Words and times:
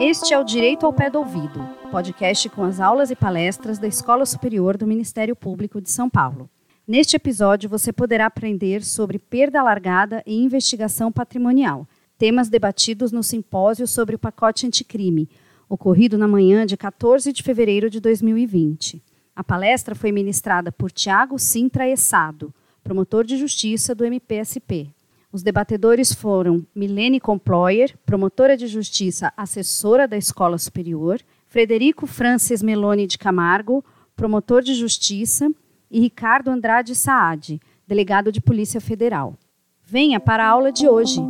Este 0.00 0.34
é 0.34 0.38
o 0.38 0.44
Direito 0.44 0.86
ao 0.86 0.92
Pé 0.92 1.10
do 1.10 1.18
Ouvido, 1.18 1.68
podcast 1.90 2.48
com 2.50 2.62
as 2.62 2.80
aulas 2.80 3.10
e 3.10 3.16
palestras 3.16 3.78
da 3.78 3.88
Escola 3.88 4.24
Superior 4.24 4.76
do 4.76 4.86
Ministério 4.86 5.34
Público 5.34 5.80
de 5.80 5.90
São 5.90 6.08
Paulo. 6.08 6.48
Neste 6.86 7.16
episódio, 7.16 7.68
você 7.68 7.92
poderá 7.92 8.26
aprender 8.26 8.84
sobre 8.84 9.18
perda 9.18 9.58
alargada 9.58 10.22
e 10.24 10.40
investigação 10.40 11.10
patrimonial, 11.10 11.88
temas 12.16 12.48
debatidos 12.48 13.10
no 13.10 13.22
simpósio 13.22 13.86
sobre 13.86 14.14
o 14.14 14.18
pacote 14.18 14.66
anticrime, 14.66 15.28
ocorrido 15.68 16.16
na 16.16 16.28
manhã 16.28 16.64
de 16.64 16.76
14 16.76 17.32
de 17.32 17.42
fevereiro 17.42 17.90
de 17.90 17.98
2020. 17.98 19.02
A 19.34 19.42
palestra 19.42 19.94
foi 19.94 20.12
ministrada 20.12 20.70
por 20.70 20.92
Tiago 20.92 21.38
Sintra 21.38 21.88
Essado, 21.88 22.54
promotor 22.86 23.24
de 23.24 23.36
justiça 23.36 23.96
do 23.96 24.04
MPSP. 24.04 24.88
Os 25.32 25.42
debatedores 25.42 26.12
foram 26.12 26.64
Milene 26.72 27.18
Comployer, 27.18 27.98
promotora 28.06 28.56
de 28.56 28.68
justiça, 28.68 29.32
assessora 29.36 30.06
da 30.06 30.16
Escola 30.16 30.56
Superior, 30.56 31.20
Frederico 31.48 32.06
Francis 32.06 32.62
Meloni 32.62 33.08
de 33.08 33.18
Camargo, 33.18 33.84
promotor 34.14 34.62
de 34.62 34.72
justiça, 34.72 35.50
e 35.90 35.98
Ricardo 35.98 36.48
Andrade 36.48 36.94
Saad, 36.94 37.60
delegado 37.88 38.30
de 38.30 38.40
Polícia 38.40 38.80
Federal. 38.80 39.36
Venha 39.84 40.20
para 40.20 40.44
a 40.44 40.48
aula 40.48 40.70
de 40.70 40.88
hoje. 40.88 41.20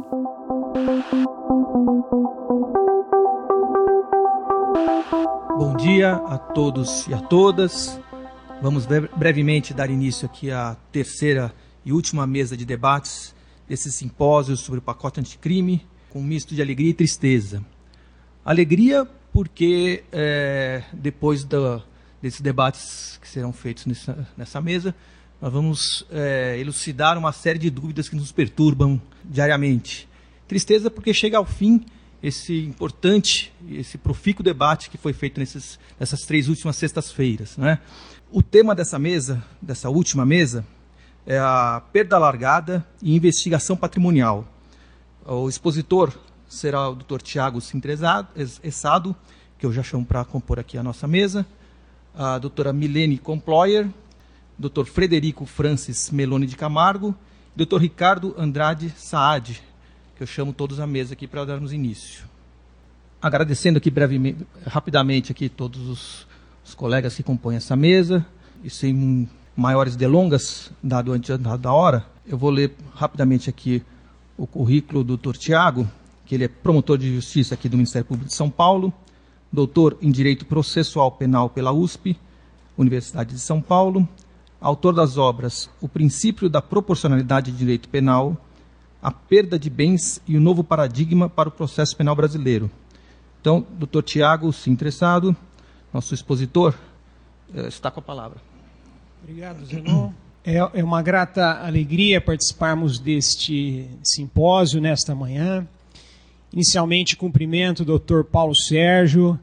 Bom 5.57 5.75
dia 5.79 6.17
a 6.17 6.37
todos 6.37 7.07
e 7.07 7.15
a 7.15 7.19
todas. 7.19 7.99
Vamos 8.67 8.85
brevemente 9.17 9.73
dar 9.73 9.91
início 9.91 10.27
aqui 10.27 10.51
à 10.51 10.77
terceira 10.91 11.55
e 11.85 11.93
última 11.93 12.27
mesa 12.27 12.57
de 12.57 12.65
debates 12.65 13.33
desse 13.69 13.93
simpósio 13.93 14.57
sobre 14.57 14.81
o 14.81 14.83
pacote 14.83 15.21
anticrime, 15.21 15.87
com 16.11 16.19
um 16.19 16.25
misto 16.25 16.53
de 16.53 16.61
alegria 16.61 16.91
e 16.91 16.93
tristeza. 16.93 17.65
Alegria 18.45 19.07
porque 19.33 20.03
é, 20.11 20.83
depois 20.93 21.45
da, 21.45 21.81
desses 22.21 22.41
debates 22.41 23.21
que 23.23 23.29
serão 23.29 23.53
feitos 23.53 23.87
nessa, 23.87 24.29
nessa 24.37 24.61
mesa, 24.61 24.93
nós 25.41 25.53
vamos 25.53 26.05
é, 26.11 26.59
elucidar 26.59 27.17
uma 27.17 27.31
série 27.31 27.61
de 27.61 27.71
dúvidas 27.71 28.09
que 28.09 28.17
nos 28.17 28.33
perturbam 28.33 29.01
diariamente. 29.25 30.09
Tristeza 30.49 30.91
porque 30.91 31.15
chega 31.15 31.39
ao 31.39 31.47
fim 31.47 31.87
esse 32.23 32.65
importante, 32.65 33.53
esse 33.71 33.97
profícuo 33.97 34.43
debate 34.43 34.91
que 34.91 34.99
foi 34.99 35.13
feito 35.13 35.39
nesses, 35.39 35.79
nessas 36.01 36.23
três 36.23 36.49
últimas 36.49 36.75
sextas-feiras. 36.75 37.57
Né? 37.57 37.79
O 38.31 38.43
tema 38.43 38.75
dessa 38.75 38.99
mesa, 38.99 39.43
dessa 39.63 39.89
última 39.89 40.27
mesa, 40.27 40.67
é 41.25 41.39
a 41.39 41.81
perda 41.93 42.19
largada 42.19 42.85
e 43.01 43.15
investigação 43.15 43.77
patrimonial. 43.77 44.45
O 45.25 45.49
expositor 45.49 46.13
será 46.49 46.89
o 46.89 46.97
Dr. 46.97 47.23
Tiago 47.23 47.61
Sintrezado, 47.61 49.15
que 49.57 49.65
eu 49.65 49.73
já 49.73 49.81
chamo 49.81 50.05
para 50.05 50.25
compor 50.25 50.59
aqui 50.59 50.77
a 50.77 50.83
nossa 50.83 51.07
mesa, 51.07 51.47
a 52.17 52.37
doutora 52.39 52.73
Milene 52.73 53.17
Comployer, 53.17 53.89
Dr. 54.59 54.87
Frederico 54.87 55.47
Francis 55.47 56.11
Meloni 56.11 56.47
de 56.47 56.57
Camargo, 56.57 57.15
Dr. 57.55 57.79
Ricardo 57.79 58.35
Andrade 58.37 58.93
Saad, 58.97 59.63
que 60.17 60.23
eu 60.25 60.27
chamo 60.27 60.53
todos 60.53 60.81
à 60.81 60.87
mesa 60.87 61.13
aqui 61.13 61.29
para 61.29 61.45
darmos 61.45 61.73
início. 61.73 62.25
Agradecendo 63.23 63.79
aqui 63.79 63.91
brevemente, 63.91 64.45
rapidamente 64.67 65.31
aqui 65.31 65.49
todos 65.49 65.89
os, 65.89 66.26
os 66.67 66.75
colegas 66.75 67.15
que 67.15 67.23
compõem 67.23 67.57
essa 67.57 67.77
mesa, 67.77 68.27
e 68.65 68.69
sem 68.69 69.29
maiores 69.55 69.95
delongas, 69.95 70.73
dado 70.83 71.13
antes 71.13 71.39
da 71.39 71.73
hora, 71.73 72.05
eu 72.27 72.37
vou 72.37 72.51
ler 72.51 72.75
rapidamente 72.93 73.49
aqui 73.49 73.85
o 74.37 74.49
currículo 74.49 75.05
do 75.05 75.17
Dr. 75.17 75.37
Tiago, 75.37 75.89
que 76.25 76.35
ele 76.35 76.45
é 76.45 76.49
promotor 76.49 76.99
de 76.99 77.15
justiça 77.15 77.55
aqui 77.55 77.69
do 77.69 77.77
Ministério 77.77 78.05
Público 78.05 78.29
de 78.29 78.35
São 78.35 78.51
Paulo, 78.51 78.93
doutor 79.53 79.97
em 80.03 80.11
Direito 80.11 80.45
Processual 80.45 81.13
Penal 81.13 81.49
pela 81.49 81.73
USP, 81.73 82.19
Universidade 82.77 83.33
de 83.33 83.41
São 83.41 83.63
Paulo, 83.63 84.07
autor 84.61 84.93
das 84.93 85.17
obras 85.17 85.71
O 85.81 85.89
Princípio 85.89 86.51
da 86.51 86.61
Proporcionalidade 86.61 87.53
de 87.53 87.59
Direito 87.59 87.89
Penal, 87.89 88.37
a 89.01 89.13
perda 89.13 89.57
de 89.57 89.71
bens 89.71 90.21
e 90.27 90.37
o 90.37 90.41
novo 90.41 90.65
paradigma 90.65 91.29
para 91.29 91.49
o 91.49 91.53
processo 91.53 91.97
penal 91.97 92.17
brasileiro. 92.17 92.69
Então, 93.41 93.65
doutor 93.79 94.03
Tiago, 94.03 94.53
se 94.53 94.69
interessado, 94.69 95.35
nosso 95.93 96.15
expositor, 96.15 96.75
eh, 97.55 97.69
está 97.69 97.91
com 97.91 98.01
a 98.01 98.03
palavra. 98.03 98.39
Obrigado, 99.23 99.65
Zenon. 99.65 100.13
É, 100.45 100.57
é 100.57 100.85
uma 100.85 101.03
grata 101.03 101.65
alegria 101.65 102.21
participarmos 102.21 102.99
deste 102.99 103.89
simpósio 104.03 104.81
nesta 104.81 105.15
manhã. 105.15 105.67
Inicialmente, 106.53 107.17
cumprimento 107.17 107.81
o 107.81 107.85
doutor 107.85 108.25
Paulo 108.25 108.55
Sérgio, 108.55 109.39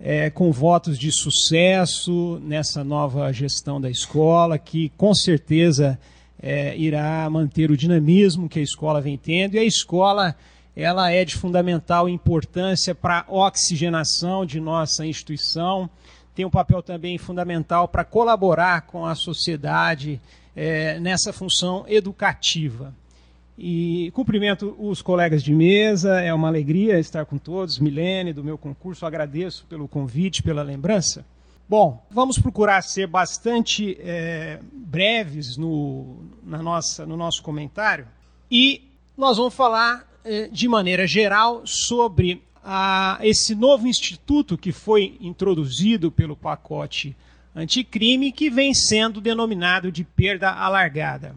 é, 0.00 0.30
com 0.30 0.50
votos 0.50 0.98
de 0.98 1.12
sucesso 1.12 2.40
nessa 2.42 2.82
nova 2.82 3.32
gestão 3.32 3.80
da 3.80 3.90
escola, 3.90 4.58
que 4.58 4.90
com 4.96 5.14
certeza 5.14 5.98
é, 6.42 6.76
irá 6.76 7.28
manter 7.30 7.70
o 7.70 7.76
dinamismo 7.76 8.48
que 8.48 8.58
a 8.58 8.62
escola 8.62 9.00
vem 9.00 9.16
tendo 9.16 9.54
e 9.54 9.58
a 9.58 9.64
escola 9.64 10.34
ela 10.76 11.10
é 11.10 11.24
de 11.24 11.34
fundamental 11.34 12.06
importância 12.06 12.94
para 12.94 13.24
a 13.26 13.32
oxigenação 13.32 14.44
de 14.44 14.60
nossa 14.60 15.06
instituição, 15.06 15.88
tem 16.34 16.44
um 16.44 16.50
papel 16.50 16.82
também 16.82 17.16
fundamental 17.16 17.88
para 17.88 18.04
colaborar 18.04 18.82
com 18.82 19.06
a 19.06 19.14
sociedade 19.14 20.20
é, 20.54 21.00
nessa 21.00 21.32
função 21.32 21.86
educativa. 21.88 22.94
E 23.58 24.10
cumprimento 24.12 24.76
os 24.78 25.00
colegas 25.00 25.42
de 25.42 25.54
mesa, 25.54 26.20
é 26.20 26.34
uma 26.34 26.48
alegria 26.48 27.00
estar 27.00 27.24
com 27.24 27.38
todos, 27.38 27.78
Milene, 27.78 28.34
do 28.34 28.44
meu 28.44 28.58
concurso, 28.58 29.06
agradeço 29.06 29.64
pelo 29.66 29.88
convite, 29.88 30.42
pela 30.42 30.62
lembrança. 30.62 31.24
Bom, 31.66 32.04
vamos 32.10 32.38
procurar 32.38 32.82
ser 32.82 33.06
bastante 33.06 33.96
é, 34.00 34.60
breves 34.72 35.56
no, 35.56 36.18
na 36.44 36.62
nossa, 36.62 37.06
no 37.06 37.16
nosso 37.16 37.42
comentário 37.42 38.06
e 38.50 38.82
nós 39.16 39.38
vamos 39.38 39.54
falar 39.54 40.06
de 40.50 40.68
maneira 40.68 41.06
geral 41.06 41.62
sobre 41.64 42.42
a, 42.62 43.18
esse 43.22 43.54
novo 43.54 43.86
instituto 43.86 44.58
que 44.58 44.72
foi 44.72 45.16
introduzido 45.20 46.10
pelo 46.10 46.36
pacote 46.36 47.16
anticrime, 47.54 48.32
que 48.32 48.50
vem 48.50 48.74
sendo 48.74 49.20
denominado 49.20 49.90
de 49.90 50.04
perda 50.04 50.50
alargada. 50.50 51.34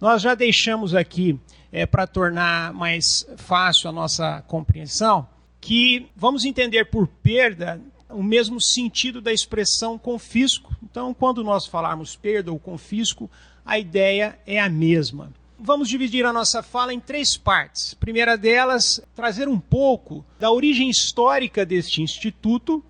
Nós 0.00 0.20
já 0.20 0.34
deixamos 0.34 0.94
aqui, 0.94 1.38
é, 1.72 1.86
para 1.86 2.06
tornar 2.06 2.74
mais 2.74 3.26
fácil 3.36 3.88
a 3.88 3.92
nossa 3.92 4.42
compreensão, 4.42 5.26
que 5.60 6.06
vamos 6.14 6.44
entender 6.44 6.84
por 6.86 7.06
perda 7.06 7.80
o 8.10 8.22
mesmo 8.22 8.60
sentido 8.60 9.20
da 9.20 9.32
expressão 9.32 9.98
confisco. 9.98 10.74
Então, 10.82 11.14
quando 11.14 11.42
nós 11.42 11.66
falarmos 11.66 12.14
perda 12.14 12.52
ou 12.52 12.58
confisco, 12.58 13.30
a 13.64 13.78
ideia 13.78 14.38
é 14.46 14.60
a 14.60 14.68
mesma. 14.68 15.32
Vamos 15.66 15.88
dividir 15.88 16.26
a 16.26 16.32
nossa 16.32 16.62
fala 16.62 16.92
em 16.92 17.00
três 17.00 17.38
partes. 17.38 17.94
A 17.94 17.96
primeira 17.96 18.36
delas, 18.36 19.00
trazer 19.16 19.48
um 19.48 19.58
pouco 19.58 20.22
da 20.38 20.50
origem 20.52 20.90
histórica 20.90 21.64
deste 21.64 22.02
instituto, 22.02 22.84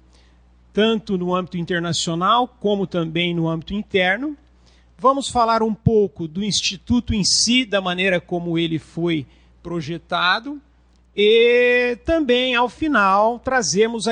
tanto 0.72 1.16
no 1.16 1.32
âmbito 1.32 1.56
internacional 1.56 2.48
como 2.48 2.84
também 2.84 3.32
no 3.32 3.48
âmbito 3.48 3.74
interno. 3.74 4.36
Vamos 4.98 5.28
falar 5.28 5.62
um 5.62 5.72
pouco 5.72 6.26
do 6.26 6.42
instituto 6.42 7.14
em 7.14 7.22
si, 7.22 7.64
da 7.64 7.80
maneira 7.80 8.20
como 8.20 8.58
ele 8.58 8.80
foi 8.80 9.24
projetado 9.62 10.60
e 11.14 11.96
também, 12.04 12.56
ao 12.56 12.68
final, 12.68 13.38
trazemos 13.38 14.06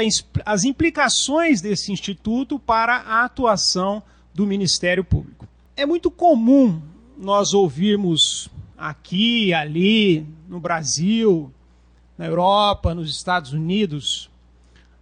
as 0.46 0.62
implicações 0.62 1.60
desse 1.60 1.90
instituto 1.90 2.60
para 2.60 2.98
a 2.98 3.24
atuação 3.24 4.00
do 4.32 4.46
Ministério 4.46 5.02
Público. 5.02 5.48
É 5.76 5.84
muito 5.84 6.12
comum 6.12 6.80
nós 7.18 7.54
ouvirmos 7.54 8.48
aqui, 8.82 9.54
ali, 9.54 10.26
no 10.48 10.58
Brasil, 10.58 11.52
na 12.18 12.26
Europa, 12.26 12.92
nos 12.92 13.14
Estados 13.14 13.52
Unidos, 13.52 14.28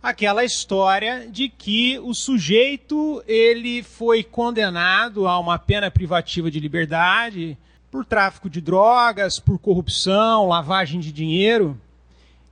aquela 0.03 0.45
história 0.45 1.27
de 1.27 1.49
que 1.49 1.99
o 1.99 2.13
sujeito 2.13 3.25
ele 3.27 3.83
foi 3.83 4.23
condenado 4.23 5.27
a 5.27 5.39
uma 5.39 5.59
pena 5.59 5.91
privativa 5.91 6.51
de 6.51 6.61
liberdade 6.61 7.57
por 7.91 8.05
tráfico 8.05 8.51
de 8.51 8.61
drogas, 8.61 9.41
por 9.41 9.59
corrupção, 9.59 10.47
lavagem 10.47 11.01
de 11.01 11.11
dinheiro. 11.11 11.81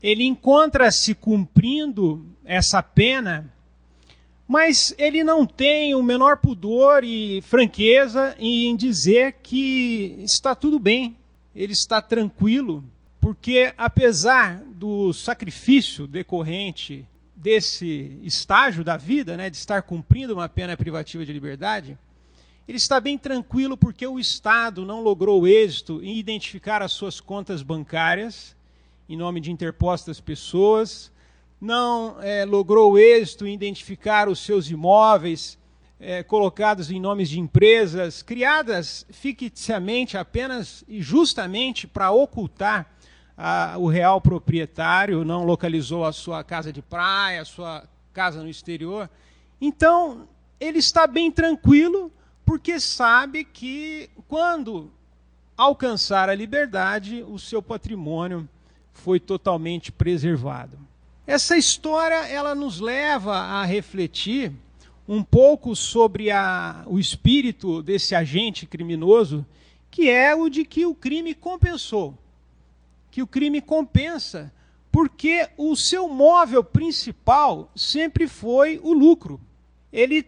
Ele 0.03 0.25
encontra-se 0.25 1.15
cumprindo 1.15 2.25
essa 2.43 2.83
pena, 2.83 3.53
mas 4.47 4.95
ele 4.97 5.23
não 5.23 5.45
tem 5.45 5.95
o 5.95 6.03
menor 6.03 6.39
pudor 6.39 7.05
e 7.05 7.43
franqueza 7.43 8.35
em 8.39 8.75
dizer 8.75 9.37
que 9.43 10.17
está 10.21 10.55
tudo 10.55 10.79
bem, 10.79 11.18
ele 11.59 11.73
está 11.73 12.01
tranquilo, 12.01 12.85
porque 13.21 13.75
apesar 13.77 14.63
do 14.63 15.13
sacrifício 15.13 16.07
decorrente 16.07 17.05
desse 17.35 18.17
estágio 18.23 18.85
da 18.85 18.97
vida, 18.97 19.37
né, 19.37 19.51
de 19.51 19.57
estar 19.57 19.83
cumprindo 19.83 20.35
uma 20.35 20.49
pena 20.49 20.77
privativa 20.77 21.27
de 21.27 21.33
liberdade, 21.33 21.99
Ele 22.67 22.77
está 22.77 23.01
bem 23.01 23.19
tranquilo 23.19 23.77
porque 23.77 24.07
o 24.07 24.21
Estado 24.21 24.87
não 24.87 25.03
logrou 25.03 25.49
êxito 25.49 26.01
em 26.01 26.17
identificar 26.17 26.81
as 26.81 26.93
suas 26.93 27.19
contas 27.19 27.61
bancárias 27.61 28.57
em 29.09 29.17
nome 29.17 29.41
de 29.41 29.51
interpostas 29.51 30.21
pessoas, 30.21 31.11
não 31.61 32.23
é, 32.23 32.45
logrou 32.45 32.97
êxito 32.97 33.45
em 33.45 33.55
identificar 33.55 34.29
os 34.29 34.39
seus 34.39 34.71
imóveis 34.71 35.59
é, 36.01 36.23
colocados 36.23 36.91
em 36.91 37.01
nomes 37.01 37.29
de 37.29 37.41
empresas 37.41 38.23
criadas 38.23 39.05
ficticiamente 39.11 40.17
apenas 40.17 40.85
e 40.87 41.03
justamente 41.03 41.87
para 41.87 42.11
ocultar 42.11 42.91
a, 43.37 43.77
o 43.79 43.89
real 43.89 44.21
proprietário, 44.21 45.25
não 45.25 45.45
localizou 45.45 46.05
a 46.05 46.13
sua 46.13 46.43
casa 46.43 46.73
de 46.73 46.83
praia, 46.83 47.43
a 47.43 47.45
sua 47.45 47.85
casa 48.13 48.43
no 48.43 48.49
exterior. 48.49 49.09
Então, 49.61 50.29
ele 50.61 50.79
está 50.79 51.07
bem 51.07 51.31
tranquilo, 51.31 52.13
porque 52.45 52.81
sabe 52.81 53.45
que 53.45 54.11
quando 54.27 54.91
alcançar 55.57 56.29
a 56.29 56.35
liberdade, 56.35 57.25
o 57.29 57.39
seu 57.39 57.63
patrimônio 57.63 58.49
foi 58.93 59.21
totalmente 59.21 59.93
preservado. 59.93 60.79
Essa 61.27 61.57
história 61.57 62.27
ela 62.27 62.55
nos 62.55 62.81
leva 62.81 63.37
a 63.37 63.65
refletir 63.65 64.53
um 65.09 65.23
pouco 65.23 65.75
sobre 65.75 66.31
a, 66.31 66.85
o 66.87 66.99
espírito 66.99 67.83
desse 67.83 68.15
agente 68.15 68.67
criminoso, 68.67 69.45
que 69.91 70.11
é 70.11 70.35
o 70.35 70.51
de 70.51 70.67
que 70.67 70.85
o 70.85 70.95
crime 70.95 71.35
compensou. 71.35 72.17
Que 73.11 73.23
o 73.23 73.27
crime 73.27 73.63
compensa, 73.63 74.53
porque 74.93 75.49
o 75.57 75.75
seu 75.75 76.09
móvel 76.09 76.63
principal 76.63 77.71
sempre 77.75 78.29
foi 78.29 78.79
o 78.83 78.93
lucro. 78.93 79.41
Ele 79.91 80.27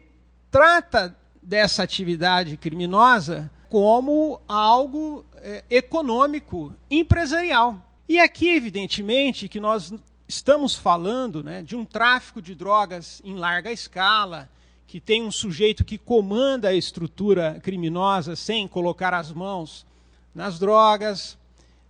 trata 0.51 1.15
dessa 1.43 1.83
atividade 1.83 2.57
criminosa 2.57 3.51
como 3.69 4.41
algo 4.49 5.25
é, 5.37 5.63
econômico, 5.69 6.75
empresarial. 6.91 7.87
E 8.09 8.19
aqui, 8.19 8.49
evidentemente, 8.49 9.47
que 9.47 9.61
nós 9.61 9.93
estamos 10.27 10.75
falando 10.75 11.45
né, 11.45 11.63
de 11.63 11.77
um 11.77 11.85
tráfico 11.85 12.41
de 12.41 12.55
drogas 12.55 13.21
em 13.25 13.35
larga 13.35 13.71
escala, 13.71 14.49
que 14.91 14.99
tem 14.99 15.23
um 15.23 15.31
sujeito 15.31 15.85
que 15.85 15.97
comanda 15.97 16.71
a 16.71 16.75
estrutura 16.75 17.61
criminosa 17.63 18.35
sem 18.35 18.67
colocar 18.67 19.15
as 19.15 19.31
mãos 19.31 19.87
nas 20.35 20.59
drogas. 20.59 21.39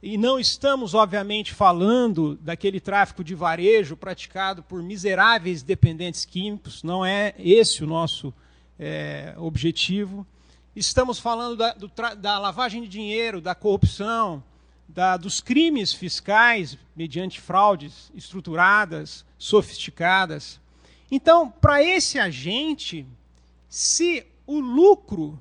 E 0.03 0.19
não 0.19 0.39
estamos, 0.39 0.93
obviamente, 0.93 1.55
falando 1.55 2.37
daquele 2.43 2.79
tráfico 2.79 3.25
de 3.25 3.35
varejo 3.35 3.97
praticado 3.97 4.63
por 4.63 4.83
miseráveis 4.83 5.63
dependentes 5.63 6.27
químicos, 6.27 6.83
não 6.83 7.03
é 7.03 7.35
esse 7.39 7.83
o 7.83 7.87
nosso 7.87 8.35
é, 8.79 9.33
objetivo. 9.39 10.27
Estamos 10.77 11.19
falando 11.19 11.57
da, 11.57 11.73
do, 11.73 11.91
da 12.19 12.39
lavagem 12.39 12.83
de 12.83 12.89
dinheiro, 12.89 13.41
da 13.41 13.55
corrupção, 13.55 14.45
da, 14.87 15.17
dos 15.17 15.41
crimes 15.41 15.95
fiscais 15.95 16.77
mediante 16.95 17.41
fraudes 17.41 18.13
estruturadas, 18.15 19.25
sofisticadas. 19.39 20.61
Então, 21.11 21.51
para 21.51 21.83
esse 21.83 22.19
agente, 22.19 23.07
se 23.69 24.25
o 24.47 24.61
lucro 24.61 25.39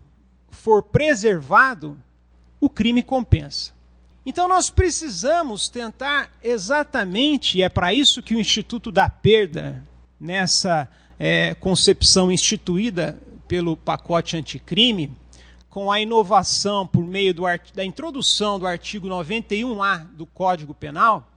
for 0.50 0.84
preservado, 0.84 1.98
o 2.60 2.70
crime 2.70 3.04
compensa. 3.04 3.72
Então, 4.26 4.48
nós 4.48 4.70
precisamos 4.70 5.70
tentar 5.70 6.32
exatamente, 6.44 7.58
e 7.58 7.64
é 7.64 7.70
para 7.70 7.94
isso 7.94 8.22
que 8.22 8.36
o 8.36 8.40
Instituto 8.40 8.92
da 8.92 9.10
Perda, 9.10 9.84
nessa 10.20 10.90
é, 11.18 11.54
concepção 11.56 12.32
instituída 12.32 13.20
pelo 13.48 13.78
pacote 13.78 14.36
anticrime, 14.36 15.12
com 15.70 15.92
a 15.92 16.02
inovação 16.02 16.86
por 16.86 17.06
meio 17.06 17.34
do, 17.34 17.44
da 17.74 17.86
introdução 17.86 18.60
do 18.60 18.68
artigo 18.68 19.08
91A 19.08 20.06
do 20.06 20.26
Código 20.26 20.74
Penal, 20.74 21.32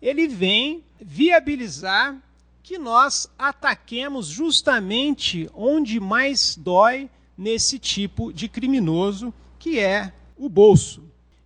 ele 0.00 0.28
vem 0.28 0.82
viabilizar 1.00 2.16
que 2.64 2.78
nós 2.78 3.30
ataquemos 3.38 4.26
justamente 4.26 5.50
onde 5.54 6.00
mais 6.00 6.56
dói 6.56 7.10
nesse 7.36 7.78
tipo 7.78 8.32
de 8.32 8.48
criminoso, 8.48 9.34
que 9.58 9.78
é 9.78 10.14
o 10.34 10.48
bolso. 10.48 11.04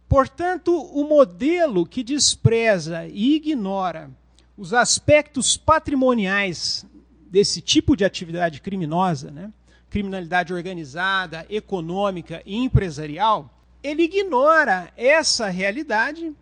Portanto, 0.09 0.73
o 0.73 1.03
modelo 1.03 1.85
que 1.85 2.05
despreza 2.05 3.05
e 3.09 3.35
ignora 3.35 4.13
os 4.57 4.73
aspectos 4.73 5.57
patrimoniais 5.57 6.87
desse 7.29 7.61
tipo 7.61 7.97
de 7.97 8.05
atividade 8.05 8.61
criminosa, 8.61 9.29
né? 9.33 9.53
criminalidade 9.91 10.55
organizada, 10.55 11.45
econômica 11.51 12.41
e 12.47 12.57
empresarial, 12.57 13.53
ele 13.83 14.05
ignora 14.05 14.93
essa 14.97 15.49
realidade 15.49 16.33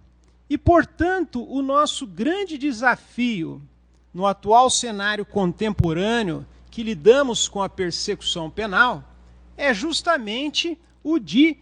e, 0.51 0.59
portanto, 0.59 1.51
o 1.51 1.63
nosso 1.63 2.07
grande 2.07 2.59
desafio 2.59 3.63
no 4.17 4.25
atual 4.25 4.71
cenário 4.71 5.27
contemporâneo 5.27 6.47
que 6.71 6.83
lidamos 6.83 7.49
com 7.49 7.63
a 7.63 7.69
persecução 7.69 8.51
penal 8.51 9.05
é 9.59 9.75
justamente 9.75 10.79
o 11.05 11.19
de 11.19 11.59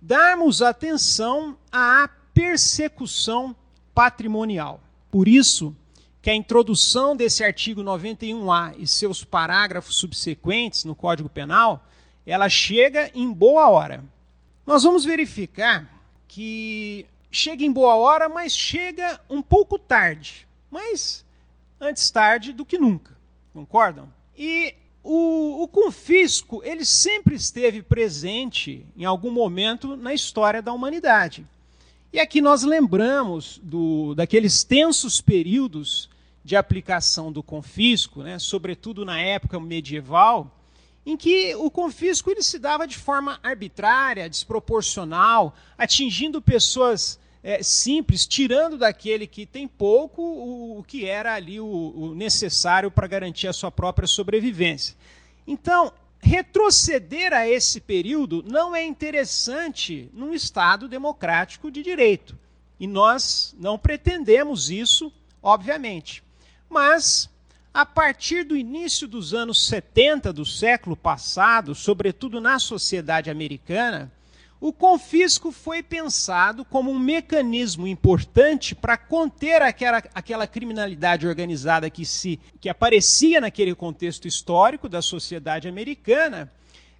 darmos 0.00 0.62
atenção 0.62 1.56
à 1.70 2.10
persecução 2.34 3.54
patrimonial. 3.94 4.80
Por 5.12 5.28
isso 5.28 5.76
que 6.20 6.28
a 6.28 6.34
introdução 6.34 7.14
desse 7.14 7.44
artigo 7.44 7.84
91A 7.84 8.74
e 8.78 8.84
seus 8.84 9.22
parágrafos 9.22 9.94
subsequentes 9.94 10.82
no 10.82 10.96
Código 10.96 11.28
Penal, 11.28 11.86
ela 12.26 12.48
chega 12.48 13.12
em 13.14 13.32
boa 13.32 13.68
hora. 13.68 14.04
Nós 14.66 14.82
vamos 14.82 15.04
verificar 15.04 15.88
que 16.26 17.06
chega 17.30 17.62
em 17.62 17.70
boa 17.70 17.94
hora, 17.94 18.28
mas 18.28 18.52
chega 18.52 19.20
um 19.30 19.40
pouco 19.40 19.78
tarde. 19.78 20.48
Mas 20.68 21.24
antes 21.82 22.08
tarde 22.10 22.52
do 22.52 22.64
que 22.64 22.78
nunca. 22.78 23.16
Concordam? 23.52 24.08
E 24.38 24.74
o, 25.02 25.64
o, 25.64 25.68
confisco 25.68 26.62
ele 26.64 26.84
sempre 26.84 27.34
esteve 27.34 27.82
presente 27.82 28.86
em 28.96 29.04
algum 29.04 29.32
momento 29.32 29.96
na 29.96 30.14
história 30.14 30.62
da 30.62 30.72
humanidade. 30.72 31.44
E 32.12 32.20
aqui 32.20 32.40
nós 32.40 32.62
lembramos 32.62 33.60
do, 33.62 34.14
daqueles 34.14 34.62
tensos 34.62 35.20
períodos 35.20 36.08
de 36.44 36.54
aplicação 36.54 37.32
do 37.32 37.42
confisco, 37.42 38.22
né, 38.22 38.38
sobretudo 38.38 39.04
na 39.04 39.20
época 39.20 39.58
medieval, 39.58 40.50
em 41.04 41.16
que 41.16 41.54
o 41.56 41.70
confisco 41.70 42.30
ele 42.30 42.42
se 42.42 42.58
dava 42.58 42.86
de 42.86 42.96
forma 42.96 43.40
arbitrária, 43.42 44.28
desproporcional, 44.30 45.54
atingindo 45.76 46.40
pessoas 46.40 47.18
é, 47.42 47.62
simples, 47.62 48.26
tirando 48.26 48.78
daquele 48.78 49.26
que 49.26 49.44
tem 49.44 49.66
pouco 49.66 50.22
o, 50.22 50.78
o 50.78 50.84
que 50.84 51.06
era 51.06 51.34
ali 51.34 51.58
o, 51.58 51.66
o 51.66 52.14
necessário 52.14 52.90
para 52.90 53.06
garantir 53.06 53.48
a 53.48 53.52
sua 53.52 53.70
própria 53.70 54.06
sobrevivência. 54.06 54.96
Então, 55.46 55.92
retroceder 56.20 57.32
a 57.32 57.48
esse 57.48 57.80
período 57.80 58.44
não 58.46 58.76
é 58.76 58.84
interessante 58.84 60.08
num 60.12 60.32
Estado 60.32 60.86
democrático 60.86 61.70
de 61.70 61.82
direito. 61.82 62.38
E 62.78 62.86
nós 62.86 63.54
não 63.58 63.76
pretendemos 63.76 64.70
isso, 64.70 65.12
obviamente. 65.42 66.22
Mas, 66.70 67.28
a 67.74 67.84
partir 67.84 68.44
do 68.44 68.56
início 68.56 69.08
dos 69.08 69.34
anos 69.34 69.66
70 69.66 70.32
do 70.32 70.46
século 70.46 70.96
passado, 70.96 71.74
sobretudo 71.74 72.40
na 72.40 72.58
sociedade 72.60 73.30
americana, 73.30 74.10
o 74.62 74.72
confisco 74.72 75.50
foi 75.50 75.82
pensado 75.82 76.64
como 76.64 76.88
um 76.92 76.98
mecanismo 76.98 77.84
importante 77.84 78.76
para 78.76 78.96
conter 78.96 79.60
aquela, 79.60 80.00
aquela 80.14 80.46
criminalidade 80.46 81.26
organizada 81.26 81.90
que, 81.90 82.06
se, 82.06 82.38
que 82.60 82.68
aparecia 82.68 83.40
naquele 83.40 83.74
contexto 83.74 84.28
histórico 84.28 84.88
da 84.88 85.02
sociedade 85.02 85.66
americana, 85.66 86.48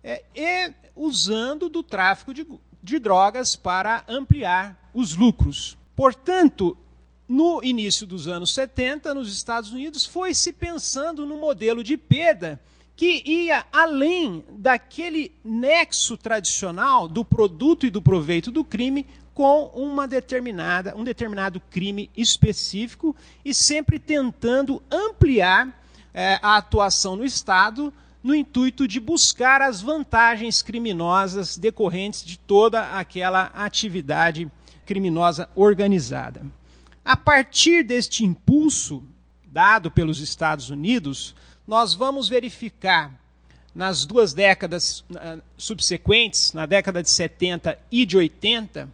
é, 0.03 0.25
e 0.35 0.73
usando 0.97 1.69
do 1.69 1.85
tráfico 1.85 2.35
de, 2.35 2.45
de 2.83 2.99
drogas 2.99 3.55
para 3.55 4.03
ampliar 4.09 4.91
os 4.93 5.15
lucros. 5.15 5.79
Portanto, 5.95 6.77
no 7.29 7.63
início 7.63 8.09
dos 8.09 8.27
anos 8.27 8.53
70, 8.55 9.15
nos 9.15 9.33
Estados 9.33 9.71
Unidos, 9.71 10.05
foi 10.05 10.35
se 10.35 10.53
pensando 10.53 11.25
no 11.25 11.39
modelo 11.39 11.85
de 11.85 11.97
perda 11.97 12.61
que 13.03 13.21
ia 13.27 13.67
além 13.73 14.45
daquele 14.49 15.33
nexo 15.45 16.17
tradicional 16.17 17.09
do 17.09 17.25
produto 17.25 17.85
e 17.85 17.91
do 17.91 18.01
proveito 18.01 18.49
do 18.49 18.63
crime 18.63 19.05
com 19.35 19.73
uma 19.75 20.07
determinada, 20.07 20.97
um 20.97 21.03
determinado 21.03 21.61
crime 21.69 22.09
específico 22.17 23.17
e 23.45 23.53
sempre 23.53 23.99
tentando 23.99 24.81
ampliar 24.89 25.83
é, 26.15 26.39
a 26.41 26.57
atuação 26.57 27.17
no 27.17 27.25
Estado 27.25 27.93
no 28.23 28.37
intuito 28.37 28.87
de 28.87 29.01
buscar 29.01 29.61
as 29.61 29.83
vantagens 29.83 30.63
criminosas 30.63 31.59
decorrentes 31.59 32.25
de 32.25 32.39
toda 32.39 32.97
aquela 32.97 33.47
atividade 33.47 34.49
criminosa 34.87 35.49
organizada. 35.57 36.47
A 37.05 37.17
partir 37.17 37.83
deste 37.83 38.25
impulso 38.25 39.03
dado 39.45 39.91
pelos 39.91 40.21
Estados 40.21 40.71
Unidos, 40.71 41.35
nós 41.73 41.95
vamos 41.95 42.29
verificar 42.29 43.19
nas 43.75 44.05
duas 44.05 44.35
décadas 44.35 45.03
subsequentes, 45.57 46.53
na 46.53 46.67
década 46.67 47.03
de 47.03 47.09
70 47.09 47.79
e 47.91 48.05
de 48.05 48.15
80, 48.15 48.91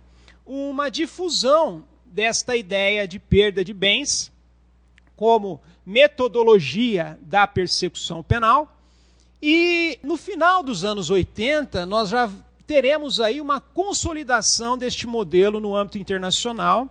uma 0.47 0.89
difusão 0.89 1.83
desta 2.07 2.57
ideia 2.57 3.09
de 3.09 3.19
perda 3.19 3.65
de 3.65 3.75
bens 3.75 4.31
como 5.17 5.61
metodologia 5.85 7.19
da 7.21 7.49
persecução 7.49 8.23
penal. 8.23 8.73
E 9.43 9.99
no 10.01 10.17
final 10.17 10.63
dos 10.63 10.85
anos 10.85 11.11
80, 11.11 11.85
nós 11.85 12.11
já 12.11 12.31
teremos 12.65 13.19
aí 13.19 13.41
uma 13.41 13.61
consolidação 13.61 14.79
deste 14.79 15.05
modelo 15.05 15.59
no 15.59 15.75
âmbito 15.75 15.99
internacional, 15.99 16.89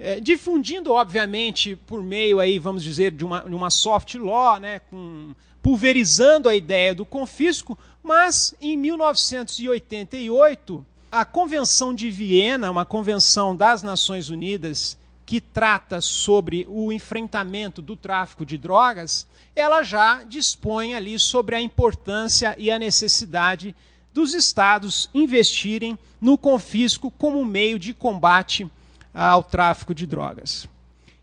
é, 0.00 0.18
difundindo, 0.18 0.92
obviamente, 0.92 1.76
por 1.76 2.02
meio 2.02 2.40
aí, 2.40 2.58
vamos 2.58 2.82
dizer, 2.82 3.12
de 3.12 3.22
uma, 3.22 3.40
de 3.40 3.54
uma 3.54 3.68
soft 3.68 4.14
law, 4.14 4.58
né, 4.58 4.78
com, 4.90 5.34
pulverizando 5.62 6.48
a 6.48 6.56
ideia 6.56 6.94
do 6.94 7.04
confisco, 7.04 7.78
mas 8.02 8.54
em 8.62 8.78
1988, 8.78 10.86
a 11.12 11.26
Convenção 11.26 11.94
de 11.94 12.10
Viena, 12.10 12.70
uma 12.70 12.86
convenção 12.86 13.54
das 13.54 13.82
Nações 13.82 14.30
Unidas 14.30 14.96
que 15.26 15.38
trata 15.38 16.00
sobre 16.00 16.66
o 16.68 16.90
enfrentamento 16.90 17.82
do 17.82 17.94
tráfico 17.94 18.46
de 18.46 18.56
drogas, 18.56 19.26
ela 19.54 19.82
já 19.82 20.24
dispõe 20.24 20.94
ali 20.94 21.18
sobre 21.18 21.56
a 21.56 21.60
importância 21.60 22.54
e 22.58 22.70
a 22.70 22.78
necessidade 22.78 23.76
dos 24.14 24.32
estados 24.32 25.10
investirem 25.12 25.98
no 26.20 26.38
confisco 26.38 27.10
como 27.10 27.44
meio 27.44 27.78
de 27.78 27.92
combate 27.92 28.66
ao 29.14 29.42
tráfico 29.42 29.94
de 29.94 30.06
drogas. 30.06 30.68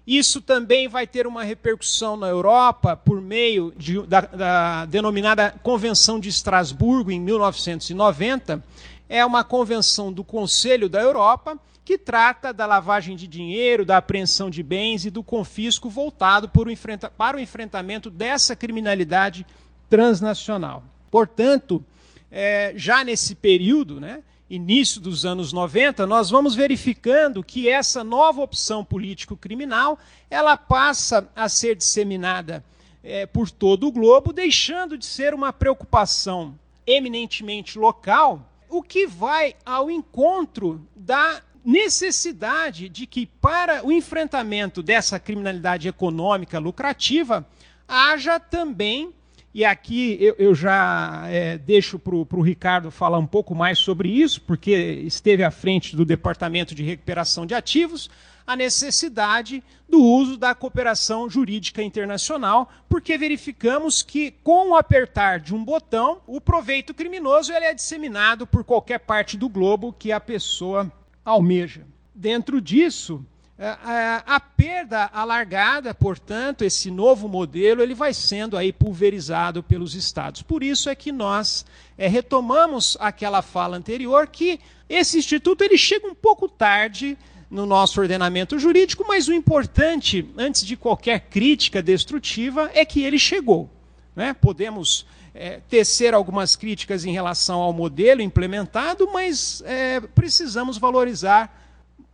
Isso 0.06 0.40
também 0.40 0.88
vai 0.88 1.06
ter 1.06 1.28
uma 1.28 1.44
repercussão 1.44 2.16
na 2.16 2.28
Europa 2.28 2.96
por 2.96 3.20
meio 3.20 3.74
de, 3.76 4.02
da, 4.04 4.22
da 4.22 4.86
denominada 4.86 5.54
Convenção 5.62 6.18
de 6.18 6.30
Estrasburgo, 6.30 7.12
em 7.12 7.20
1990. 7.20 8.64
É 9.10 9.26
uma 9.26 9.44
convenção 9.44 10.14
do 10.14 10.24
Conselho 10.24 10.88
da 10.88 11.02
Europa 11.02 11.60
que 11.84 11.98
trata 11.98 12.54
da 12.54 12.66
lavagem 12.66 13.16
de 13.16 13.28
dinheiro, 13.28 13.86
da 13.86 13.98
apreensão 13.98 14.50
de 14.50 14.64
bens 14.64 15.06
e 15.06 15.10
do 15.10 15.24
confisco 15.24 15.90
voltado 15.90 16.50
o 16.54 17.12
para 17.18 17.38
o 17.38 17.40
enfrentamento 17.40 18.10
dessa 18.10 18.56
criminalidade 18.56 19.46
transnacional. 19.90 20.84
Portanto, 21.12 21.84
é, 22.32 22.74
já 22.76 23.04
nesse 23.04 23.36
período, 23.36 24.00
né, 24.00 24.22
início 24.50 25.02
dos 25.02 25.26
anos 25.26 25.52
90, 25.52 26.06
nós 26.06 26.30
vamos 26.30 26.56
verificando 26.56 27.44
que 27.44 27.68
essa 27.68 28.04
nova 28.04 28.42
opção 28.42 28.84
político-criminal 28.84 30.00
ela 30.30 30.56
passa 30.56 31.30
a 31.36 31.50
ser 31.50 31.76
disseminada 31.76 32.64
é, 33.04 33.26
por 33.26 33.50
todo 33.50 33.88
o 33.88 33.92
globo, 33.92 34.32
deixando 34.32 34.98
de 34.98 35.06
ser 35.06 35.34
uma 35.34 35.52
preocupação 35.52 36.58
eminentemente 36.86 37.78
local, 37.78 38.50
o 38.70 38.82
que 38.82 39.06
vai 39.06 39.56
ao 39.66 39.92
encontro 39.92 40.86
da 40.96 41.42
necessidade 41.64 42.88
de 42.88 43.06
que, 43.06 43.26
para 43.26 43.86
o 43.86 43.92
enfrentamento 43.92 44.82
dessa 44.82 45.20
criminalidade 45.20 45.88
econômica 45.88 46.60
lucrativa, 46.60 47.46
haja 47.86 48.40
também, 48.40 49.14
e 49.58 49.66
aqui 49.66 50.16
eu, 50.22 50.36
eu 50.38 50.54
já 50.54 51.24
é, 51.30 51.58
deixo 51.58 51.98
para 51.98 52.14
o 52.16 52.42
Ricardo 52.44 52.92
falar 52.92 53.18
um 53.18 53.26
pouco 53.26 53.56
mais 53.56 53.80
sobre 53.80 54.08
isso, 54.08 54.40
porque 54.42 54.72
esteve 55.04 55.44
à 55.44 55.50
frente 55.50 55.96
do 55.96 56.06
Departamento 56.06 56.76
de 56.76 56.84
Recuperação 56.84 57.44
de 57.44 57.56
Ativos, 57.56 58.08
a 58.46 58.56
necessidade 58.56 59.64
do 59.90 60.00
uso 60.00 60.38
da 60.38 60.54
cooperação 60.54 61.28
jurídica 61.28 61.82
internacional, 61.82 62.72
porque 62.88 63.18
verificamos 63.18 64.04
que, 64.04 64.30
com 64.44 64.70
o 64.70 64.76
apertar 64.76 65.40
de 65.40 65.56
um 65.56 65.66
botão, 65.66 66.22
o 66.28 66.40
proveito 66.40 66.94
criminoso 66.94 67.52
ele 67.52 67.66
é 67.66 67.74
disseminado 67.74 68.46
por 68.46 68.64
qualquer 68.64 69.00
parte 69.00 69.36
do 69.36 69.50
globo 69.50 69.92
que 69.92 70.12
a 70.12 70.20
pessoa 70.20 70.92
almeja. 71.26 71.82
Dentro 72.14 72.62
disso, 72.62 73.26
a, 73.60 74.36
a, 74.36 74.40
perda 74.40 75.10
alargada, 75.12 75.94
portanto, 75.94 76.64
esse 76.64 76.92
novo 76.92 77.28
modelo, 77.28 77.82
ele 77.82 77.96
vai 77.96 78.14
sendo 78.14 78.56
aí 78.56 78.72
pulverizado 78.72 79.64
pelos 79.64 79.96
estados. 79.96 80.44
Por 80.44 80.62
isso 80.62 80.90
é 80.90 80.96
que 80.96 81.12
nós 81.12 81.66
é, 81.98 82.08
retomamos 82.08 82.96
aquela 83.00 83.42
fala 83.42 83.76
anterior 83.76 84.28
que 84.28 84.60
esse 84.88 85.18
instituto 85.18 85.64
ele 85.64 85.78
chega 85.78 86.08
um 86.08 86.14
pouco 86.14 86.48
tarde 86.48 87.18
no 87.50 87.66
nosso 87.66 88.00
ordenamento 88.00 88.60
jurídico, 88.60 89.06
mas 89.08 89.28
o 89.28 89.34
importante, 89.34 90.30
antes 90.38 90.64
de 90.64 90.78
qualquer 90.78 91.22
crítica 91.22 91.82
destrutiva, 91.82 92.70
é 92.76 92.86
que 92.86 93.02
ele 93.02 93.18
chegou. 93.18 93.70
Né? 94.16 94.34
Podemos 94.34 95.06
é, 95.34 95.62
tecer 95.68 96.14
algumas 96.14 96.56
críticas 96.56 97.06
em 97.06 97.12
relação 97.12 97.60
ao 97.60 97.74
modelo 97.74 98.22
implementado, 98.22 99.10
mas 99.12 99.64
é, 99.66 100.00
precisamos 100.00 100.78
valorizar 100.78 101.67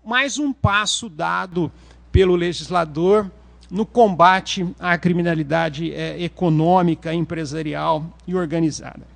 mais 0.03 0.37
um 0.37 0.51
passo 0.51 1.07
dado 1.07 1.71
pelo 2.11 2.35
legislador 2.35 3.31
no 3.71 3.85
combate 3.85 4.67
à 4.79 4.97
criminalidade 4.97 5.91
é, 5.93 6.21
econômica, 6.21 7.13
empresarial 7.13 8.05
e 8.27 8.35
organizada. 8.35 9.07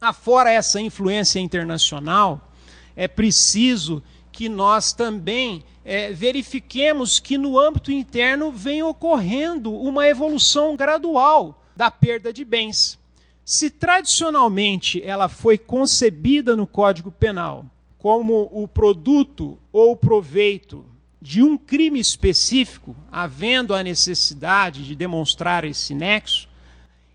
Afora 0.00 0.50
essa 0.50 0.80
influência 0.80 1.40
internacional, 1.40 2.50
é 2.94 3.06
preciso 3.06 4.02
que 4.30 4.48
nós 4.48 4.92
também 4.92 5.64
é, 5.84 6.12
verifiquemos 6.12 7.18
que 7.18 7.36
no 7.36 7.58
âmbito 7.58 7.90
interno 7.90 8.50
vem 8.52 8.82
ocorrendo 8.82 9.74
uma 9.74 10.06
evolução 10.06 10.76
gradual 10.76 11.62
da 11.74 11.90
perda 11.90 12.32
de 12.32 12.44
bens. 12.44 12.98
Se 13.44 13.68
tradicionalmente 13.70 15.02
ela 15.02 15.28
foi 15.28 15.58
concebida 15.58 16.56
no 16.56 16.66
Código 16.66 17.10
Penal 17.10 17.66
como 17.98 18.48
o 18.52 18.68
produto 18.68 19.58
ou 19.72 19.96
proveito 19.96 20.84
de 21.20 21.42
um 21.42 21.56
crime 21.56 21.98
específico, 21.98 22.94
havendo 23.10 23.74
a 23.74 23.82
necessidade 23.82 24.84
de 24.84 24.94
demonstrar 24.94 25.64
esse 25.64 25.94
nexo, 25.94 26.48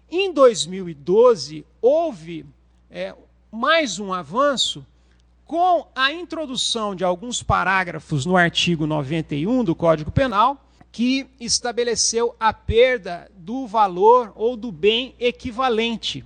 em 0.10 0.34
2012 0.34 1.66
houve 1.82 2.46
é, 2.90 3.16
mais 3.52 4.00
um 4.00 4.12
avanço 4.12 4.86
com 5.46 5.88
a 5.96 6.12
introdução 6.12 6.96
de 6.96 7.04
alguns 7.04 7.44
parágrafos 7.44 8.26
no 8.26 8.36
artigo 8.36 8.88
91 8.88 9.64
do 9.64 9.76
Código 9.76 10.12
Penal, 10.12 10.66
que 10.92 11.28
estabeleceu 11.40 12.36
a 12.40 12.52
perda 12.52 13.32
do 13.38 13.66
valor 13.66 14.34
ou 14.36 14.58
do 14.58 14.72
bem 14.72 15.16
equivalente. 15.20 16.26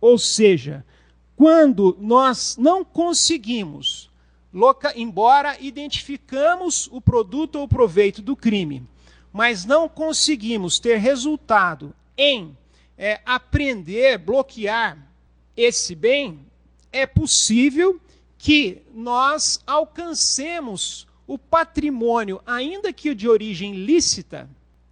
Ou 0.00 0.18
seja, 0.18 0.84
quando 1.36 1.96
nós 2.00 2.56
não 2.56 2.82
conseguimos, 2.82 4.10
embora 4.96 5.56
identificamos 5.60 6.88
o 6.90 7.00
produto 7.00 7.56
ou 7.56 7.68
proveito 7.68 8.22
do 8.22 8.34
crime, 8.34 8.82
mas 9.30 9.66
não 9.66 9.86
conseguimos 9.86 10.78
ter 10.78 10.96
resultado 10.96 11.94
em 12.16 12.56
é, 12.96 13.20
apreender, 13.26 14.18
bloquear 14.18 14.96
esse 15.54 15.94
bem, 15.94 16.40
é 16.90 17.06
possível 17.06 18.00
que 18.38 18.82
nós 18.94 19.60
alcancemos 19.66 21.06
o 21.26 21.36
patrimônio, 21.36 22.40
ainda 22.46 22.92
que 22.92 23.14
de 23.14 23.28
origem 23.28 23.74
lícita, 23.74 24.48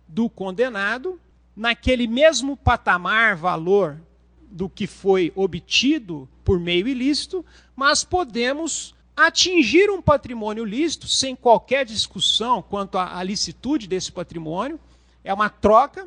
do 0.07 0.29
condenado, 0.29 1.19
naquele 1.57 2.07
mesmo 2.07 2.57
patamar, 2.57 3.35
valor 3.35 3.99
do 4.43 4.69
que 4.69 4.87
foi 4.87 5.33
obtido 5.35 6.29
por 6.45 6.61
meio 6.61 6.87
ilícito, 6.87 7.45
mas 7.75 8.05
podemos 8.05 8.95
atingir 9.17 9.91
um 9.91 10.03
patrimônio 10.03 10.65
lícito 10.65 11.07
sem 11.07 11.37
qualquer 11.37 11.85
discussão 11.85 12.61
quanto 12.61 12.99
à, 12.99 13.23
licitude 13.23 13.87
desse 13.87 14.11
patrimônio. 14.11 14.79
É 15.23 15.33
uma 15.33 15.49
troca 15.49 16.07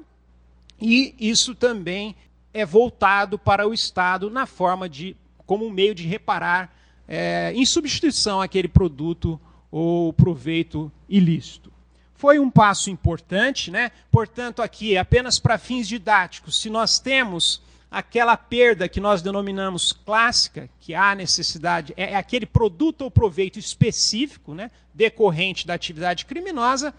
e 0.80 1.16
isso 1.20 1.56
também 1.56 2.16
é 2.54 2.66
voltado 2.66 3.40
para 3.40 3.68
o 3.68 3.74
Estado 3.74 4.30
na 4.30 4.46
forma 4.46 4.88
de 4.88 5.16
como 5.46 5.66
um 5.66 5.72
meio 5.72 5.96
de 5.96 6.06
reparar 6.06 6.76
é, 7.08 7.54
em 7.56 7.66
substituição 7.66 8.42
àquele 8.42 8.68
produto 8.68 9.40
ou 9.72 10.12
proveito 10.12 10.92
ilícito. 11.08 11.72
Foi 12.16 12.40
um 12.40 12.50
passo 12.50 12.90
importante, 12.90 13.70
né? 13.70 13.92
Portanto, 14.12 14.62
aqui, 14.62 14.98
apenas 14.98 15.40
para 15.40 15.58
fins 15.58 15.88
didáticos, 15.88 16.60
se 16.60 16.70
nós 16.70 17.00
temos 17.00 17.62
aquela 17.90 18.36
perda 18.36 18.90
que 18.90 19.00
nós 19.00 19.22
denominamos 19.22 19.94
clássica, 19.94 20.70
que 20.80 20.94
há 20.94 21.16
necessidade, 21.16 21.94
é, 21.96 22.12
é 22.12 22.16
aquele 22.16 22.46
produto 22.46 23.02
ou 23.02 23.12
proveito 23.12 23.58
específico, 23.58 24.54
né, 24.54 24.70
decorrente 24.94 25.66
da 25.66 25.74
atividade 25.74 26.26
criminosa, 26.26 26.94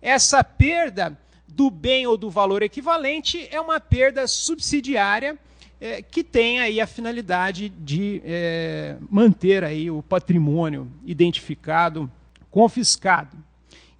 essa 0.00 0.44
perda 0.44 1.18
do 1.48 1.70
bem 1.70 2.06
ou 2.06 2.16
do 2.16 2.30
valor 2.30 2.62
equivalente 2.62 3.48
é 3.50 3.60
uma 3.60 3.80
perda 3.80 4.26
subsidiária 4.26 5.38
é, 5.80 6.02
que 6.02 6.22
tem 6.22 6.60
aí 6.60 6.80
a 6.80 6.86
finalidade 6.86 7.68
de 7.68 8.20
é, 8.24 8.96
manter 9.10 9.64
aí 9.64 9.90
o 9.90 10.02
patrimônio 10.02 10.90
identificado 11.04 12.10
confiscado. 12.50 13.36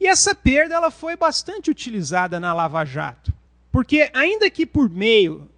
E 0.00 0.06
essa 0.06 0.34
perda 0.34 0.74
ela 0.74 0.90
foi 0.90 1.16
bastante 1.16 1.70
utilizada 1.70 2.38
na 2.38 2.52
Lava 2.52 2.84
Jato, 2.84 3.32
porque 3.72 4.10
ainda 4.12 4.50
que 4.50 4.66
por 4.66 4.90
meio 4.90 5.48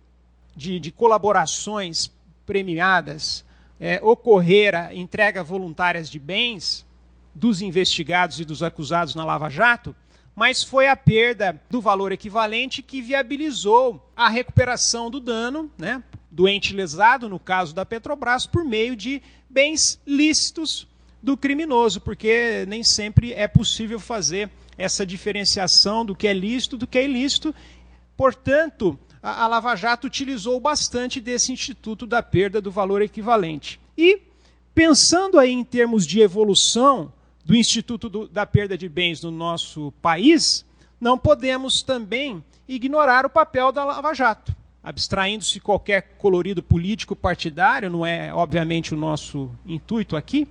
de, 0.56 0.80
de 0.80 0.90
colaborações 0.90 2.10
premiadas 2.46 3.44
é, 3.78 4.00
ocorrera 4.02 4.94
entrega 4.94 5.44
voluntárias 5.44 6.08
de 6.08 6.18
bens 6.18 6.86
dos 7.34 7.60
investigados 7.60 8.40
e 8.40 8.44
dos 8.44 8.62
acusados 8.62 9.14
na 9.14 9.24
Lava 9.24 9.50
Jato, 9.50 9.94
mas 10.34 10.62
foi 10.62 10.88
a 10.88 10.96
perda 10.96 11.60
do 11.68 11.80
valor 11.80 12.12
equivalente 12.12 12.82
que 12.82 13.02
viabilizou 13.02 14.02
a 14.16 14.28
recuperação 14.28 15.10
do 15.10 15.20
dano, 15.20 15.70
né, 15.76 16.02
do 16.30 16.48
ente 16.48 16.74
lesado, 16.74 17.28
no 17.28 17.38
caso 17.38 17.74
da 17.74 17.84
Petrobras, 17.84 18.46
por 18.46 18.64
meio 18.64 18.96
de 18.96 19.22
bens 19.48 20.00
lícitos 20.06 20.86
do 21.22 21.36
criminoso, 21.36 22.00
porque 22.00 22.64
nem 22.68 22.82
sempre 22.82 23.32
é 23.32 23.48
possível 23.48 23.98
fazer 23.98 24.50
essa 24.78 25.06
diferenciação 25.06 26.04
do 26.04 26.14
que 26.14 26.28
é 26.28 26.32
lícito 26.32 26.76
do 26.76 26.86
que 26.86 26.98
é 26.98 27.04
ilícito. 27.04 27.54
Portanto, 28.16 28.98
a, 29.22 29.44
a 29.44 29.46
Lava 29.46 29.74
Jato 29.74 30.06
utilizou 30.06 30.58
bastante 30.60 31.20
desse 31.20 31.52
instituto 31.52 32.06
da 32.06 32.22
perda 32.22 32.60
do 32.60 32.70
valor 32.70 33.02
equivalente. 33.02 33.80
E, 33.96 34.20
pensando 34.74 35.38
aí 35.38 35.50
em 35.50 35.64
termos 35.64 36.06
de 36.06 36.20
evolução 36.20 37.12
do 37.44 37.54
Instituto 37.54 38.08
do, 38.08 38.28
da 38.28 38.44
Perda 38.44 38.76
de 38.76 38.88
Bens 38.88 39.22
no 39.22 39.30
nosso 39.30 39.92
país, 40.02 40.64
não 41.00 41.16
podemos 41.16 41.82
também 41.82 42.44
ignorar 42.68 43.24
o 43.24 43.30
papel 43.30 43.70
da 43.70 43.84
Lava 43.84 44.12
Jato. 44.12 44.54
Abstraindo-se 44.82 45.60
qualquer 45.60 46.16
colorido 46.18 46.62
político 46.62 47.14
partidário, 47.14 47.90
não 47.90 48.04
é 48.04 48.34
obviamente 48.34 48.94
o 48.94 48.96
nosso 48.96 49.50
intuito 49.64 50.16
aqui, 50.16 50.48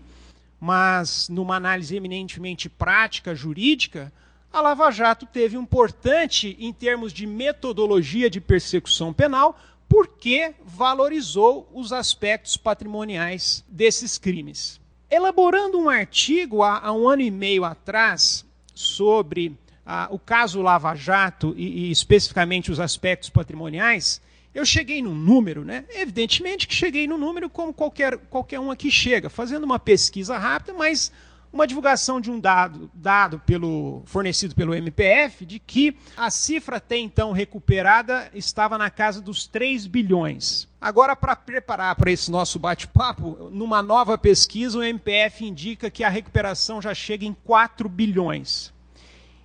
mas 0.60 1.30
numa 1.30 1.56
análise 1.56 1.96
eminentemente 1.96 2.70
prática, 2.70 3.36
jurídica, 3.36 4.12
a 4.56 4.62
Lava 4.62 4.90
Jato 4.90 5.26
teve 5.26 5.58
um 5.58 5.64
importante 5.64 6.56
em 6.58 6.72
termos 6.72 7.12
de 7.12 7.28
metodologia 7.28 8.30
de 8.30 8.40
persecução 8.40 9.12
penal, 9.12 9.60
porque 9.90 10.56
valorizou 10.64 11.70
os 11.74 11.92
aspectos 11.92 12.56
patrimoniais 12.56 13.66
desses 13.68 14.18
crimes. 14.18 14.80
Elaborando 15.12 15.78
um 15.78 15.90
artigo 15.90 16.64
há, 16.64 16.80
há 16.80 16.94
um 16.94 17.10
ano 17.10 17.22
e 17.22 17.30
meio 17.30 17.66
atrás 17.66 18.46
sobre 18.74 19.54
ah, 19.86 20.08
o 20.10 20.18
caso 20.18 20.62
Lava 20.62 20.96
Jato 20.96 21.54
e, 21.58 21.88
e 21.88 21.92
especificamente 21.92 22.72
os 22.72 22.80
aspectos 22.80 23.30
patrimoniais, 23.30 24.22
eu 24.54 24.66
cheguei 24.66 25.02
num 25.02 25.14
número, 25.14 25.66
né? 25.66 25.84
Evidentemente 25.90 26.66
que 26.66 26.74
cheguei 26.74 27.06
no 27.08 27.18
número 27.18 27.50
como 27.50 27.74
qualquer, 27.74 28.18
qualquer 28.30 28.62
um 28.62 28.72
aqui 28.72 28.90
chega, 28.90 29.30
fazendo 29.30 29.66
uma 29.66 29.80
pesquisa 29.80 30.38
rápida, 30.38 30.74
mas 30.74 31.12
uma 31.56 31.66
divulgação 31.66 32.20
de 32.20 32.30
um 32.30 32.38
dado 32.38 32.92
dado 32.94 33.40
pelo 33.40 34.04
fornecido 34.06 34.54
pelo 34.54 34.76
MPF 34.76 35.46
de 35.46 35.58
que 35.58 35.96
a 36.18 36.30
cifra 36.30 36.78
até 36.78 36.98
então 36.98 37.32
recuperada 37.32 38.30
estava 38.34 38.78
na 38.78 38.90
casa 38.90 39.22
dos 39.22 39.48
3 39.48 39.88
bilhões. 39.88 40.68
Agora, 40.82 41.16
para 41.16 41.34
preparar 41.34 41.96
para 41.96 42.12
esse 42.12 42.30
nosso 42.30 42.60
bate-papo, 42.60 43.50
numa 43.54 43.82
nova 43.82 44.18
pesquisa, 44.18 44.78
o 44.78 44.84
MPF 44.84 45.46
indica 45.46 45.90
que 45.90 46.04
a 46.04 46.10
recuperação 46.10 46.82
já 46.82 46.94
chega 46.94 47.26
em 47.26 47.34
4 47.34 47.88
bilhões. 47.88 48.74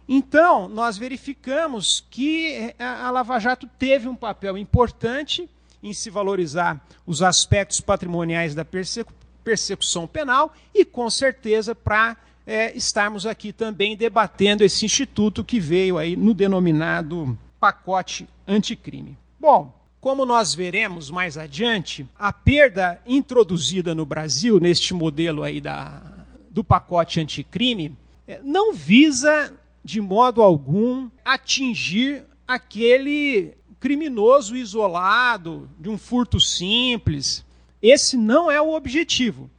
Então, 0.08 0.68
nós 0.68 0.98
verificamos 0.98 2.04
que 2.10 2.74
a 2.76 3.08
Lava 3.12 3.38
Jato 3.38 3.68
teve 3.78 4.08
um 4.08 4.16
papel 4.16 4.58
importante 4.58 5.48
em 5.80 5.92
se 5.92 6.10
valorizar 6.10 6.84
os 7.06 7.22
aspectos 7.22 7.80
patrimoniais 7.80 8.52
da 8.52 8.64
persecução 8.64 9.19
persecução 9.44 10.06
penal 10.06 10.54
e, 10.74 10.84
com 10.84 11.08
certeza, 11.10 11.74
para 11.74 12.16
é, 12.46 12.76
estarmos 12.76 13.26
aqui 13.26 13.52
também 13.52 13.96
debatendo 13.96 14.64
esse 14.64 14.84
instituto 14.84 15.44
que 15.44 15.60
veio 15.60 15.98
aí 15.98 16.16
no 16.16 16.34
denominado 16.34 17.38
pacote 17.58 18.28
anticrime. 18.46 19.16
Bom, 19.38 19.72
como 20.00 20.24
nós 20.24 20.54
veremos 20.54 21.10
mais 21.10 21.36
adiante, 21.36 22.08
a 22.18 22.32
perda 22.32 23.00
introduzida 23.06 23.94
no 23.94 24.06
Brasil 24.06 24.58
neste 24.58 24.94
modelo 24.94 25.42
aí 25.42 25.60
da, 25.60 26.02
do 26.50 26.64
pacote 26.64 27.20
anticrime 27.20 27.96
é, 28.26 28.40
não 28.42 28.72
visa 28.72 29.52
de 29.84 30.00
modo 30.00 30.42
algum 30.42 31.10
atingir 31.24 32.24
aquele 32.46 33.54
criminoso 33.78 34.56
isolado 34.56 35.68
de 35.78 35.88
um 35.88 35.96
furto 35.96 36.40
simples, 36.40 37.44
esse 37.82 38.16
não 38.16 38.50
é 38.50 38.60
o 38.60 38.74
objetivo. 38.74 39.50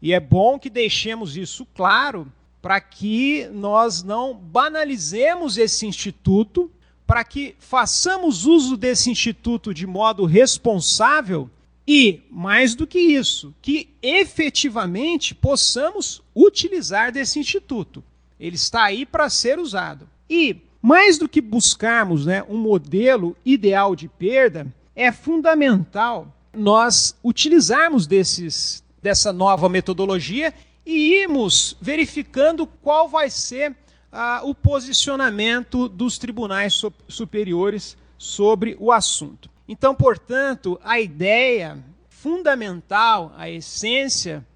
E 0.00 0.12
é 0.12 0.20
bom 0.20 0.58
que 0.58 0.70
deixemos 0.70 1.36
isso 1.36 1.66
claro 1.74 2.30
para 2.60 2.80
que 2.80 3.48
nós 3.52 4.02
não 4.02 4.34
banalizemos 4.34 5.56
esse 5.56 5.86
instituto, 5.86 6.70
para 7.06 7.22
que 7.22 7.54
façamos 7.58 8.44
uso 8.44 8.76
desse 8.76 9.10
instituto 9.10 9.72
de 9.72 9.86
modo 9.86 10.24
responsável 10.24 11.48
e, 11.86 12.22
mais 12.30 12.74
do 12.74 12.86
que 12.86 12.98
isso, 12.98 13.54
que 13.62 13.88
efetivamente 14.02 15.34
possamos 15.34 16.20
utilizar 16.34 17.12
desse 17.12 17.38
instituto. 17.38 18.02
Ele 18.38 18.56
está 18.56 18.82
aí 18.84 19.06
para 19.06 19.30
ser 19.30 19.58
usado. 19.60 20.08
E, 20.28 20.56
mais 20.82 21.18
do 21.18 21.28
que 21.28 21.40
buscarmos 21.40 22.26
né, 22.26 22.42
um 22.48 22.56
modelo 22.56 23.36
ideal 23.44 23.94
de 23.94 24.08
perda, 24.08 24.66
é 24.94 25.12
fundamental 25.12 26.35
nós 26.56 27.16
utilizarmos 27.22 28.06
desses, 28.06 28.82
dessa 29.02 29.32
nova 29.32 29.68
metodologia 29.68 30.52
e 30.84 31.20
irmos 31.20 31.76
verificando 31.80 32.66
qual 32.66 33.08
vai 33.08 33.28
ser 33.28 33.76
ah, 34.10 34.40
o 34.44 34.54
posicionamento 34.54 35.88
dos 35.88 36.16
tribunais 36.18 36.80
superiores 37.08 37.96
sobre 38.16 38.76
o 38.80 38.90
assunto. 38.90 39.50
Então, 39.68 39.94
portanto, 39.94 40.80
a 40.82 41.00
ideia 41.00 41.78
fundamental, 42.08 43.32
a 43.36 43.50
essência, 43.50 44.46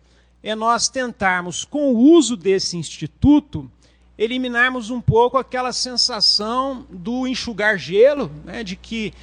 é 0.42 0.54
nós 0.54 0.88
tentarmos, 0.88 1.64
com 1.64 1.92
o 1.92 1.98
uso 1.98 2.36
desse 2.36 2.76
instituto, 2.76 3.70
eliminarmos 4.20 4.90
um 4.90 5.00
pouco 5.00 5.38
aquela 5.38 5.72
sensação 5.72 6.86
do 6.90 7.26
enxugar 7.26 7.78
gelo, 7.78 8.30
né, 8.44 8.62
de 8.62 8.76
que 8.76 9.14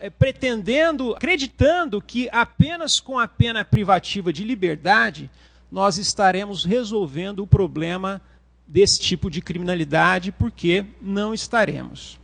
é, 0.00 0.08
pretendendo, 0.08 1.12
acreditando 1.12 2.00
que 2.00 2.28
apenas 2.30 3.00
com 3.00 3.18
a 3.18 3.26
pena 3.26 3.64
privativa 3.64 4.32
de 4.32 4.44
liberdade 4.44 5.28
nós 5.68 5.98
estaremos 5.98 6.64
resolvendo 6.64 7.40
o 7.40 7.48
problema 7.48 8.22
desse 8.64 9.00
tipo 9.00 9.28
de 9.28 9.42
criminalidade, 9.42 10.30
porque 10.30 10.86
não 11.02 11.34
estaremos. 11.34 12.16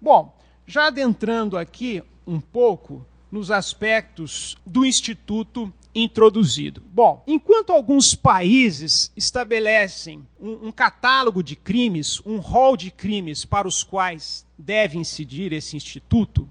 Bom, 0.00 0.34
já 0.66 0.86
adentrando 0.86 1.58
aqui 1.58 2.02
um 2.26 2.40
pouco 2.40 3.04
nos 3.30 3.50
aspectos 3.50 4.56
do 4.64 4.86
Instituto 4.86 5.70
introduzido. 6.02 6.82
Bom, 6.92 7.22
enquanto 7.26 7.70
alguns 7.70 8.14
países 8.14 9.12
estabelecem 9.16 10.24
um, 10.40 10.68
um 10.68 10.72
catálogo 10.72 11.42
de 11.42 11.56
crimes, 11.56 12.20
um 12.24 12.38
rol 12.38 12.76
de 12.76 12.90
crimes 12.90 13.44
para 13.44 13.66
os 13.66 13.82
quais 13.82 14.46
deve 14.56 14.98
incidir 14.98 15.52
esse 15.52 15.76
instituto, 15.76 16.48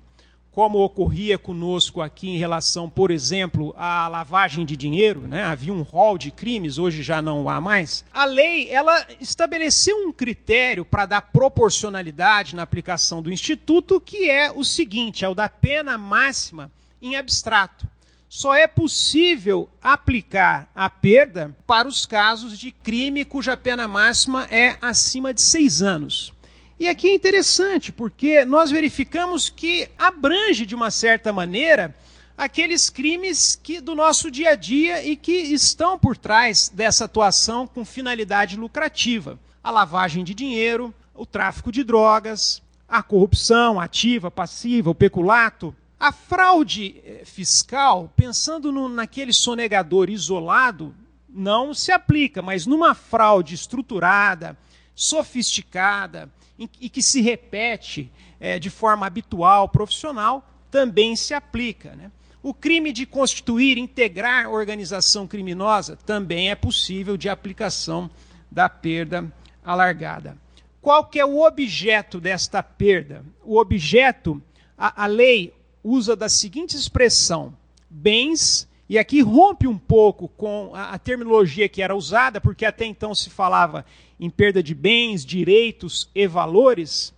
como 0.51 0.79
ocorria 0.79 1.38
conosco 1.38 2.01
aqui 2.01 2.29
em 2.29 2.38
relação, 2.38 2.89
por 2.89 3.12
exemplo, 3.12 3.75
à 3.77 4.07
lavagem 4.07 4.65
de 4.65 4.75
dinheiro, 4.75 5.27
né? 5.27 5.43
havia 5.43 5.71
um 5.71 5.83
rol 5.83 6.17
de 6.17 6.31
crimes, 6.31 6.79
hoje 6.79 7.03
já 7.03 7.21
não 7.21 7.47
há 7.47 7.62
mais. 7.62 8.03
A 8.12 8.25
lei 8.25 8.67
ela 8.69 9.05
estabeleceu 9.21 9.95
um 10.07 10.12
critério 10.12 10.83
para 10.83 11.05
dar 11.05 11.21
proporcionalidade 11.21 12.55
na 12.55 12.63
aplicação 12.63 13.21
do 13.21 13.31
instituto, 13.31 14.01
que 14.01 14.31
é 14.31 14.51
o 14.51 14.63
seguinte: 14.63 15.23
é 15.23 15.29
o 15.29 15.36
da 15.36 15.47
pena 15.47 15.95
máxima 15.95 16.71
em 16.99 17.15
abstrato 17.15 17.88
só 18.29 18.53
é 18.53 18.67
possível 18.67 19.69
aplicar 19.81 20.69
a 20.75 20.89
perda 20.89 21.55
para 21.65 21.87
os 21.87 22.05
casos 22.05 22.57
de 22.59 22.71
crime 22.71 23.23
cuja 23.23 23.55
pena 23.55 23.87
máxima 23.87 24.47
é 24.51 24.77
acima 24.81 25.33
de 25.33 25.41
seis 25.41 25.81
anos. 25.81 26.33
E 26.79 26.87
aqui 26.87 27.07
é 27.07 27.15
interessante, 27.15 27.91
porque 27.91 28.45
nós 28.45 28.69
verificamos 28.69 29.49
que 29.49 29.89
abrange, 29.97 30.65
de 30.65 30.75
uma 30.75 30.91
certa 30.91 31.33
maneira, 31.33 31.95
aqueles 32.37 32.89
crimes 32.89 33.59
que 33.61 33.81
do 33.81 33.95
nosso 33.95 34.29
dia 34.29 34.51
a 34.51 34.55
dia 34.55 35.03
e 35.03 35.15
que 35.15 35.31
estão 35.31 35.97
por 35.97 36.15
trás 36.15 36.69
dessa 36.69 37.05
atuação 37.05 37.65
com 37.65 37.83
finalidade 37.83 38.55
lucrativa. 38.55 39.39
A 39.63 39.71
lavagem 39.71 40.23
de 40.23 40.35
dinheiro, 40.35 40.93
o 41.15 41.25
tráfico 41.25 41.71
de 41.71 41.83
drogas, 41.83 42.61
a 42.87 43.01
corrupção 43.01 43.79
ativa, 43.79 44.29
passiva, 44.29 44.91
o 44.91 44.95
peculato, 44.95 45.75
a 45.99 46.12
fraude 46.12 47.01
eh, 47.03 47.23
fiscal, 47.25 48.12
pensando 48.15 48.71
no, 48.71 48.88
naquele 48.88 49.33
sonegador 49.33 50.10
isolado, 50.10 50.93
não 51.27 51.73
se 51.73 51.91
aplica, 51.91 52.41
mas 52.41 52.65
numa 52.65 52.93
fraude 52.93 53.55
estruturada, 53.55 54.57
sofisticada 54.93 56.29
em, 56.57 56.69
e 56.79 56.89
que 56.89 57.01
se 57.01 57.21
repete 57.21 58.12
é, 58.39 58.60
de 58.60 58.69
forma 58.69 59.05
habitual, 59.05 59.69
profissional, 59.69 60.47
também 60.69 61.15
se 61.15 61.33
aplica. 61.33 61.95
Né? 61.95 62.12
O 62.43 62.53
crime 62.53 62.91
de 62.91 63.05
constituir, 63.05 63.77
integrar 63.77 64.49
organização 64.49 65.27
criminosa 65.27 65.97
também 66.05 66.51
é 66.51 66.55
possível 66.55 67.17
de 67.17 67.27
aplicação 67.27 68.10
da 68.51 68.69
perda 68.69 69.31
alargada. 69.63 70.38
Qual 70.81 71.05
que 71.05 71.19
é 71.19 71.25
o 71.25 71.45
objeto 71.45 72.19
desta 72.19 72.62
perda? 72.62 73.25
O 73.43 73.60
objeto, 73.60 74.41
a, 74.77 75.03
a 75.03 75.07
lei 75.07 75.56
usa 75.88 76.15
da 76.15 76.28
seguinte 76.28 76.76
expressão: 76.76 77.56
bens 77.89 78.67
e 78.89 78.97
aqui 78.97 79.21
rompe 79.21 79.67
um 79.67 79.78
pouco 79.78 80.28
com 80.30 80.71
a, 80.73 80.91
a 80.91 81.00
terminologia 81.00 81.67
que 81.67 81.82
era 81.82 81.95
usada, 81.95 82.39
porque 82.39 82.65
até 82.65 82.86
então 82.86 83.13
se 83.13 83.30
falava 83.30 83.86
em 84.19 84.30
perda 84.30 84.63
de 84.63 84.73
bens, 84.73 85.26
direitos 85.26 86.10
e 86.15 86.26
valores, 86.28 87.13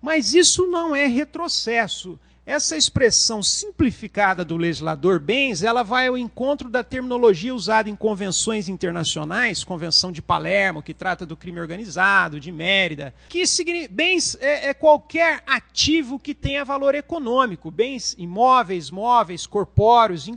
mas 0.00 0.34
isso 0.34 0.66
não 0.66 0.94
é 0.96 1.06
retrocesso. 1.06 2.18
Essa 2.44 2.76
expressão 2.76 3.40
simplificada 3.40 4.44
do 4.44 4.56
legislador 4.56 5.20
bens, 5.20 5.62
ela 5.62 5.84
vai 5.84 6.08
ao 6.08 6.18
encontro 6.18 6.68
da 6.68 6.82
terminologia 6.82 7.54
usada 7.54 7.88
em 7.88 7.94
convenções 7.94 8.68
internacionais, 8.68 9.62
Convenção 9.62 10.10
de 10.10 10.20
Palermo, 10.20 10.82
que 10.82 10.92
trata 10.92 11.24
do 11.24 11.36
crime 11.36 11.60
organizado, 11.60 12.40
de 12.40 12.50
Mérida, 12.50 13.14
que 13.28 13.44
bens 13.88 14.36
é, 14.40 14.70
é 14.70 14.74
qualquer 14.74 15.44
ativo 15.46 16.18
que 16.18 16.34
tenha 16.34 16.64
valor 16.64 16.96
econômico, 16.96 17.70
bens 17.70 18.16
imóveis, 18.18 18.90
móveis, 18.90 19.46
corpóreos, 19.46 20.28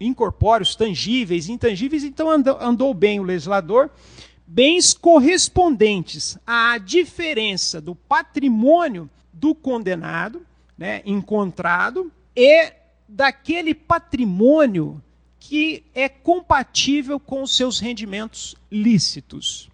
incorpóreos, 0.00 0.74
tangíveis, 0.74 1.48
intangíveis. 1.48 2.02
Então 2.02 2.28
andou, 2.28 2.58
andou 2.60 2.92
bem 2.92 3.20
o 3.20 3.24
legislador 3.24 3.90
bens 4.44 4.92
correspondentes 4.92 6.36
à 6.44 6.78
diferença 6.78 7.80
do 7.80 7.94
patrimônio 7.94 9.08
do 9.32 9.54
condenado 9.54 10.44
né, 10.76 11.02
encontrado 11.04 12.10
e 12.34 12.72
daquele 13.08 13.74
patrimônio 13.74 15.02
que 15.38 15.84
é 15.94 16.08
compatível 16.08 17.20
com 17.20 17.42
os 17.42 17.56
seus 17.56 17.78
rendimentos 17.78 18.56
lícitos. 18.70 19.68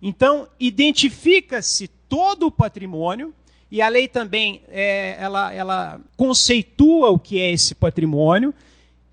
Então, 0.00 0.48
identifica-se 0.58 1.88
todo 2.08 2.46
o 2.46 2.50
patrimônio, 2.50 3.34
e 3.70 3.82
a 3.82 3.88
lei 3.88 4.08
também 4.08 4.62
é, 4.68 5.16
ela, 5.18 5.52
ela 5.52 6.00
conceitua 6.16 7.10
o 7.10 7.18
que 7.18 7.40
é 7.40 7.50
esse 7.50 7.74
patrimônio, 7.74 8.54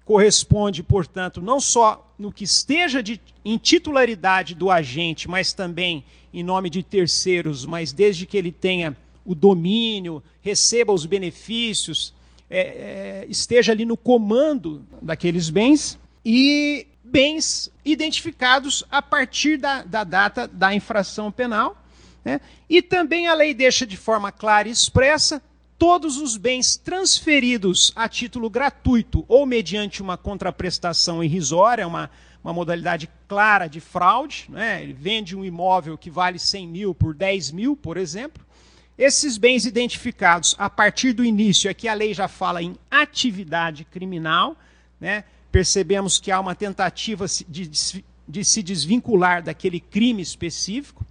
corresponde, 0.05 0.81
portanto, 0.81 1.41
não 1.41 1.59
só 1.59 2.13
no 2.17 2.31
que 2.31 2.43
esteja 2.43 3.03
de, 3.03 3.19
em 3.43 3.57
titularidade 3.57 4.55
do 4.55 4.71
agente, 4.71 5.27
mas 5.27 5.51
também 5.51 6.03
em 6.33 6.43
nome 6.43 6.69
de 6.69 6.81
terceiros, 6.81 7.65
mas 7.65 7.91
desde 7.91 8.25
que 8.25 8.37
ele 8.37 8.51
tenha 8.51 8.95
o 9.27 9.35
domínio, 9.35 10.23
receba 10.41 10.93
os 10.93 11.05
benefícios, 11.05 12.13
é, 12.49 12.59
é, 12.59 13.25
esteja 13.27 13.73
ali 13.73 13.83
no 13.83 13.97
comando 13.97 14.87
daqueles 15.01 15.49
bens 15.49 15.99
e 16.23 16.87
bens 17.03 17.69
identificados 17.83 18.85
a 18.89 19.01
partir 19.01 19.57
da, 19.57 19.83
da 19.83 20.05
data 20.05 20.47
da 20.47 20.73
infração 20.73 21.29
penal. 21.29 21.77
Né? 22.23 22.39
E 22.69 22.81
também 22.81 23.27
a 23.27 23.33
lei 23.33 23.53
deixa 23.53 23.85
de 23.85 23.97
forma 23.97 24.31
clara 24.31 24.69
e 24.69 24.71
expressa 24.71 25.41
todos 25.77 26.17
os 26.17 26.37
bens 26.37 26.77
transferidos 26.77 27.91
a 27.97 28.07
título 28.07 28.49
gratuito 28.49 29.25
ou 29.27 29.45
mediante 29.45 30.01
uma 30.01 30.17
contraprestação 30.17 31.21
irrisória, 31.21 31.85
uma, 31.85 32.09
uma 32.41 32.53
modalidade 32.53 33.09
clara 33.27 33.67
de 33.67 33.81
fraude, 33.81 34.45
né? 34.49 34.81
ele 34.81 34.93
vende 34.93 35.35
um 35.35 35.43
imóvel 35.43 35.97
que 35.97 36.09
vale 36.09 36.39
100 36.39 36.67
mil 36.67 36.95
por 36.95 37.13
10 37.13 37.51
mil, 37.51 37.75
por 37.75 37.97
exemplo, 37.97 38.46
esses 38.97 39.37
bens 39.37 39.65
identificados 39.65 40.55
a 40.57 40.69
partir 40.69 41.13
do 41.13 41.23
início, 41.23 41.69
aqui 41.69 41.87
a 41.87 41.93
lei 41.93 42.13
já 42.13 42.27
fala 42.27 42.63
em 42.63 42.75
atividade 42.89 43.85
criminal, 43.85 44.57
né? 44.99 45.23
percebemos 45.51 46.19
que 46.19 46.31
há 46.31 46.39
uma 46.39 46.55
tentativa 46.55 47.25
de, 47.47 47.69
de 48.27 48.43
se 48.43 48.63
desvincular 48.63 49.43
daquele 49.43 49.79
crime 49.79 50.21
específico. 50.21 51.05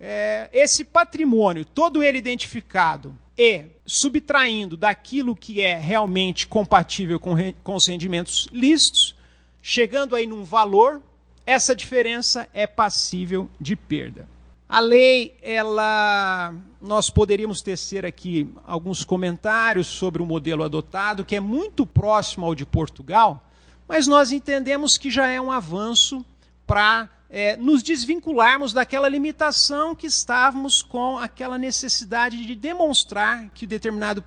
É, 0.00 0.48
esse 0.52 0.84
patrimônio, 0.84 1.64
todo 1.64 2.02
ele 2.02 2.18
identificado 2.18 3.16
e 3.36 3.66
subtraindo 3.86 4.76
daquilo 4.76 5.34
que 5.34 5.60
é 5.60 5.76
realmente 5.76 6.46
compatível 6.46 7.20
com, 7.20 7.34
com 7.62 7.74
os 7.74 7.86
rendimentos 7.86 8.48
lícitos, 8.52 9.14
chegando 9.62 10.16
aí 10.16 10.26
num 10.26 10.44
valor, 10.44 11.00
essa 11.46 11.74
diferença 11.74 12.48
é 12.52 12.66
passível 12.66 13.48
de 13.60 13.74
perda. 13.76 14.28
A 14.68 14.80
lei, 14.80 15.34
ela, 15.40 16.54
nós 16.78 17.08
poderíamos 17.08 17.62
tecer 17.62 18.04
aqui 18.04 18.52
alguns 18.66 19.02
comentários 19.02 19.86
sobre 19.86 20.22
o 20.22 20.26
modelo 20.26 20.62
adotado, 20.62 21.24
que 21.24 21.34
é 21.34 21.40
muito 21.40 21.86
próximo 21.86 22.44
ao 22.44 22.54
de 22.54 22.66
Portugal, 22.66 23.42
mas 23.88 24.06
nós 24.06 24.30
entendemos 24.30 24.98
que 24.98 25.10
já 25.10 25.26
é 25.26 25.40
um 25.40 25.50
avanço 25.50 26.22
para 26.66 27.08
é, 27.30 27.56
nos 27.56 27.82
desvincularmos 27.82 28.74
daquela 28.74 29.08
limitação 29.08 29.94
que 29.94 30.06
estávamos 30.06 30.82
com 30.82 31.16
aquela 31.16 31.56
necessidade 31.56 32.44
de 32.44 32.54
demonstrar 32.54 33.48
que 33.54 33.66
determinado 33.66 34.22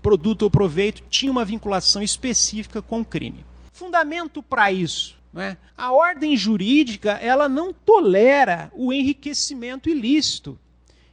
produto 0.00 0.42
ou 0.42 0.50
proveito 0.50 1.02
tinha 1.10 1.32
uma 1.32 1.44
vinculação 1.44 2.00
específica 2.00 2.80
com 2.80 3.00
o 3.00 3.04
crime. 3.04 3.44
Fundamento 3.72 4.40
para 4.40 4.70
isso 4.70 5.16
é? 5.40 5.56
A 5.76 5.92
ordem 5.92 6.36
jurídica 6.36 7.12
ela 7.12 7.48
não 7.48 7.72
tolera 7.72 8.70
o 8.74 8.92
enriquecimento 8.92 9.88
ilícito. 9.88 10.58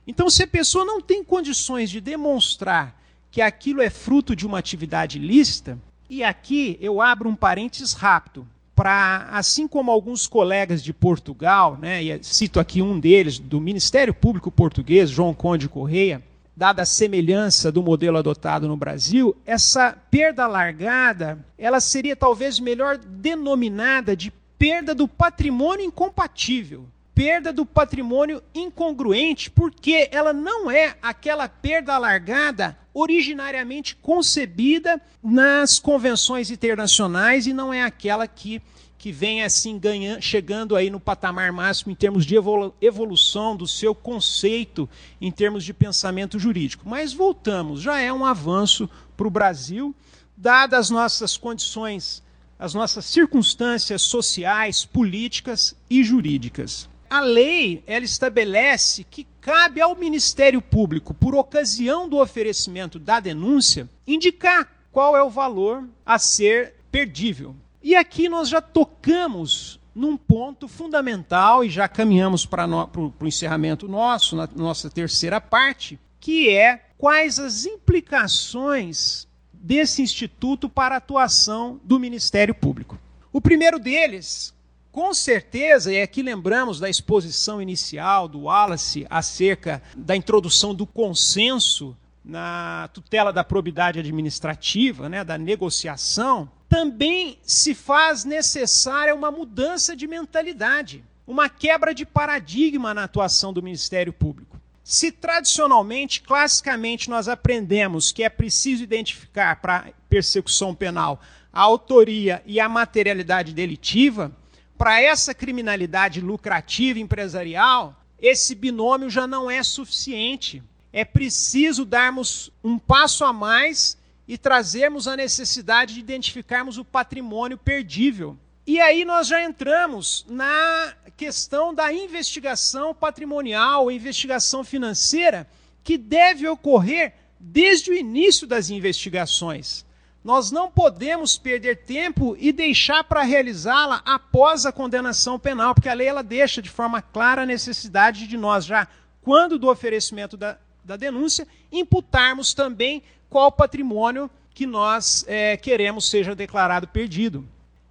Então, 0.05 0.29
se 0.29 0.43
a 0.43 0.47
pessoa 0.47 0.86
não 0.86 1.01
tem 1.01 1.23
condições 1.23 1.89
de 1.89 2.01
demonstrar 2.01 2.99
que 3.29 3.41
aquilo 3.41 3.81
é 3.81 3.89
fruto 3.89 4.36
de 4.36 4.45
uma 4.45 4.60
atividade 4.60 5.17
ilícita, 5.17 5.77
e 6.10 6.23
aqui 6.23 6.77
eu 6.81 7.01
abro 7.01 7.29
um 7.29 7.36
parênteses 7.36 7.93
rápido, 7.93 8.45
para, 8.75 9.27
assim 9.31 9.67
como 9.67 9.91
alguns 9.91 10.27
colegas 10.27 10.84
de 10.84 10.91
Portugal, 10.91 11.77
né, 11.79 12.03
e 12.03 12.23
cito 12.23 12.60
aqui 12.60 12.81
um 12.81 12.99
deles, 12.99 13.38
do 13.38 13.62
Ministério 13.62 14.13
Público 14.13 14.49
Português, 14.49 15.10
João 15.10 15.34
Conde 15.34 15.69
Correia, 15.69 16.23
dada 16.55 16.81
a 16.81 16.85
semelhança 16.85 17.71
do 17.71 17.81
modelo 17.81 18.17
adotado 18.17 18.67
no 18.67 18.77
Brasil, 18.77 19.35
essa 19.45 19.97
perda 20.09 20.47
largada, 20.47 21.43
ela 21.57 21.79
seria 21.79 22.15
talvez 22.15 22.59
melhor 22.59 22.97
denominada 22.97 24.15
de 24.15 24.31
perda 24.57 24.93
do 24.93 25.07
patrimônio 25.07 25.85
incompatível, 25.85 26.85
perda 27.15 27.51
do 27.51 27.65
patrimônio 27.65 28.43
incongruente, 28.53 29.49
porque 29.49 30.07
ela 30.11 30.33
não 30.33 30.69
é 30.69 30.95
aquela 31.01 31.49
perda 31.49 31.95
alargada 31.95 32.77
originariamente 32.93 33.95
concebida 33.95 35.01
nas 35.23 35.79
convenções 35.79 36.51
internacionais 36.51 37.47
e 37.47 37.53
não 37.53 37.73
é 37.73 37.83
aquela 37.83 38.27
que 38.27 38.61
que 39.01 39.11
vem 39.11 39.41
assim 39.41 39.79
ganhando, 39.79 40.21
chegando 40.21 40.75
aí 40.75 40.91
no 40.91 40.99
patamar 40.99 41.51
máximo 41.51 41.91
em 41.91 41.95
termos 41.95 42.23
de 42.23 42.35
evolução 42.79 43.57
do 43.57 43.67
seu 43.67 43.95
conceito 43.95 44.87
em 45.19 45.31
termos 45.31 45.63
de 45.63 45.73
pensamento 45.73 46.37
jurídico. 46.37 46.87
Mas 46.87 47.11
voltamos, 47.11 47.81
já 47.81 47.99
é 47.99 48.13
um 48.13 48.23
avanço 48.23 48.87
para 49.17 49.25
o 49.25 49.31
Brasil, 49.31 49.95
dadas 50.37 50.81
as 50.81 50.89
nossas 50.91 51.35
condições, 51.35 52.21
as 52.59 52.75
nossas 52.75 53.05
circunstâncias 53.05 54.03
sociais, 54.03 54.85
políticas 54.85 55.75
e 55.89 56.03
jurídicas. 56.03 56.87
A 57.09 57.21
lei 57.21 57.83
ela 57.87 58.05
estabelece 58.05 59.03
que 59.03 59.25
cabe 59.41 59.81
ao 59.81 59.95
Ministério 59.95 60.61
Público, 60.61 61.11
por 61.11 61.33
ocasião 61.33 62.07
do 62.07 62.19
oferecimento 62.19 62.99
da 62.99 63.19
denúncia, 63.19 63.89
indicar 64.05 64.71
qual 64.91 65.17
é 65.17 65.23
o 65.23 65.29
valor 65.31 65.89
a 66.05 66.19
ser 66.19 66.75
perdível. 66.91 67.55
E 67.83 67.95
aqui 67.95 68.29
nós 68.29 68.47
já 68.47 68.61
tocamos 68.61 69.79
num 69.93 70.15
ponto 70.15 70.67
fundamental 70.67 71.63
e 71.63 71.69
já 71.69 71.87
caminhamos 71.87 72.45
para 72.45 72.67
o 72.67 73.13
encerramento 73.23 73.87
nosso, 73.87 74.35
na 74.35 74.47
nossa 74.55 74.89
terceira 74.89 75.41
parte, 75.41 75.99
que 76.19 76.49
é 76.49 76.85
quais 76.97 77.39
as 77.39 77.65
implicações 77.65 79.27
desse 79.51 80.01
instituto 80.01 80.69
para 80.69 80.95
a 80.95 80.97
atuação 80.99 81.79
do 81.83 81.99
Ministério 81.99 82.53
Público. 82.53 82.99
O 83.33 83.41
primeiro 83.41 83.79
deles, 83.79 84.53
com 84.91 85.13
certeza, 85.13 85.91
e 85.91 86.01
aqui 86.01 86.21
lembramos 86.21 86.79
da 86.79 86.89
exposição 86.89 87.61
inicial 87.61 88.27
do 88.27 88.41
Wallace 88.41 89.07
acerca 89.09 89.81
da 89.97 90.15
introdução 90.15 90.75
do 90.75 90.85
consenso 90.85 91.97
na 92.23 92.89
tutela 92.93 93.33
da 93.33 93.43
probidade 93.43 93.99
administrativa, 93.99 95.09
né, 95.09 95.23
da 95.23 95.37
negociação, 95.37 96.49
também 96.71 97.38
se 97.43 97.75
faz 97.75 98.23
necessária 98.23 99.13
uma 99.13 99.29
mudança 99.29 99.93
de 99.93 100.07
mentalidade, 100.07 101.03
uma 101.27 101.49
quebra 101.49 101.93
de 101.93 102.05
paradigma 102.05 102.93
na 102.93 103.03
atuação 103.03 103.51
do 103.51 103.62
Ministério 103.62 104.13
Público. 104.13 104.57
Se 104.81 105.12
tradicionalmente, 105.12 106.21
classicamente, 106.21 107.10
nós 107.10 107.27
aprendemos 107.27 108.13
que 108.13 108.23
é 108.23 108.29
preciso 108.29 108.84
identificar 108.84 109.57
para 109.57 109.89
persecução 110.10 110.73
penal 110.73 111.21
a 111.51 111.60
autoria 111.60 112.41
e 112.45 112.57
a 112.57 112.69
materialidade 112.69 113.53
delitiva, 113.53 114.31
para 114.77 115.01
essa 115.01 115.34
criminalidade 115.34 116.21
lucrativa 116.21 116.99
empresarial, 116.99 118.01
esse 118.17 118.55
binômio 118.55 119.10
já 119.10 119.27
não 119.27 119.51
é 119.51 119.62
suficiente. 119.62 120.63
É 120.93 121.03
preciso 121.03 121.84
darmos 121.84 122.49
um 122.63 122.79
passo 122.79 123.25
a 123.25 123.34
mais 123.34 123.97
e 124.27 124.38
trazermos 124.38 125.07
a 125.07 125.15
necessidade 125.15 125.93
de 125.93 125.99
identificarmos 125.99 126.77
o 126.77 126.86
patrimônio 126.86 127.57
perdível. 127.57 128.38
E 128.65 128.79
aí 128.79 129.03
nós 129.03 129.27
já 129.27 129.43
entramos 129.43 130.25
na 130.29 130.93
questão 131.17 131.73
da 131.73 131.91
investigação 131.91 132.93
patrimonial, 132.93 133.91
investigação 133.91 134.63
financeira, 134.63 135.47
que 135.84 135.97
deve 135.97 136.47
ocorrer 136.47 137.13
desde 137.39 137.91
o 137.91 137.93
início 137.95 138.45
das 138.45 138.69
investigações. 138.69 139.86
Nós 140.23 140.51
não 140.51 140.69
podemos 140.69 141.38
perder 141.38 141.77
tempo 141.77 142.38
e 142.39 142.51
deixar 142.51 143.03
para 143.03 143.23
realizá-la 143.23 144.03
após 144.05 144.67
a 144.67 144.71
condenação 144.71 145.39
penal, 145.39 145.73
porque 145.73 145.89
a 145.89 145.93
lei 145.95 146.07
ela 146.07 146.21
deixa 146.21 146.62
de 146.62 146.69
forma 146.69 147.01
clara 147.01 147.41
a 147.41 147.45
necessidade 147.45 148.27
de 148.27 148.38
nós, 148.38 148.65
já 148.65 148.88
quando 149.23 149.57
do 149.57 149.69
oferecimento 149.69 150.38
da, 150.38 150.57
da 150.84 150.95
denúncia, 150.95 151.47
imputarmos 151.71 152.53
também 152.53 153.01
qual 153.31 153.49
patrimônio 153.49 154.29
que 154.53 154.67
nós 154.67 155.23
é, 155.25 155.55
queremos 155.55 156.09
seja 156.09 156.35
declarado 156.35 156.85
perdido. 156.85 157.47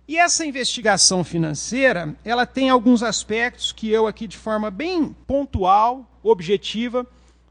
E 0.07 0.19
essa 0.19 0.45
investigação 0.45 1.25
financeira, 1.25 2.15
ela 2.23 2.45
tem 2.45 2.69
alguns 2.69 3.03
aspectos 3.03 3.73
que 3.73 3.91
eu 3.91 4.07
aqui 4.07 4.27
de 4.27 4.37
forma 4.37 4.71
bem 4.71 5.17
pontual, 5.27 6.07
objetiva, 6.23 7.07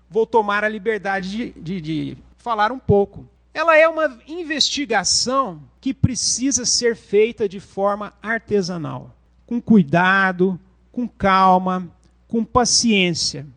vou 0.07 0.27
tomar 0.27 0.63
a 0.63 0.69
liberdade 0.69 1.29
de, 1.29 1.51
de, 1.59 1.81
de 1.81 2.17
falar 2.37 2.71
um 2.71 2.77
pouco. 2.77 3.27
Ela 3.53 3.75
é 3.75 3.87
uma 3.87 4.19
investigação 4.27 5.63
que 5.81 5.91
precisa 5.91 6.65
ser 6.65 6.95
feita 6.95 7.49
de 7.49 7.59
forma 7.59 8.13
artesanal, 8.21 9.15
com 9.47 9.59
cuidado, 9.59 10.59
com 10.91 11.07
calma, 11.07 11.89
com 12.27 12.45
paciência. 12.45 13.47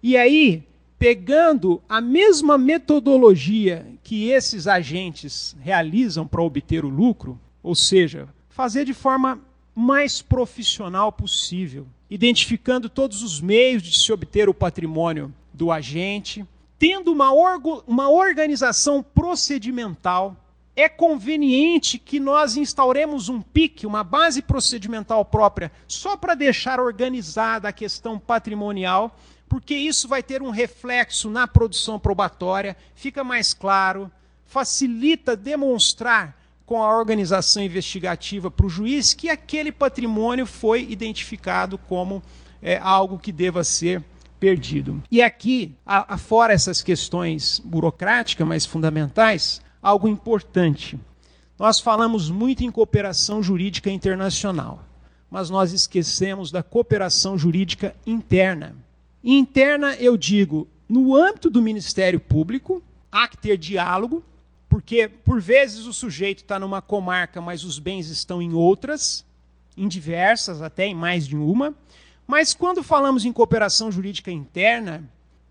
E 0.00 0.16
aí, 0.16 0.62
pegando 1.00 1.82
a 1.88 1.98
mesma 1.98 2.58
metodologia 2.58 3.86
que 4.04 4.28
esses 4.28 4.66
agentes 4.66 5.56
realizam 5.58 6.26
para 6.26 6.42
obter 6.42 6.84
o 6.84 6.90
lucro, 6.90 7.40
ou 7.62 7.74
seja, 7.74 8.28
fazer 8.50 8.84
de 8.84 8.92
forma 8.92 9.40
mais 9.74 10.20
profissional 10.20 11.10
possível, 11.10 11.86
identificando 12.10 12.90
todos 12.90 13.22
os 13.22 13.40
meios 13.40 13.82
de 13.82 13.98
se 13.98 14.12
obter 14.12 14.46
o 14.50 14.52
patrimônio 14.52 15.32
do 15.54 15.72
agente, 15.72 16.44
tendo 16.78 17.10
uma, 17.10 17.30
uma 17.86 18.10
organização 18.10 19.02
procedimental, 19.02 20.36
é 20.76 20.86
conveniente 20.86 21.98
que 21.98 22.20
nós 22.20 22.58
instauremos 22.58 23.30
um 23.30 23.40
PIC, 23.40 23.86
uma 23.86 24.04
base 24.04 24.42
procedimental 24.42 25.24
própria, 25.24 25.72
só 25.88 26.14
para 26.14 26.34
deixar 26.34 26.78
organizada 26.78 27.68
a 27.68 27.72
questão 27.72 28.18
patrimonial, 28.18 29.16
porque 29.50 29.74
isso 29.74 30.06
vai 30.06 30.22
ter 30.22 30.42
um 30.42 30.50
reflexo 30.50 31.28
na 31.28 31.44
produção 31.48 31.98
probatória, 31.98 32.76
fica 32.94 33.24
mais 33.24 33.52
claro, 33.52 34.08
facilita 34.46 35.36
demonstrar 35.36 36.38
com 36.64 36.80
a 36.80 36.96
organização 36.96 37.60
investigativa 37.60 38.48
para 38.48 38.64
o 38.64 38.68
juiz 38.68 39.12
que 39.12 39.28
aquele 39.28 39.72
patrimônio 39.72 40.46
foi 40.46 40.86
identificado 40.88 41.76
como 41.76 42.22
é, 42.62 42.78
algo 42.78 43.18
que 43.18 43.32
deva 43.32 43.64
ser 43.64 44.04
perdido. 44.38 45.02
E 45.10 45.20
aqui, 45.20 45.74
afora 45.84 46.52
essas 46.52 46.80
questões 46.80 47.60
burocráticas, 47.64 48.46
mas 48.46 48.64
fundamentais, 48.64 49.60
algo 49.82 50.06
importante. 50.06 50.96
Nós 51.58 51.80
falamos 51.80 52.30
muito 52.30 52.62
em 52.62 52.70
cooperação 52.70 53.42
jurídica 53.42 53.90
internacional, 53.90 54.84
mas 55.28 55.50
nós 55.50 55.72
esquecemos 55.72 56.52
da 56.52 56.62
cooperação 56.62 57.36
jurídica 57.36 57.96
interna. 58.06 58.76
Interna, 59.22 59.94
eu 59.96 60.16
digo, 60.16 60.66
no 60.88 61.14
âmbito 61.14 61.50
do 61.50 61.60
Ministério 61.60 62.18
Público, 62.18 62.82
há 63.12 63.28
que 63.28 63.36
ter 63.36 63.56
diálogo, 63.56 64.24
porque 64.68 65.08
por 65.08 65.40
vezes 65.40 65.86
o 65.86 65.92
sujeito 65.92 66.38
está 66.38 66.58
numa 66.58 66.80
comarca, 66.80 67.40
mas 67.40 67.64
os 67.64 67.78
bens 67.78 68.08
estão 68.08 68.40
em 68.40 68.54
outras, 68.54 69.24
em 69.76 69.88
diversas, 69.88 70.62
até 70.62 70.86
em 70.86 70.94
mais 70.94 71.26
de 71.26 71.36
uma. 71.36 71.74
Mas 72.26 72.54
quando 72.54 72.82
falamos 72.82 73.24
em 73.24 73.32
cooperação 73.32 73.90
jurídica 73.90 74.30
interna, 74.30 75.04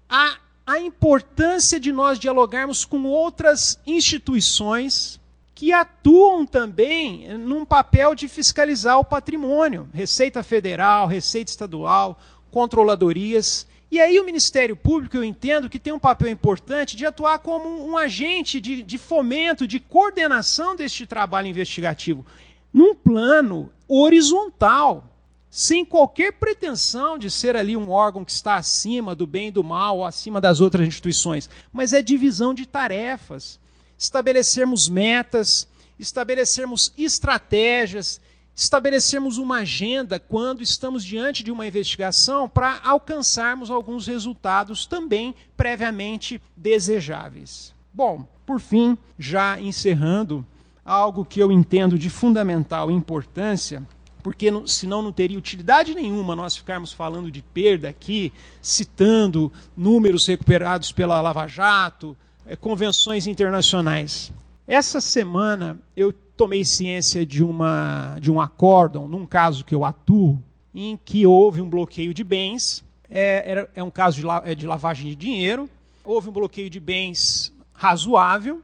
há 0.09 0.37
a 0.65 0.79
importância 0.79 1.79
de 1.79 1.91
nós 1.91 2.17
dialogarmos 2.19 2.85
com 2.85 3.03
outras 3.03 3.79
instituições 3.85 5.19
que 5.53 5.73
atuam 5.73 6.45
também 6.45 7.37
num 7.37 7.65
papel 7.65 8.15
de 8.15 8.29
fiscalizar 8.29 8.97
o 8.97 9.03
patrimônio, 9.03 9.89
Receita 9.93 10.41
Federal, 10.41 11.05
Receita 11.05 11.51
Estadual, 11.51 12.17
controladorias. 12.51 13.67
E 13.91 13.99
aí 13.99 14.19
o 14.19 14.25
Ministério 14.25 14.75
Público, 14.75 15.17
eu 15.17 15.23
entendo 15.23 15.69
que 15.69 15.79
tem 15.79 15.93
um 15.93 15.99
papel 15.99 16.29
importante 16.29 16.95
de 16.95 17.05
atuar 17.05 17.39
como 17.39 17.87
um 17.87 17.97
agente 17.97 18.61
de, 18.61 18.83
de 18.83 18.97
fomento, 18.97 19.67
de 19.67 19.79
coordenação 19.79 20.75
deste 20.75 21.07
trabalho 21.07 21.47
investigativo, 21.47 22.25
num 22.71 22.93
plano 22.93 23.71
horizontal 23.87 25.09
sem 25.49 25.83
qualquer 25.83 26.33
pretensão 26.33 27.17
de 27.17 27.29
ser 27.31 27.55
ali 27.55 27.75
um 27.75 27.89
órgão 27.89 28.23
que 28.23 28.31
está 28.31 28.55
acima 28.55 29.15
do 29.15 29.25
bem 29.25 29.47
e 29.47 29.51
do 29.51 29.63
mal, 29.63 30.05
acima 30.05 30.39
das 30.39 30.61
outras 30.61 30.87
instituições, 30.87 31.49
mas 31.73 31.91
é 31.91 32.01
divisão 32.01 32.53
de 32.53 32.67
tarefas. 32.67 33.59
Estabelecermos 33.97 34.87
metas, 34.87 35.67
estabelecermos 35.97 36.93
estratégias, 36.97 38.21
estabelecermos 38.59 39.37
uma 39.37 39.59
agenda 39.59 40.19
quando 40.19 40.61
estamos 40.61 41.05
diante 41.05 41.45
de 41.45 41.49
uma 41.49 41.65
investigação 41.65 42.49
para 42.49 42.81
alcançarmos 42.83 43.71
alguns 43.71 44.05
resultados 44.05 44.85
também 44.85 45.33
previamente 45.55 46.41
desejáveis. 46.57 47.73
Bom, 47.93 48.27
por 48.45 48.59
fim, 48.59 48.97
já 49.17 49.57
encerrando, 49.61 50.45
algo 50.83 51.23
que 51.23 51.39
eu 51.39 51.53
entendo 51.53 51.97
de 51.97 52.09
fundamental 52.09 52.91
importância 52.91 53.81
porque 54.21 54.51
senão 54.65 55.01
não 55.01 55.13
teria 55.13 55.37
utilidade 55.37 55.95
nenhuma 55.95 56.35
nós 56.35 56.57
ficarmos 56.57 56.91
falando 56.91 57.31
de 57.31 57.41
perda 57.41 57.87
aqui, 57.87 58.33
citando 58.61 59.49
números 59.77 60.27
recuperados 60.27 60.91
pela 60.91 61.21
Lava 61.21 61.47
Jato, 61.47 62.17
é, 62.45 62.57
convenções 62.57 63.25
internacionais. 63.25 64.33
Essa 64.69 65.01
semana 65.01 65.79
eu 65.97 66.13
tomei 66.13 66.63
ciência 66.63 67.25
de, 67.25 67.43
uma, 67.43 68.19
de 68.21 68.31
um 68.31 68.39
acórdão, 68.39 69.07
num 69.07 69.25
caso 69.25 69.65
que 69.65 69.73
eu 69.73 69.83
atuo, 69.83 70.39
em 70.75 70.95
que 70.95 71.25
houve 71.25 71.59
um 71.59 71.67
bloqueio 71.67 72.13
de 72.13 72.23
bens, 72.23 72.85
é, 73.09 73.49
era, 73.49 73.69
é 73.73 73.81
um 73.81 73.89
caso 73.89 74.17
de, 74.17 74.23
la, 74.23 74.43
é 74.45 74.53
de 74.53 74.67
lavagem 74.67 75.09
de 75.09 75.15
dinheiro, 75.15 75.67
houve 76.05 76.29
um 76.29 76.31
bloqueio 76.31 76.69
de 76.69 76.79
bens 76.79 77.51
razoável, 77.73 78.61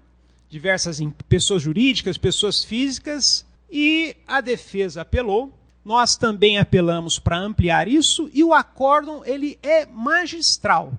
diversas 0.47 1.01
pessoas 1.27 1.63
jurídicas, 1.63 2.19
pessoas 2.19 2.63
físicas, 2.63 3.43
e 3.67 4.15
a 4.27 4.41
defesa 4.41 5.01
apelou. 5.01 5.51
Nós 5.83 6.15
também 6.15 6.59
apelamos 6.59 7.17
para 7.17 7.39
ampliar 7.39 7.87
isso 7.87 8.29
e 8.31 8.43
o 8.43 8.53
acórdão 8.53 9.25
ele 9.25 9.57
é 9.63 9.87
magistral. 9.87 10.93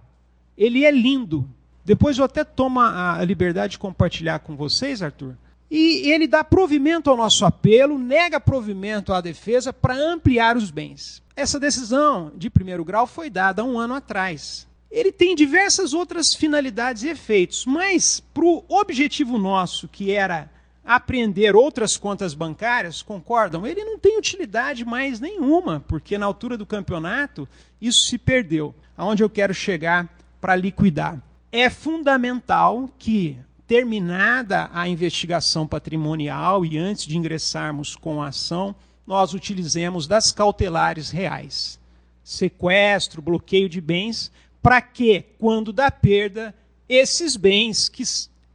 Ele 0.58 0.84
é 0.84 0.90
lindo. 0.90 1.48
Depois 1.86 2.18
eu 2.18 2.24
até 2.24 2.42
tomo 2.42 2.80
a 2.80 3.22
liberdade 3.24 3.72
de 3.72 3.78
compartilhar 3.78 4.40
com 4.40 4.56
vocês, 4.56 5.00
Arthur. 5.00 5.36
E 5.70 6.10
ele 6.10 6.26
dá 6.26 6.42
provimento 6.42 7.08
ao 7.08 7.16
nosso 7.16 7.44
apelo, 7.44 7.96
nega 7.96 8.40
provimento 8.40 9.12
à 9.12 9.20
defesa 9.20 9.72
para 9.72 9.94
ampliar 9.94 10.56
os 10.56 10.72
bens. 10.72 11.22
Essa 11.36 11.60
decisão 11.60 12.32
de 12.34 12.50
primeiro 12.50 12.84
grau 12.84 13.06
foi 13.06 13.30
dada 13.30 13.62
um 13.62 13.78
ano 13.78 13.94
atrás. 13.94 14.66
Ele 14.90 15.12
tem 15.12 15.36
diversas 15.36 15.94
outras 15.94 16.34
finalidades 16.34 17.04
e 17.04 17.08
efeitos, 17.08 17.64
mas 17.64 18.18
para 18.34 18.44
o 18.44 18.64
objetivo 18.68 19.38
nosso, 19.38 19.86
que 19.86 20.10
era 20.10 20.50
apreender 20.84 21.54
outras 21.54 21.96
contas 21.96 22.34
bancárias, 22.34 23.00
concordam? 23.00 23.64
Ele 23.64 23.84
não 23.84 23.96
tem 23.96 24.18
utilidade 24.18 24.84
mais 24.84 25.20
nenhuma, 25.20 25.84
porque 25.86 26.18
na 26.18 26.26
altura 26.26 26.58
do 26.58 26.66
campeonato 26.66 27.48
isso 27.80 28.06
se 28.08 28.18
perdeu. 28.18 28.74
Aonde 28.96 29.22
eu 29.22 29.30
quero 29.30 29.54
chegar 29.54 30.08
para 30.40 30.56
liquidar? 30.56 31.22
É 31.58 31.70
fundamental 31.70 32.86
que, 32.98 33.34
terminada 33.66 34.68
a 34.74 34.86
investigação 34.86 35.66
patrimonial 35.66 36.66
e 36.66 36.76
antes 36.76 37.06
de 37.06 37.16
ingressarmos 37.16 37.96
com 37.96 38.20
a 38.20 38.28
ação, 38.28 38.76
nós 39.06 39.32
utilizemos 39.32 40.06
das 40.06 40.30
cautelares 40.30 41.08
reais. 41.08 41.80
Sequestro, 42.22 43.22
bloqueio 43.22 43.70
de 43.70 43.80
bens, 43.80 44.30
para 44.62 44.82
que, 44.82 45.24
quando 45.38 45.72
da 45.72 45.90
perda, 45.90 46.54
esses 46.86 47.36
bens 47.36 47.88
que 47.88 48.02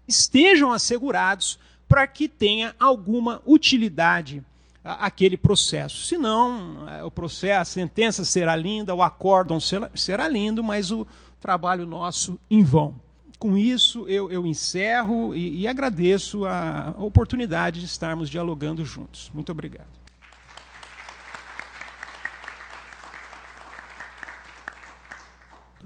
estejam 0.08 0.72
assegurados 0.72 1.58
para 1.90 2.06
que 2.06 2.28
tenha 2.28 2.76
alguma 2.80 3.42
utilidade 3.48 4.44
aquele 4.84 5.38
processo. 5.38 6.06
Senão, 6.06 6.88
é, 6.88 7.04
o 7.04 7.10
processo, 7.10 7.62
a 7.62 7.66
sentença 7.66 8.24
será 8.24 8.56
linda, 8.56 8.94
o 8.94 9.02
acórdão 9.02 9.60
será 9.60 10.28
lindo, 10.28 10.64
mas 10.64 10.92
o 10.92 11.08
trabalho 11.41 11.86
nosso 11.86 12.39
em 12.49 12.63
vão. 12.63 12.95
Com 13.39 13.58
isso, 13.58 14.08
eu, 14.08 14.32
eu 14.32 14.45
encerro 14.45 15.36
e, 15.36 15.62
e 15.62 15.67
agradeço 15.67 16.45
a 16.45 16.93
oportunidade 16.99 17.80
de 17.80 17.88
estarmos 17.88 18.30
dialogando 18.30 18.86
juntos. 18.86 19.32
Muito 19.34 19.51
obrigado. 19.51 19.89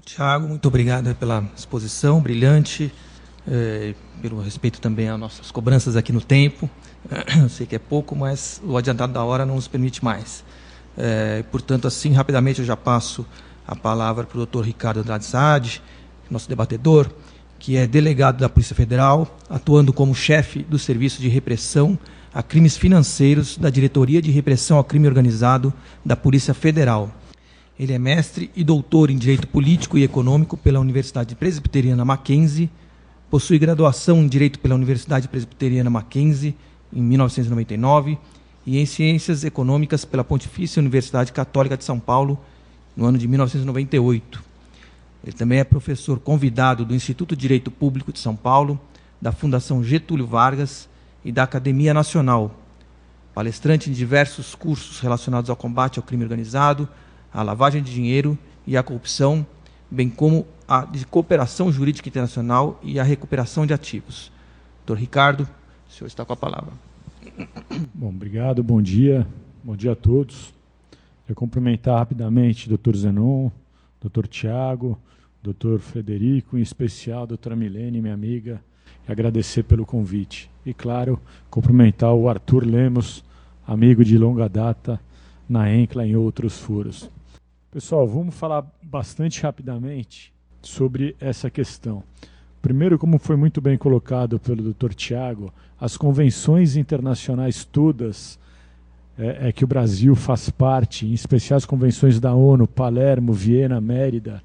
Tiago, 0.04 0.46
muito 0.46 0.68
obrigado 0.68 1.14
pela 1.16 1.44
exposição 1.56 2.20
brilhante 2.20 2.92
é, 3.48 3.94
pelo 4.20 4.40
respeito 4.40 4.80
também 4.80 5.08
às 5.08 5.18
nossas 5.18 5.50
cobranças 5.50 5.96
aqui 5.96 6.12
no 6.12 6.20
tempo. 6.20 6.68
Eu 7.40 7.48
sei 7.48 7.66
que 7.66 7.76
é 7.76 7.78
pouco, 7.78 8.16
mas 8.16 8.60
o 8.64 8.76
adiantado 8.76 9.12
da 9.12 9.22
hora 9.22 9.46
não 9.46 9.54
nos 9.54 9.68
permite 9.68 10.04
mais. 10.04 10.44
É, 10.96 11.42
portanto, 11.50 11.86
assim, 11.86 12.12
rapidamente 12.12 12.60
eu 12.60 12.64
já 12.64 12.74
passo 12.74 13.26
a 13.66 13.74
palavra 13.74 14.24
para 14.24 14.36
o 14.36 14.38
doutor 14.38 14.64
Ricardo 14.64 15.00
Andrade 15.00 15.24
Sade, 15.24 15.82
nosso 16.30 16.48
debatedor, 16.48 17.10
que 17.58 17.76
é 17.76 17.86
delegado 17.86 18.38
da 18.38 18.48
Polícia 18.48 18.76
Federal, 18.76 19.36
atuando 19.48 19.92
como 19.92 20.14
chefe 20.14 20.62
do 20.62 20.78
Serviço 20.78 21.20
de 21.20 21.28
Repressão 21.28 21.98
a 22.32 22.42
Crimes 22.42 22.76
Financeiros 22.76 23.56
da 23.56 23.70
Diretoria 23.70 24.20
de 24.20 24.30
Repressão 24.30 24.76
ao 24.76 24.84
Crime 24.84 25.08
Organizado 25.08 25.72
da 26.04 26.14
Polícia 26.14 26.52
Federal. 26.52 27.10
Ele 27.78 27.92
é 27.92 27.98
mestre 27.98 28.50
e 28.54 28.62
doutor 28.62 29.10
em 29.10 29.16
Direito 29.16 29.48
Político 29.48 29.96
e 29.96 30.04
Econômico 30.04 30.56
pela 30.56 30.78
Universidade 30.78 31.34
Presbiteriana 31.34 32.04
Mackenzie, 32.04 32.70
possui 33.30 33.58
graduação 33.58 34.18
em 34.18 34.28
Direito 34.28 34.58
pela 34.58 34.74
Universidade 34.74 35.28
Presbiteriana 35.28 35.90
Mackenzie 35.90 36.54
em 36.92 37.00
1999 37.00 38.18
e 38.66 38.78
em 38.78 38.86
Ciências 38.86 39.44
Econômicas 39.44 40.04
pela 40.04 40.24
Pontifícia 40.24 40.80
Universidade 40.80 41.32
Católica 41.32 41.76
de 41.76 41.84
São 41.84 41.98
Paulo 41.98 42.38
no 42.96 43.04
ano 43.04 43.18
de 43.18 43.28
1998. 43.28 44.42
Ele 45.22 45.36
também 45.36 45.58
é 45.58 45.64
professor 45.64 46.18
convidado 46.18 46.84
do 46.84 46.94
Instituto 46.94 47.34
de 47.34 47.42
Direito 47.42 47.70
Público 47.70 48.12
de 48.12 48.18
São 48.18 48.34
Paulo, 48.34 48.80
da 49.20 49.32
Fundação 49.32 49.82
Getúlio 49.82 50.26
Vargas 50.26 50.88
e 51.24 51.32
da 51.32 51.42
Academia 51.42 51.92
Nacional. 51.92 52.54
Palestrante 53.34 53.90
em 53.90 53.92
diversos 53.92 54.54
cursos 54.54 55.00
relacionados 55.00 55.50
ao 55.50 55.56
combate 55.56 55.98
ao 55.98 56.02
crime 56.02 56.22
organizado, 56.22 56.88
à 57.32 57.42
lavagem 57.42 57.82
de 57.82 57.92
dinheiro 57.92 58.38
e 58.66 58.76
à 58.76 58.82
corrupção, 58.82 59.44
bem 59.90 60.08
como 60.08 60.46
a 60.66 60.84
de 60.84 61.04
cooperação 61.06 61.70
jurídica 61.70 62.08
internacional 62.08 62.80
e 62.82 62.98
a 62.98 63.02
recuperação 63.02 63.66
de 63.66 63.74
ativos. 63.74 64.32
Doutor 64.86 65.00
Ricardo, 65.00 65.48
o 65.88 65.92
senhor 65.92 66.06
está 66.06 66.24
com 66.24 66.32
a 66.32 66.36
palavra. 66.36 66.72
Bom, 67.92 68.08
obrigado, 68.08 68.62
bom 68.62 68.80
dia, 68.80 69.26
bom 69.62 69.76
dia 69.76 69.92
a 69.92 69.96
todos. 69.96 70.55
Eu 71.28 71.34
cumprimentar 71.34 71.98
rapidamente 71.98 72.66
o 72.66 72.68
doutor 72.68 72.96
Zenon, 72.96 73.50
doutor 74.00 74.28
Tiago, 74.28 74.96
doutor 75.42 75.80
Frederico, 75.80 76.56
em 76.56 76.62
especial 76.62 77.26
a 77.50 77.56
Milene, 77.56 78.00
minha 78.00 78.14
amiga, 78.14 78.60
e 79.08 79.10
agradecer 79.10 79.64
pelo 79.64 79.84
convite. 79.84 80.48
E, 80.64 80.72
claro, 80.72 81.20
cumprimentar 81.50 82.14
o 82.14 82.28
Arthur 82.28 82.64
Lemos, 82.64 83.24
amigo 83.66 84.04
de 84.04 84.16
longa 84.16 84.48
data, 84.48 85.00
na 85.48 85.72
Encla 85.72 86.06
e 86.06 86.10
em 86.10 86.16
outros 86.16 86.60
furos. 86.60 87.10
Pessoal, 87.72 88.06
vamos 88.06 88.34
falar 88.34 88.64
bastante 88.80 89.42
rapidamente 89.42 90.32
sobre 90.62 91.16
essa 91.20 91.50
questão. 91.50 92.02
Primeiro, 92.62 92.98
como 92.98 93.18
foi 93.18 93.36
muito 93.36 93.60
bem 93.60 93.76
colocado 93.76 94.38
pelo 94.38 94.72
Dr. 94.72 94.94
Tiago, 94.94 95.52
as 95.80 95.96
convenções 95.96 96.76
internacionais 96.76 97.64
todas 97.64 98.38
é, 99.18 99.48
é, 99.48 99.52
que 99.52 99.64
o 99.64 99.68
Brasil 99.68 100.14
faz 100.14 100.50
parte, 100.50 101.06
em 101.06 101.12
especial 101.12 101.56
as 101.56 101.64
convenções 101.64 102.20
da 102.20 102.34
ONU, 102.34 102.66
Palermo, 102.66 103.32
Viena, 103.32 103.80
Mérida, 103.80 104.42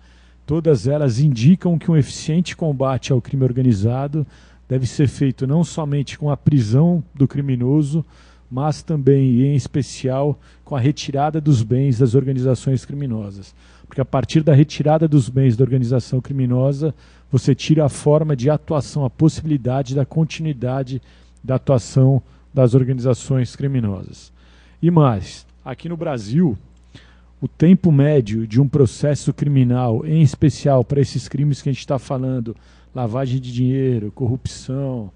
Todas 0.52 0.86
elas 0.86 1.18
indicam 1.20 1.78
que 1.78 1.90
um 1.90 1.96
eficiente 1.96 2.58
combate 2.58 3.14
ao 3.14 3.22
crime 3.22 3.46
organizado 3.46 4.28
deve 4.68 4.86
ser 4.86 5.08
feito 5.08 5.48
não 5.48 5.64
somente 5.64 6.18
com 6.18 6.30
a 6.30 6.36
prisão 6.36 7.02
do 7.16 7.26
criminoso, 7.26 8.04
mas 8.52 8.84
também 8.84 9.30
e 9.30 9.46
em 9.46 9.56
especial 9.56 10.38
com 10.66 10.76
a 10.76 10.80
retirada 10.82 11.40
dos 11.40 11.64
bens 11.64 12.00
das 12.00 12.16
organizações 12.16 12.84
criminosas. 12.84 13.56
Porque 13.88 14.02
a 14.02 14.06
partir 14.06 14.44
da 14.44 14.54
retirada 14.54 15.08
dos 15.08 15.30
bens 15.30 15.56
da 15.56 15.64
organização 15.64 16.20
criminosa, 16.20 16.94
você 17.32 17.56
tira 17.56 17.86
a 17.86 17.90
forma 17.90 18.36
de 18.36 18.50
atuação, 18.50 19.06
a 19.06 19.10
possibilidade 19.10 19.96
da 19.96 20.06
continuidade 20.06 21.02
da 21.42 21.56
atuação 21.56 22.22
das 22.54 22.74
organizações 22.74 23.56
criminosas. 23.56 24.34
E 24.82 24.90
mais, 24.90 25.46
aqui 25.64 25.88
no 25.88 25.96
Brasil, 25.96 26.58
o 27.40 27.48
tempo 27.48 27.92
médio 27.92 28.48
de 28.48 28.60
um 28.60 28.68
processo 28.68 29.32
criminal, 29.32 30.04
em 30.04 30.24
especial 30.24 30.84
para 30.84 31.00
esses 31.00 31.28
crimes 31.28 31.62
que 31.62 31.70
a 31.70 31.72
gente 31.72 31.82
está 31.82 32.00
falando, 32.00 32.58
lavagem 32.94 33.40
de 33.40 33.54
dinheiro, 33.54 34.12
corrupção 34.12 35.12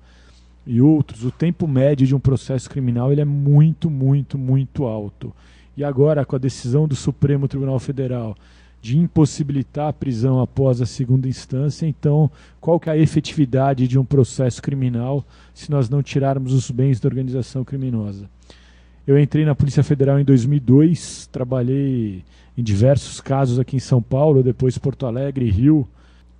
e 0.67 0.79
outros, 0.79 1.25
o 1.25 1.31
tempo 1.31 1.67
médio 1.67 2.05
de 2.05 2.13
um 2.13 2.19
processo 2.19 2.69
criminal 2.69 3.11
ele 3.11 3.21
é 3.21 3.25
muito, 3.25 3.89
muito, 3.89 4.37
muito 4.37 4.85
alto. 4.85 5.33
E 5.75 5.83
agora, 5.83 6.23
com 6.23 6.35
a 6.35 6.39
decisão 6.39 6.87
do 6.87 6.95
Supremo 6.95 7.47
Tribunal 7.47 7.79
Federal 7.79 8.37
de 8.83 8.99
impossibilitar 8.99 9.87
a 9.87 9.93
prisão 9.93 10.39
após 10.39 10.79
a 10.79 10.85
segunda 10.85 11.27
instância, 11.27 11.87
então 11.87 12.29
qual 12.61 12.79
que 12.79 12.87
é 12.87 12.93
a 12.93 12.97
efetividade 12.97 13.87
de 13.87 13.97
um 13.97 14.05
processo 14.05 14.61
criminal 14.61 15.25
se 15.55 15.71
nós 15.71 15.89
não 15.89 16.03
tirarmos 16.03 16.53
os 16.53 16.69
bens 16.69 16.99
da 16.99 17.09
organização 17.09 17.63
criminosa? 17.63 18.29
Eu 19.07 19.19
entrei 19.19 19.45
na 19.45 19.53
Polícia 19.53 19.83
Federal 19.83 20.19
em 20.19 20.25
2002, 20.25 21.29
trabalhei 21.31 22.23
em 22.57 22.63
diversos 22.63 23.21
casos 23.21 23.59
aqui 23.59 23.75
em 23.75 23.79
São 23.79 24.01
Paulo, 24.01 24.41
depois 24.41 24.79
Porto 24.79 25.05
Alegre, 25.05 25.47
Rio, 25.47 25.87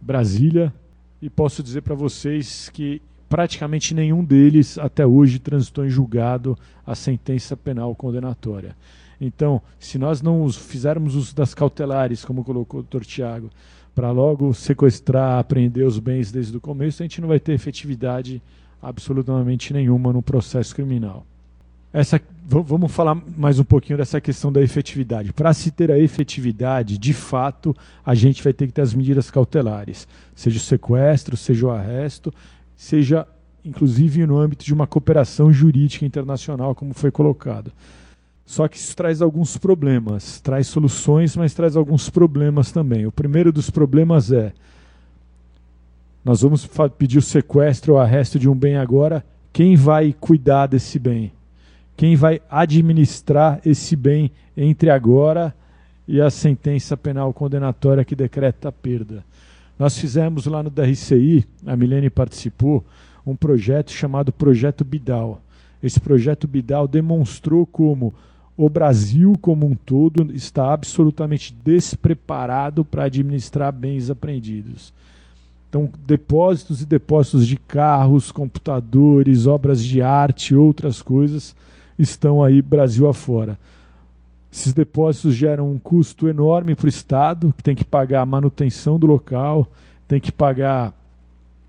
Brasília, 0.01 0.73
e 1.21 1.29
posso 1.29 1.61
dizer 1.61 1.81
para 1.81 1.93
vocês 1.93 2.67
que 2.69 3.03
praticamente 3.29 3.93
nenhum 3.93 4.23
deles 4.23 4.79
até 4.79 5.05
hoje 5.05 5.37
transitou 5.37 5.85
em 5.85 5.89
julgado 5.89 6.57
a 6.87 6.95
sentença 6.95 7.55
penal 7.55 7.93
condenatória. 7.93 8.75
Então, 9.21 9.61
se 9.77 9.99
nós 9.99 10.23
não 10.23 10.51
fizermos 10.51 11.13
uso 11.13 11.35
das 11.35 11.53
cautelares, 11.53 12.25
como 12.25 12.43
colocou 12.43 12.79
o 12.79 12.83
doutor 12.83 13.05
Tiago, 13.05 13.51
para 13.93 14.09
logo 14.09 14.55
sequestrar, 14.55 15.37
apreender 15.37 15.85
os 15.85 15.99
bens 15.99 16.31
desde 16.31 16.57
o 16.57 16.61
começo, 16.61 17.03
a 17.03 17.05
gente 17.05 17.21
não 17.21 17.27
vai 17.27 17.39
ter 17.39 17.53
efetividade 17.53 18.41
absolutamente 18.81 19.71
nenhuma 19.71 20.11
no 20.11 20.23
processo 20.23 20.73
criminal 20.73 21.27
essa, 21.95 22.21
vamos 22.45 22.91
falar 22.91 23.15
mais 23.37 23.57
um 23.57 23.63
pouquinho 23.63 23.97
dessa 23.97 24.19
questão 24.19 24.51
da 24.51 24.61
efetividade. 24.61 25.31
Para 25.31 25.53
se 25.53 25.71
ter 25.71 25.89
a 25.89 25.97
efetividade, 25.97 26.97
de 26.97 27.13
fato, 27.13 27.73
a 28.05 28.13
gente 28.13 28.43
vai 28.43 28.51
ter 28.51 28.67
que 28.67 28.73
ter 28.73 28.81
as 28.81 28.93
medidas 28.93 29.31
cautelares, 29.31 30.05
seja 30.35 30.57
o 30.57 30.59
sequestro, 30.59 31.37
seja 31.37 31.67
o 31.67 31.71
arresto, 31.71 32.33
seja 32.75 33.25
inclusive 33.63 34.25
no 34.27 34.37
âmbito 34.37 34.65
de 34.65 34.73
uma 34.73 34.85
cooperação 34.85 35.53
jurídica 35.53 36.05
internacional, 36.05 36.75
como 36.75 36.93
foi 36.93 37.11
colocado. 37.11 37.71
Só 38.45 38.67
que 38.67 38.75
isso 38.75 38.93
traz 38.93 39.21
alguns 39.21 39.55
problemas, 39.55 40.41
traz 40.41 40.67
soluções, 40.67 41.37
mas 41.37 41.53
traz 41.53 41.77
alguns 41.77 42.09
problemas 42.09 42.73
também. 42.73 43.05
O 43.05 43.11
primeiro 43.11 43.53
dos 43.53 43.69
problemas 43.69 44.33
é: 44.33 44.51
nós 46.25 46.41
vamos 46.41 46.69
pedir 46.97 47.19
o 47.19 47.21
sequestro 47.21 47.93
ou 47.93 47.99
arresto 47.99 48.37
de 48.37 48.49
um 48.49 48.53
bem 48.53 48.75
agora, 48.75 49.25
quem 49.53 49.77
vai 49.77 50.13
cuidar 50.19 50.67
desse 50.67 50.99
bem? 50.99 51.31
Quem 51.95 52.15
vai 52.15 52.41
administrar 52.49 53.61
esse 53.65 53.95
bem 53.95 54.31
entre 54.55 54.89
agora 54.89 55.55
e 56.07 56.21
a 56.21 56.29
sentença 56.29 56.95
penal 56.95 57.33
condenatória 57.33 58.05
que 58.05 58.15
decreta 58.15 58.69
a 58.69 58.71
perda. 58.71 59.23
Nós 59.77 59.97
fizemos 59.97 60.45
lá 60.45 60.61
no 60.61 60.69
DRCI, 60.69 61.45
a 61.65 61.75
Milene 61.75 62.09
participou, 62.09 62.83
um 63.25 63.35
projeto 63.35 63.91
chamado 63.91 64.31
Projeto 64.31 64.85
Bidal. 64.85 65.41
Esse 65.81 65.99
projeto 65.99 66.47
Bidal 66.47 66.87
demonstrou 66.87 67.65
como 67.65 68.13
o 68.57 68.69
Brasil 68.69 69.33
como 69.41 69.65
um 69.65 69.75
todo 69.75 70.33
está 70.33 70.73
absolutamente 70.73 71.53
despreparado 71.63 72.85
para 72.85 73.05
administrar 73.05 73.73
bens 73.73 74.09
apreendidos. 74.09 74.93
Então, 75.67 75.89
depósitos 76.05 76.81
e 76.81 76.85
depósitos 76.85 77.45
de 77.45 77.57
carros, 77.57 78.31
computadores, 78.31 79.45
obras 79.45 79.83
de 79.83 80.01
arte, 80.01 80.55
outras 80.55 81.01
coisas 81.01 81.53
estão 81.97 82.43
aí 82.43 82.61
Brasil 82.61 83.07
afora. 83.07 83.57
Esses 84.51 84.73
depósitos 84.73 85.35
geram 85.35 85.69
um 85.69 85.77
custo 85.77 86.29
enorme 86.29 86.75
para 86.75 86.85
o 86.85 86.89
Estado, 86.89 87.53
que 87.57 87.63
tem 87.63 87.75
que 87.75 87.83
pagar 87.83 88.21
a 88.21 88.25
manutenção 88.25 88.97
do 88.97 89.05
local, 89.05 89.67
tem 90.07 90.19
que 90.19 90.31
pagar 90.31 90.93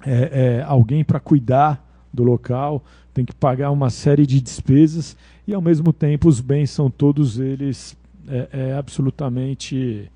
é, 0.04 0.58
é, 0.60 0.62
alguém 0.62 1.02
para 1.02 1.18
cuidar 1.18 1.84
do 2.12 2.22
local, 2.22 2.82
tem 3.12 3.24
que 3.24 3.34
pagar 3.34 3.70
uma 3.70 3.90
série 3.90 4.26
de 4.26 4.40
despesas 4.40 5.16
e, 5.46 5.54
ao 5.54 5.60
mesmo 5.60 5.92
tempo, 5.92 6.28
os 6.28 6.40
bens 6.40 6.70
são 6.70 6.90
todos 6.90 7.38
eles 7.38 7.96
é, 8.28 8.48
é 8.52 8.74
absolutamente 8.74 10.10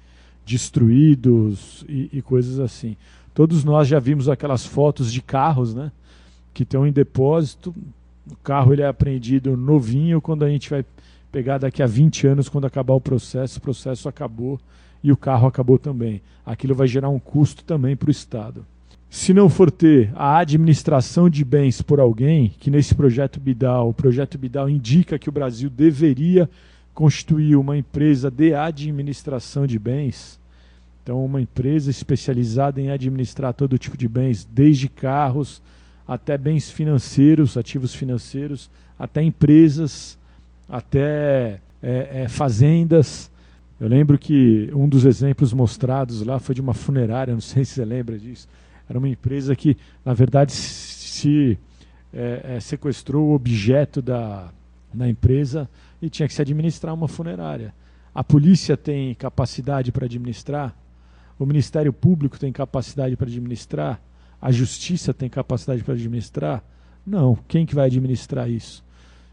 destruídos 0.45 1.85
e, 1.89 2.11
e, 2.13 2.23
coisas 2.23 2.59
assim. 2.59 2.97
Todos 3.35 3.65
nós 3.65 3.87
já 3.87 3.99
vimos 3.99 4.29
aquelas 4.29 4.67
fotos 4.67 5.13
de 5.13 5.23
carros, 5.23 5.75
né, 5.75 5.93
que 6.53 6.63
estão 6.63 6.87
em 6.87 6.93
depósito, 6.93 7.75
o 8.31 8.37
carro 8.43 8.73
ele 8.73 8.83
é 8.83 8.87
apreendido 8.87 9.57
novinho 9.57 10.21
quando 10.21 10.45
a 10.45 10.49
gente 10.49 10.71
vai 10.71 10.85
pegar 11.31 11.59
daqui 11.59 11.83
a 11.83 11.87
20 11.87 12.27
anos, 12.27 12.49
quando 12.49 12.67
acabar 12.67 12.95
o 12.95 13.01
processo, 13.01 13.59
o 13.59 13.63
processo 13.63 14.09
acabou 14.09 14.59
e 15.03 15.13
o 15.13 15.17
carro 15.17 15.47
acabou 15.47 15.79
também. 15.79 16.21
Aquilo 16.45 16.75
vai 16.75 16.87
gerar 16.87 17.09
um 17.09 17.19
custo 17.19 17.65
também 17.65 17.97
para 17.97 18.09
o 18.09 18.11
Estado. 18.11 18.65
Se 19.09 19.35
não 19.35 19.49
for 19.49 19.71
ter 19.71 20.13
a 20.15 20.39
administração 20.39 21.29
de 21.29 21.45
bens 21.45 21.83
por 21.83 21.99
alguém, 21.99 22.53
que 22.61 22.71
nesse 22.71 22.95
projeto 22.95 23.41
Bidal, 23.41 23.89
o 23.89 23.95
projeto 23.95 24.39
Bidal 24.39 24.71
indica 24.71 25.19
que 25.19 25.29
o 25.29 25.33
Brasil 25.33 25.69
deveria 25.69 26.49
constituir 26.95 27.57
uma 27.57 27.77
empresa 27.77 28.31
de 28.31 28.55
administração 28.55 29.67
de 29.67 29.79
bens, 29.79 30.39
então 31.03 31.25
uma 31.25 31.41
empresa 31.41 31.91
especializada 31.91 32.81
em 32.81 32.91
administrar 32.91 33.53
todo 33.53 33.79
tipo 33.79 33.97
de 33.97 34.07
bens, 34.07 34.47
desde 34.49 34.89
carros, 34.89 35.61
até 36.11 36.37
bens 36.37 36.69
financeiros, 36.69 37.57
ativos 37.57 37.95
financeiros, 37.95 38.69
até 38.99 39.23
empresas, 39.23 40.19
até 40.69 41.61
é, 41.81 42.23
é, 42.25 42.29
fazendas. 42.29 43.31
Eu 43.79 43.87
lembro 43.87 44.19
que 44.19 44.69
um 44.75 44.89
dos 44.89 45.05
exemplos 45.05 45.53
mostrados 45.53 46.23
lá 46.23 46.41
foi 46.41 46.53
de 46.53 46.61
uma 46.61 46.75
funerária, 46.75 47.33
não 47.33 47.41
sei 47.41 47.65
se 47.65 47.75
você 47.75 47.85
lembra 47.85 48.19
disso. 48.19 48.49
Era 48.89 48.99
uma 48.99 49.09
empresa 49.09 49.55
que, 49.55 49.77
na 50.05 50.13
verdade, 50.13 50.51
se 50.51 51.57
é, 52.13 52.57
é, 52.57 52.61
sequestrou 52.61 53.29
o 53.29 53.35
objeto 53.35 54.03
da, 54.03 54.51
da 54.93 55.09
empresa 55.09 55.71
e 56.03 56.11
tinha 56.11 56.27
que 56.27 56.35
se 56.35 56.43
administrar 56.43 56.93
uma 56.93 57.07
funerária. 57.07 57.73
A 58.13 58.25
polícia 58.25 58.77
tem 58.77 59.15
capacidade 59.15 59.93
para 59.93 60.07
administrar, 60.07 60.75
o 61.39 61.47
Ministério 61.47 61.93
Público 61.93 62.37
tem 62.37 62.51
capacidade 62.51 63.17
para 63.17 63.29
administrar, 63.29 64.03
a 64.41 64.51
Justiça 64.51 65.13
tem 65.13 65.29
capacidade 65.29 65.83
para 65.83 65.95
administrar. 65.95 66.63
Não, 67.07 67.39
quem 67.49 67.67
que 67.67 67.75
vai 67.75 67.87
administrar 67.87 68.49
isso? 68.49 68.83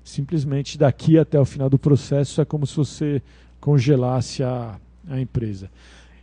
Simplesmente 0.03 0.77
daqui 0.77 1.17
até 1.17 1.39
o 1.39 1.45
final 1.45 1.69
do 1.69 1.77
processo 1.77 2.41
é 2.41 2.45
como 2.45 2.65
se 2.65 2.75
você 2.75 3.21
congelasse 3.59 4.43
a, 4.43 4.79
a 5.09 5.19
empresa. 5.19 5.69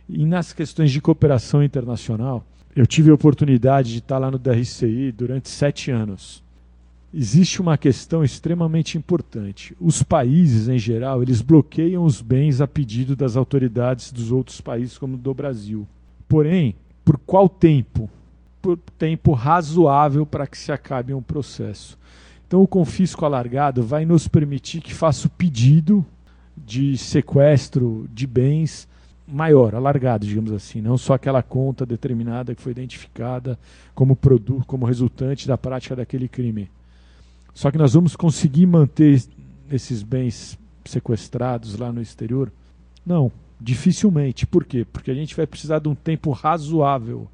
E 0.07 0.25
nas 0.25 0.53
questões 0.53 0.91
de 0.91 1.01
cooperação 1.01 1.63
internacional, 1.63 2.45
eu 2.75 2.85
tive 2.85 3.09
a 3.09 3.13
oportunidade 3.13 3.93
de 3.93 3.99
estar 3.99 4.17
lá 4.17 4.29
no 4.29 4.37
DRCI 4.37 5.11
durante 5.11 5.49
sete 5.49 5.91
anos. 5.91 6.43
Existe 7.13 7.61
uma 7.61 7.77
questão 7.77 8.23
extremamente 8.23 8.97
importante. 8.97 9.75
Os 9.79 10.03
países, 10.03 10.67
em 10.67 10.77
geral, 10.77 11.23
eles 11.23 11.41
bloqueiam 11.41 12.03
os 12.03 12.21
bens 12.21 12.59
a 12.59 12.67
pedido 12.67 13.15
das 13.15 13.37
autoridades 13.37 14.11
dos 14.11 14.31
outros 14.31 14.59
países, 14.59 14.97
como 14.97 15.15
do 15.15 15.33
Brasil. 15.33 15.87
Porém, 16.27 16.75
por 17.05 17.17
qual 17.17 17.47
tempo? 17.47 18.09
Por 18.65 18.79
tempo 18.97 19.31
razoável 19.33 20.25
para 20.25 20.47
que 20.47 20.57
se 20.57 20.71
acabe 20.71 21.13
um 21.13 21.21
processo. 21.21 21.99
Então, 22.47 22.63
o 22.63 22.67
confisco 22.67 23.23
alargado 23.23 23.83
vai 23.83 24.05
nos 24.05 24.27
permitir 24.27 24.81
que 24.81 24.91
faça 24.91 25.27
o 25.27 25.29
pedido 25.29 26.03
de 26.57 26.97
sequestro 26.97 28.09
de 28.11 28.25
bens 28.25 28.87
maior, 29.27 29.75
alargado, 29.75 30.25
digamos 30.25 30.51
assim, 30.51 30.81
não 30.81 30.97
só 30.97 31.13
aquela 31.13 31.43
conta 31.43 31.85
determinada 31.85 32.55
que 32.55 32.61
foi 32.63 32.71
identificada 32.71 33.55
como 33.93 34.15
produto, 34.15 34.65
como 34.65 34.87
resultante 34.87 35.47
da 35.47 35.59
prática 35.59 35.95
daquele 35.95 36.27
crime. 36.27 36.67
Só 37.53 37.69
que 37.69 37.77
nós 37.77 37.93
vamos 37.93 38.15
conseguir 38.15 38.65
manter 38.65 39.23
esses 39.69 40.01
bens 40.01 40.57
sequestrados 40.85 41.77
lá 41.77 41.91
no 41.91 42.01
exterior? 42.01 42.51
Não, 43.05 43.31
dificilmente. 43.61 44.47
Por 44.47 44.65
quê? 44.65 44.83
Porque 44.91 45.11
a 45.11 45.15
gente 45.15 45.35
vai 45.35 45.45
precisar 45.45 45.77
de 45.77 45.87
um 45.87 45.93
tempo 45.93 46.31
razoável 46.31 47.29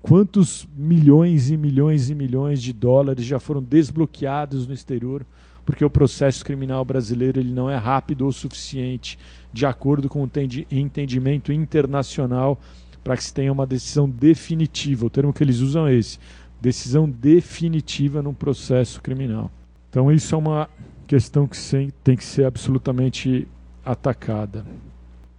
Quantos 0.00 0.66
milhões 0.76 1.50
e 1.50 1.56
milhões 1.56 2.08
e 2.08 2.14
milhões 2.14 2.62
de 2.62 2.72
dólares 2.72 3.24
já 3.24 3.38
foram 3.38 3.62
desbloqueados 3.62 4.66
no 4.66 4.72
exterior 4.72 5.24
porque 5.68 5.84
o 5.84 5.90
processo 5.90 6.42
criminal 6.42 6.82
brasileiro 6.82 7.38
ele 7.38 7.52
não 7.52 7.68
é 7.68 7.76
rápido 7.76 8.26
o 8.26 8.32
suficiente, 8.32 9.18
de 9.52 9.66
acordo 9.66 10.08
com 10.08 10.22
o 10.22 10.30
entendimento 10.70 11.52
internacional, 11.52 12.58
para 13.04 13.14
que 13.14 13.22
se 13.22 13.34
tenha 13.34 13.52
uma 13.52 13.66
decisão 13.66 14.08
definitiva. 14.08 15.04
O 15.04 15.10
termo 15.10 15.30
que 15.30 15.44
eles 15.44 15.58
usam 15.58 15.86
é 15.86 15.94
esse: 15.94 16.18
decisão 16.58 17.06
definitiva 17.06 18.22
num 18.22 18.32
processo 18.32 19.02
criminal. 19.02 19.50
Então, 19.90 20.10
isso 20.10 20.34
é 20.34 20.38
uma 20.38 20.70
questão 21.06 21.46
que 21.46 21.58
tem 22.02 22.16
que 22.16 22.24
ser 22.24 22.46
absolutamente 22.46 23.46
atacada. 23.84 24.64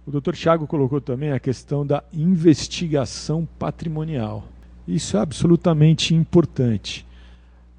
O 0.06 0.10
Dr. 0.10 0.34
Thiago 0.34 0.66
colocou 0.66 1.00
também 1.00 1.30
a 1.30 1.38
questão 1.38 1.86
da 1.86 2.02
investigação 2.12 3.46
patrimonial. 3.58 4.44
Isso 4.88 5.16
é 5.16 5.20
absolutamente 5.20 6.14
importante. 6.14 7.06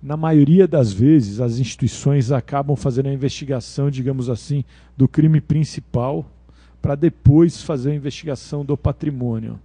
Na 0.01 0.15
maioria 0.15 0.67
das 0.67 0.93
vezes, 0.93 1.39
as 1.39 1.59
instituições 1.59 2.31
acabam 2.31 2.75
fazendo 2.75 3.09
a 3.09 3.13
investigação, 3.13 3.89
digamos 3.89 4.29
assim, 4.29 4.63
do 4.95 5.07
crime 5.07 5.41
principal, 5.41 6.25
para 6.81 6.95
depois 6.95 7.61
fazer 7.61 7.91
a 7.91 7.95
investigação 7.95 8.63
do 8.63 8.77
patrimônio. 8.77 9.59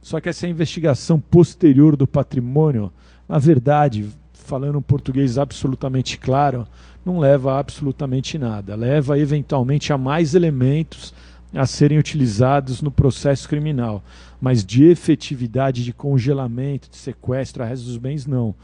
Só 0.00 0.20
que 0.20 0.28
essa 0.28 0.46
investigação 0.46 1.20
posterior 1.20 1.96
do 1.96 2.06
patrimônio, 2.06 2.92
na 3.28 3.38
verdade, 3.38 4.08
falando 4.32 4.78
um 4.78 4.82
português 4.82 5.38
absolutamente 5.38 6.18
claro, 6.18 6.66
não 7.04 7.18
leva 7.18 7.54
a 7.54 7.58
absolutamente 7.58 8.38
nada. 8.38 8.74
Leva 8.74 9.18
eventualmente 9.18 9.92
a 9.92 9.98
mais 9.98 10.34
elementos 10.34 11.14
a 11.54 11.66
serem 11.66 11.98
utilizados 11.98 12.80
no 12.80 12.90
processo 12.90 13.48
criminal, 13.48 14.02
mas 14.40 14.64
de 14.64 14.84
efetividade 14.84 15.84
de 15.84 15.92
congelamento, 15.92 16.88
de 16.90 16.96
sequestro, 16.96 17.62
a 17.62 17.66
resto 17.66 17.86
dos 17.86 17.96
bens, 17.96 18.26
não. 18.26 18.54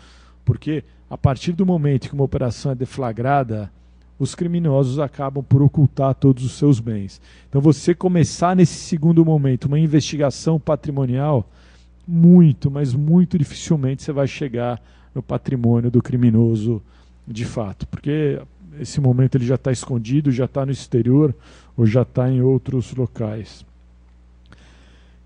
Porque 0.44 0.82
a 1.10 1.16
partir 1.16 1.52
do 1.52 1.66
momento 1.66 2.08
que 2.08 2.14
uma 2.14 2.24
operação 2.24 2.72
é 2.72 2.74
deflagrada, 2.74 3.70
os 4.18 4.34
criminosos 4.34 4.98
acabam 4.98 5.44
por 5.44 5.62
ocultar 5.62 6.14
todos 6.14 6.44
os 6.44 6.52
seus 6.52 6.80
bens. 6.80 7.20
Então, 7.48 7.60
você 7.60 7.94
começar 7.94 8.56
nesse 8.56 8.74
segundo 8.74 9.24
momento 9.24 9.66
uma 9.66 9.78
investigação 9.78 10.58
patrimonial, 10.58 11.48
muito, 12.06 12.70
mas 12.70 12.94
muito 12.94 13.38
dificilmente 13.38 14.02
você 14.02 14.12
vai 14.12 14.26
chegar 14.26 14.80
no 15.14 15.22
patrimônio 15.22 15.90
do 15.90 16.02
criminoso 16.02 16.82
de 17.26 17.44
fato, 17.44 17.86
porque 17.86 18.40
esse 18.80 19.00
momento 19.00 19.36
ele 19.36 19.46
já 19.46 19.56
está 19.56 19.70
escondido, 19.70 20.30
já 20.30 20.46
está 20.46 20.64
no 20.64 20.72
exterior 20.72 21.34
ou 21.78 21.86
já 21.86 22.02
está 22.02 22.28
em 22.28 22.42
outros 22.42 22.92
locais. 22.92 23.64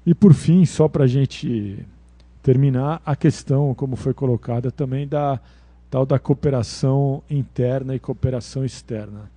E 0.04 0.14
por 0.14 0.34
fim, 0.34 0.66
só 0.66 0.86
para 0.86 1.04
a 1.04 1.06
gente 1.06 1.78
terminar, 2.42 3.00
a 3.06 3.16
questão, 3.16 3.74
como 3.74 3.96
foi 3.96 4.12
colocada 4.12 4.70
também, 4.70 5.08
da 5.08 5.40
tal 5.90 6.04
da 6.04 6.18
cooperação 6.18 7.22
interna 7.30 7.94
e 7.94 7.98
cooperação 7.98 8.64
externa. 8.64 9.30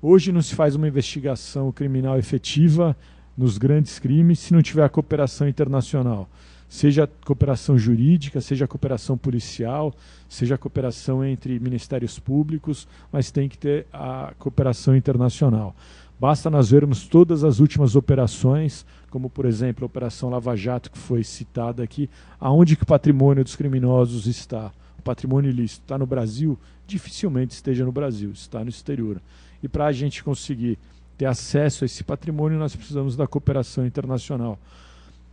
Hoje 0.00 0.30
não 0.30 0.42
se 0.42 0.54
faz 0.54 0.74
uma 0.74 0.88
investigação 0.88 1.72
criminal 1.72 2.18
efetiva 2.18 2.96
nos 3.36 3.56
grandes 3.56 3.98
crimes 3.98 4.38
se 4.38 4.52
não 4.52 4.62
tiver 4.62 4.84
a 4.84 4.88
cooperação 4.88 5.48
internacional 5.48 6.28
seja 6.68 7.08
cooperação 7.24 7.78
jurídica, 7.78 8.40
seja 8.40 8.68
cooperação 8.68 9.16
policial, 9.16 9.94
seja 10.28 10.58
cooperação 10.58 11.24
entre 11.24 11.58
ministérios 11.58 12.18
públicos, 12.18 12.86
mas 13.10 13.30
tem 13.30 13.48
que 13.48 13.56
ter 13.56 13.86
a 13.92 14.34
cooperação 14.38 14.94
internacional. 14.94 15.74
Basta 16.20 16.50
nós 16.50 16.70
vermos 16.70 17.06
todas 17.06 17.44
as 17.44 17.60
últimas 17.60 17.94
operações, 17.94 18.84
como 19.08 19.30
por 19.30 19.44
exemplo 19.44 19.84
a 19.84 19.86
Operação 19.86 20.30
Lava 20.30 20.56
Jato, 20.56 20.90
que 20.90 20.98
foi 20.98 21.22
citada 21.22 21.82
aqui, 21.82 22.10
aonde 22.40 22.76
que 22.76 22.82
o 22.82 22.86
patrimônio 22.86 23.44
dos 23.44 23.54
criminosos 23.54 24.26
está. 24.26 24.72
O 24.98 25.02
patrimônio 25.02 25.50
ilícito 25.50 25.82
está 25.82 25.96
no 25.96 26.06
Brasil? 26.06 26.58
Dificilmente 26.86 27.54
esteja 27.54 27.84
no 27.84 27.92
Brasil, 27.92 28.30
está 28.32 28.64
no 28.64 28.68
exterior. 28.68 29.20
E 29.62 29.68
para 29.68 29.86
a 29.86 29.92
gente 29.92 30.24
conseguir 30.24 30.78
ter 31.16 31.26
acesso 31.26 31.84
a 31.84 31.86
esse 31.86 32.02
patrimônio, 32.02 32.58
nós 32.58 32.74
precisamos 32.74 33.16
da 33.16 33.26
cooperação 33.26 33.86
internacional 33.86 34.58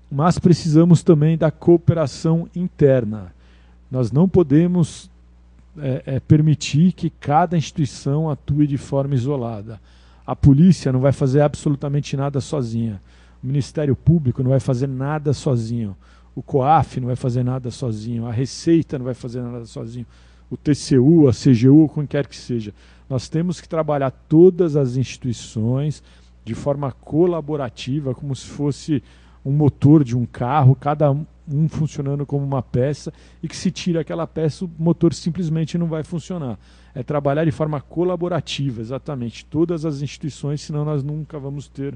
mas 0.10 0.38
precisamos 0.38 1.04
também 1.04 1.38
da 1.38 1.52
cooperação 1.52 2.48
interna. 2.56 3.34
Nós 3.90 4.12
não 4.12 4.28
podemos 4.28 5.10
é, 5.78 6.04
é, 6.06 6.20
permitir 6.20 6.94
que 6.94 7.10
cada 7.10 7.58
instituição 7.58 8.30
atue 8.30 8.68
de 8.68 8.78
forma 8.78 9.16
isolada. 9.16 9.80
A 10.26 10.36
polícia 10.36 10.92
não 10.92 11.00
vai 11.00 11.12
fazer 11.12 11.42
absolutamente 11.42 12.18
nada 12.18 12.42
sozinha. 12.42 13.02
O 13.44 13.48
Ministério 13.48 13.96
Público 13.96 14.42
não 14.42 14.50
vai 14.50 14.60
fazer 14.60 14.88
nada 14.88 15.34
sozinho. 15.34 15.96
O 16.36 16.42
COAF 16.42 17.00
não 17.00 17.08
vai 17.08 17.16
fazer 17.16 17.44
nada 17.44 17.70
sozinho. 17.70 18.26
A 18.26 18.32
Receita 18.32 18.98
não 18.98 19.06
vai 19.06 19.14
fazer 19.14 19.42
nada 19.42 19.66
sozinho. 19.66 20.06
O 20.50 20.58
TCU, 20.58 21.28
a 21.28 21.32
CGU, 21.32 21.90
quem 21.94 22.06
quer 22.06 22.28
que 22.28 22.36
seja. 22.36 22.74
Nós 23.10 23.30
temos 23.30 23.62
que 23.62 23.70
trabalhar 23.70 24.12
todas 24.12 24.76
as 24.76 24.98
instituições 24.98 26.02
de 26.44 26.54
forma 26.54 26.92
colaborativa, 26.92 28.14
como 28.14 28.36
se 28.36 28.48
fosse 28.48 29.04
um 29.46 29.52
motor 29.52 30.04
de 30.04 30.18
um 30.18 30.26
carro, 30.26 30.76
cada 30.76 31.12
um 31.12 31.70
funcionando 31.70 32.26
como 32.26 32.44
uma 32.44 32.62
peça, 32.62 33.14
e 33.44 33.48
que 33.48 33.56
se 33.56 33.70
tira 33.70 34.02
aquela 34.02 34.26
peça, 34.26 34.66
o 34.66 34.72
motor 34.80 35.14
simplesmente 35.14 35.78
não 35.78 35.88
vai 35.88 36.04
funcionar. 36.04 36.58
É 36.96 37.04
trabalhar 37.04 37.46
de 37.46 37.52
forma 37.52 37.80
colaborativa, 37.80 38.82
exatamente, 38.82 39.46
todas 39.46 39.86
as 39.86 40.02
instituições, 40.02 40.62
senão 40.62 40.84
nós 40.84 41.04
nunca 41.04 41.38
vamos 41.38 41.68
ter 41.68 41.96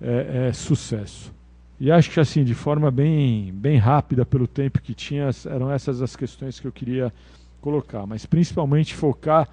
é, 0.00 0.48
é, 0.48 0.52
sucesso. 0.52 1.32
E 1.80 1.90
acho 1.90 2.10
que 2.10 2.20
assim, 2.20 2.44
de 2.44 2.54
forma 2.54 2.90
bem, 2.90 3.52
bem 3.52 3.76
rápida, 3.78 4.24
pelo 4.24 4.46
tempo 4.46 4.80
que 4.80 4.94
tinha, 4.94 5.30
eram 5.46 5.70
essas 5.70 6.00
as 6.00 6.14
questões 6.14 6.60
que 6.60 6.66
eu 6.66 6.72
queria 6.72 7.12
colocar, 7.60 8.06
mas 8.06 8.24
principalmente 8.24 8.94
focar 8.94 9.48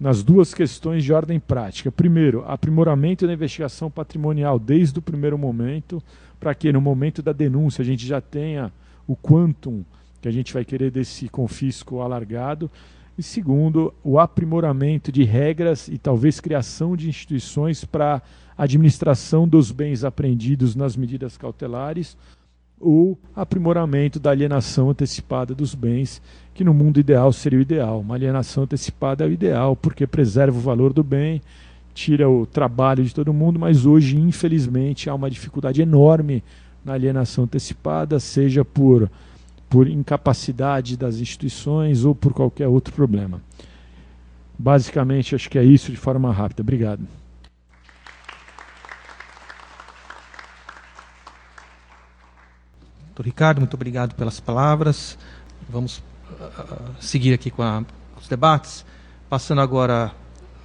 nas 0.00 0.22
duas 0.22 0.54
questões 0.54 1.02
de 1.04 1.12
ordem 1.12 1.40
prática. 1.40 1.90
Primeiro, 1.90 2.44
aprimoramento 2.46 3.26
da 3.26 3.32
investigação 3.32 3.90
patrimonial 3.90 4.58
desde 4.58 4.98
o 4.98 5.02
primeiro 5.02 5.36
momento, 5.36 6.02
para 6.38 6.54
que 6.54 6.72
no 6.72 6.80
momento 6.80 7.22
da 7.22 7.32
denúncia 7.32 7.82
a 7.82 7.84
gente 7.84 8.06
já 8.06 8.20
tenha 8.20 8.72
o 9.06 9.16
quantum 9.16 9.84
que 10.20 10.28
a 10.28 10.32
gente 10.32 10.52
vai 10.52 10.64
querer 10.64 10.90
desse 10.90 11.28
confisco 11.28 12.00
alargado. 12.00 12.70
E 13.16 13.22
segundo, 13.22 13.92
o 14.04 14.18
aprimoramento 14.18 15.10
de 15.10 15.24
regras 15.24 15.88
e 15.88 15.98
talvez 15.98 16.40
criação 16.40 16.96
de 16.96 17.08
instituições 17.08 17.84
para 17.84 18.22
administração 18.56 19.46
dos 19.46 19.70
bens 19.70 20.04
apreendidos 20.04 20.74
nas 20.74 20.96
medidas 20.96 21.36
cautelares 21.36 22.16
ou 22.80 23.18
aprimoramento 23.34 24.20
da 24.20 24.30
alienação 24.30 24.90
antecipada 24.90 25.54
dos 25.54 25.74
bens, 25.74 26.22
que 26.54 26.62
no 26.62 26.72
mundo 26.72 27.00
ideal 27.00 27.32
seria 27.32 27.58
o 27.58 27.62
ideal. 27.62 28.00
Uma 28.00 28.14
alienação 28.14 28.64
antecipada 28.64 29.24
é 29.24 29.28
o 29.28 29.32
ideal, 29.32 29.74
porque 29.74 30.06
preserva 30.06 30.56
o 30.56 30.60
valor 30.62 30.92
do 30.92 31.02
bem, 31.02 31.42
tira 31.98 32.30
o 32.30 32.46
trabalho 32.46 33.02
de 33.02 33.12
todo 33.12 33.34
mundo, 33.34 33.58
mas 33.58 33.84
hoje, 33.84 34.16
infelizmente, 34.16 35.10
há 35.10 35.14
uma 35.14 35.28
dificuldade 35.28 35.82
enorme 35.82 36.44
na 36.84 36.92
alienação 36.92 37.42
antecipada, 37.42 38.20
seja 38.20 38.64
por 38.64 39.10
por 39.68 39.86
incapacidade 39.86 40.96
das 40.96 41.16
instituições 41.16 42.02
ou 42.02 42.14
por 42.14 42.32
qualquer 42.32 42.66
outro 42.68 42.94
problema. 42.94 43.42
Basicamente, 44.58 45.34
acho 45.34 45.50
que 45.50 45.58
é 45.58 45.62
isso 45.62 45.90
de 45.90 45.98
forma 45.98 46.32
rápida. 46.32 46.62
Obrigado. 46.62 47.06
Doutor 53.08 53.26
Ricardo, 53.26 53.58
muito 53.58 53.74
obrigado 53.74 54.14
pelas 54.14 54.40
palavras. 54.40 55.18
Vamos 55.68 55.98
uh, 55.98 56.94
seguir 56.98 57.34
aqui 57.34 57.50
com 57.50 57.62
a, 57.62 57.84
os 58.18 58.26
debates. 58.26 58.86
Passando 59.28 59.60
agora 59.60 60.12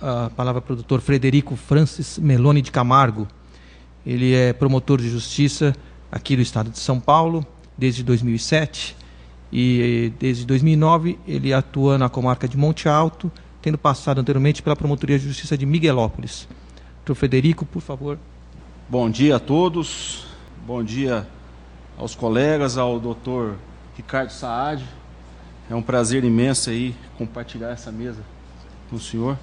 a 0.04 0.30
palavra 0.30 0.62
para 0.62 0.74
o 0.74 0.76
doutor 0.76 1.00
Frederico 1.00 1.56
Francis 1.56 2.20
Meloni 2.20 2.62
de 2.62 2.72
Camargo. 2.72 3.26
Ele 4.06 4.34
é 4.34 4.52
promotor 4.52 5.00
de 5.00 5.10
justiça 5.10 5.74
aqui 6.12 6.36
do 6.36 6.42
estado 6.42 6.70
de 6.70 6.78
São 6.78 7.00
Paulo 7.00 7.46
desde 7.78 8.04
2007 8.04 8.98
e 9.52 10.12
desde 10.20 10.46
2009 10.46 11.18
ele 11.26 11.54
atua 11.54 11.98
na 11.98 12.10
comarca 12.10 12.50
de 12.50 12.58
Monte 12.58 12.90
Alto, 12.90 13.32
tendo 13.62 13.78
passado 13.78 14.20
anteriormente 14.20 14.62
pela 14.62 14.76
Promotoria 14.76 15.18
de 15.18 15.26
Justiça 15.26 15.58
de 15.58 15.66
Miguelópolis. 15.66 16.50
Doutor 16.98 17.16
Frederico, 17.16 17.66
por 17.66 17.82
favor. 17.82 18.20
Bom 18.90 19.10
dia 19.10 19.38
a 19.38 19.40
todos. 19.40 20.26
Bom 20.68 20.84
dia 20.84 21.26
aos 21.98 22.14
colegas, 22.14 22.78
ao 22.78 23.00
doutor 23.00 23.56
Ricardo 23.96 24.32
Saad. 24.32 24.84
É 25.70 25.76
um 25.76 25.82
prazer 25.82 26.26
imenso 26.26 26.70
aí 26.70 26.94
compartilhar 27.18 27.70
essa 27.70 27.92
mesa 27.92 28.22
com 28.90 28.98
o 28.98 29.00
senhor. 29.00 29.38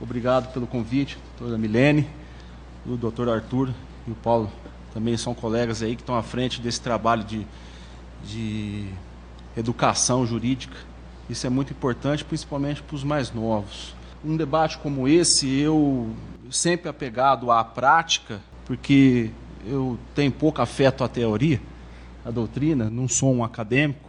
Obrigado 0.00 0.52
pelo 0.52 0.66
convite, 0.66 1.18
doutora 1.38 1.58
Milene, 1.58 2.08
o 2.86 2.96
doutor 2.96 3.28
Arthur 3.28 3.70
e 4.06 4.12
o 4.12 4.14
Paulo 4.14 4.50
também 4.94 5.16
são 5.16 5.34
colegas 5.34 5.82
aí 5.82 5.96
que 5.96 6.02
estão 6.02 6.16
à 6.16 6.22
frente 6.22 6.60
desse 6.60 6.80
trabalho 6.80 7.24
de, 7.24 7.44
de 8.24 8.86
educação 9.56 10.24
jurídica. 10.24 10.76
Isso 11.28 11.46
é 11.46 11.50
muito 11.50 11.72
importante, 11.72 12.24
principalmente 12.24 12.80
para 12.80 12.94
os 12.94 13.02
mais 13.02 13.32
novos. 13.32 13.94
Um 14.24 14.36
debate 14.36 14.78
como 14.78 15.08
esse, 15.08 15.58
eu 15.58 16.10
sempre 16.50 16.88
apegado 16.88 17.50
à 17.50 17.62
prática, 17.64 18.40
porque 18.64 19.30
eu 19.66 19.98
tenho 20.14 20.30
pouco 20.30 20.62
afeto 20.62 21.02
à 21.02 21.08
teoria, 21.08 21.60
à 22.24 22.30
doutrina, 22.30 22.88
não 22.88 23.08
sou 23.08 23.34
um 23.34 23.42
acadêmico. 23.42 24.07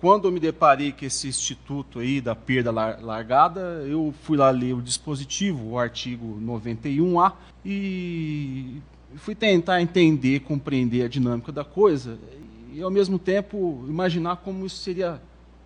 Quando 0.00 0.26
eu 0.26 0.32
me 0.32 0.40
deparei 0.40 0.92
com 0.92 1.04
esse 1.04 1.28
instituto 1.28 1.98
aí 1.98 2.22
da 2.22 2.34
perda 2.34 2.70
largada, 2.70 3.84
eu 3.86 4.14
fui 4.22 4.38
lá 4.38 4.48
ler 4.48 4.72
o 4.72 4.80
dispositivo, 4.80 5.72
o 5.72 5.78
artigo 5.78 6.40
91A, 6.40 7.34
e 7.62 8.80
fui 9.16 9.34
tentar 9.34 9.82
entender, 9.82 10.40
compreender 10.40 11.04
a 11.04 11.08
dinâmica 11.08 11.52
da 11.52 11.64
coisa 11.64 12.18
e, 12.72 12.80
ao 12.80 12.90
mesmo 12.90 13.18
tempo, 13.18 13.84
imaginar 13.86 14.36
como 14.36 14.64
isso 14.64 14.76
seria 14.76 15.20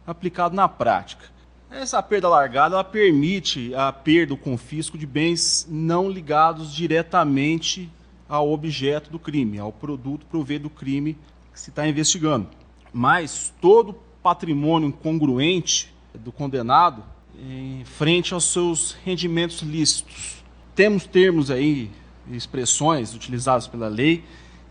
aplicado 0.05 0.57
na 0.57 0.69
prática. 0.69 1.27
Essa 1.71 2.03
perda 2.03 2.29
largada 2.29 2.75
ela 2.75 2.83
permite 2.83 3.73
a 3.77 3.93
perda, 3.93 4.35
o 4.35 4.37
confisco 4.37 4.99
de 4.99 5.07
bens 5.07 5.65
não 5.71 6.11
ligados 6.11 6.75
diretamente 6.75 7.89
ao 8.29 8.51
objeto 8.51 9.11
do 9.11 9.19
crime, 9.19 9.61
ao 9.61 9.73
produto 9.73 10.27
prover 10.27 10.59
do 10.59 10.71
crime 10.71 11.17
que 11.53 11.61
se 11.61 11.71
está 11.71 11.87
investigando. 11.87 12.49
Mas 12.93 13.55
todo 13.61 13.97
patrimônio 14.25 14.89
incongruente 14.89 15.95
do 16.15 16.33
condenado 16.33 17.05
em 17.39 17.85
frente 17.85 18.33
aos 18.33 18.45
seus 18.45 18.97
rendimentos 19.05 19.61
lícitos. 19.61 20.43
Temos 20.75 21.07
termos 21.07 21.51
aí 21.51 21.91
expressões 22.31 23.15
utilizadas 23.15 23.69
pela 23.69 23.87
lei 23.87 24.25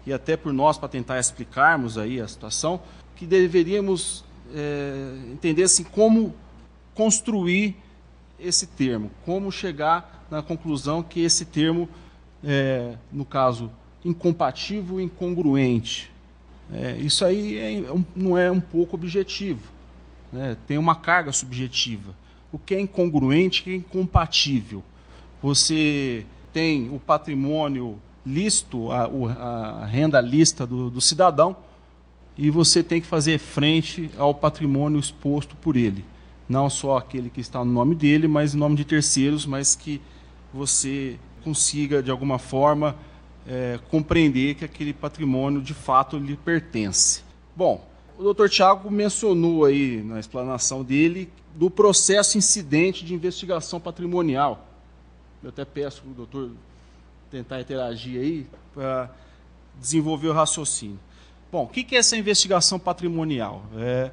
e 0.07 0.11
até 0.11 0.35
por 0.35 0.51
nós 0.51 0.79
para 0.79 0.89
tentar 0.89 1.19
explicarmos 1.19 1.99
aí 1.99 2.19
a 2.19 2.27
situação, 2.27 2.81
que 3.15 3.27
deveríamos 3.27 4.25
é, 4.55 5.31
entender 5.31 5.63
assim 5.63 5.83
como 5.83 6.33
construir 6.95 7.75
esse 8.39 8.65
termo, 8.65 9.11
como 9.23 9.51
chegar 9.51 10.25
na 10.31 10.41
conclusão 10.41 11.03
que 11.03 11.21
esse 11.21 11.45
termo, 11.45 11.87
é, 12.43 12.97
no 13.11 13.23
caso, 13.23 13.71
incompatível 14.03 14.99
e 14.99 15.03
incongruente. 15.03 16.11
É, 16.73 16.97
isso 16.97 17.23
aí 17.23 17.57
é, 17.57 17.95
não 18.15 18.37
é 18.37 18.49
um 18.49 18.59
pouco 18.59 18.95
objetivo, 18.95 19.61
né? 20.31 20.57
tem 20.67 20.77
uma 20.77 20.95
carga 20.95 21.31
subjetiva. 21.31 22.15
O 22.51 22.57
que 22.57 22.73
é 22.73 22.79
incongruente, 22.79 23.61
o 23.61 23.63
que 23.63 23.69
é 23.71 23.75
incompatível? 23.75 24.83
Você 25.41 26.25
tem 26.51 26.89
o 26.89 26.99
patrimônio 26.99 27.99
listo, 28.25 28.91
a, 28.91 29.05
a 29.81 29.85
renda 29.85 30.19
lista 30.19 30.65
do, 30.65 30.89
do 30.89 31.01
cidadão, 31.01 31.55
e 32.37 32.49
você 32.49 32.81
tem 32.81 32.99
que 32.99 33.07
fazer 33.07 33.37
frente 33.37 34.09
ao 34.17 34.33
patrimônio 34.33 34.99
exposto 34.99 35.55
por 35.55 35.75
ele. 35.75 36.03
Não 36.49 36.69
só 36.69 36.97
aquele 36.97 37.29
que 37.29 37.41
está 37.41 37.63
no 37.63 37.71
nome 37.71 37.93
dele, 37.95 38.27
mas 38.27 38.55
em 38.55 38.57
nome 38.57 38.75
de 38.75 38.85
terceiros, 38.85 39.45
mas 39.45 39.75
que 39.75 40.01
você 40.53 41.19
consiga, 41.43 42.01
de 42.01 42.09
alguma 42.09 42.39
forma, 42.39 42.95
é, 43.47 43.79
compreender 43.89 44.55
que 44.55 44.65
aquele 44.65 44.93
patrimônio 44.93 45.61
de 45.61 45.73
fato 45.73 46.17
lhe 46.17 46.35
pertence. 46.35 47.23
Bom, 47.55 47.85
o 48.17 48.23
doutor 48.23 48.49
Tiago 48.49 48.89
mencionou 48.89 49.65
aí 49.65 50.01
na 50.03 50.19
explanação 50.19 50.83
dele 50.83 51.29
do 51.55 51.69
processo 51.69 52.37
incidente 52.37 53.05
de 53.05 53.13
investigação 53.13 53.79
patrimonial. 53.79 54.67
Eu 55.41 55.49
até 55.49 55.65
peço 55.65 56.01
para 56.01 56.11
o 56.11 56.13
doutor 56.13 56.51
tentar 57.29 57.59
interagir 57.59 58.19
aí 58.19 58.47
para 58.73 59.09
desenvolver 59.79 60.29
o 60.29 60.33
raciocínio. 60.33 60.99
Bom, 61.51 61.65
o 61.65 61.67
que 61.67 61.95
é 61.95 61.99
essa 61.99 62.15
investigação 62.15 62.79
patrimonial? 62.79 63.63
É, 63.77 64.11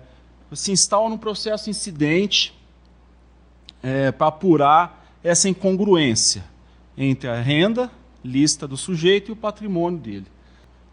se 0.53 0.73
instala 0.73 1.09
num 1.09 1.19
processo 1.19 1.71
incidente 1.71 2.55
é, 3.83 4.11
para 4.11 4.27
apurar 4.27 5.17
essa 5.23 5.49
incongruência 5.49 6.45
entre 6.97 7.29
a 7.29 7.41
renda 7.41 7.91
lista 8.25 8.67
do 8.67 8.77
sujeito 8.77 9.31
e 9.31 9.33
o 9.33 9.37
patrimônio 9.37 9.99
dele. 9.99 10.27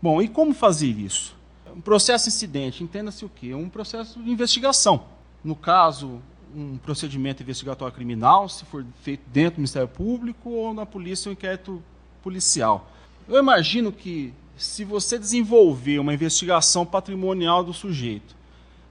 Bom, 0.01 0.21
e 0.21 0.27
como 0.27 0.53
fazer 0.53 0.87
isso? 0.87 1.35
Um 1.75 1.81
processo 1.81 2.29
incidente, 2.29 2.83
entenda-se 2.83 3.25
o 3.25 3.29
quê? 3.29 3.53
Um 3.53 3.69
processo 3.69 4.21
de 4.21 4.29
investigação. 4.29 5.05
No 5.43 5.55
caso, 5.55 6.21
um 6.55 6.77
procedimento 6.77 7.43
investigatório 7.43 7.93
criminal, 7.93 8.47
se 8.49 8.65
for 8.65 8.85
feito 9.01 9.21
dentro 9.31 9.55
do 9.55 9.59
Ministério 9.59 9.87
Público 9.87 10.49
ou 10.49 10.73
na 10.73 10.85
polícia, 10.85 11.29
um 11.29 11.33
inquérito 11.33 11.83
policial. 12.23 12.91
Eu 13.27 13.37
imagino 13.39 13.91
que 13.91 14.33
se 14.57 14.83
você 14.83 15.19
desenvolver 15.19 15.99
uma 15.99 16.13
investigação 16.13 16.85
patrimonial 16.85 17.63
do 17.63 17.73
sujeito, 17.73 18.35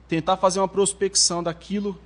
tentar 0.07 0.37
fazer 0.37 0.59
uma 0.59 0.67
prospecção 0.67 1.43
daquilo 1.43 1.99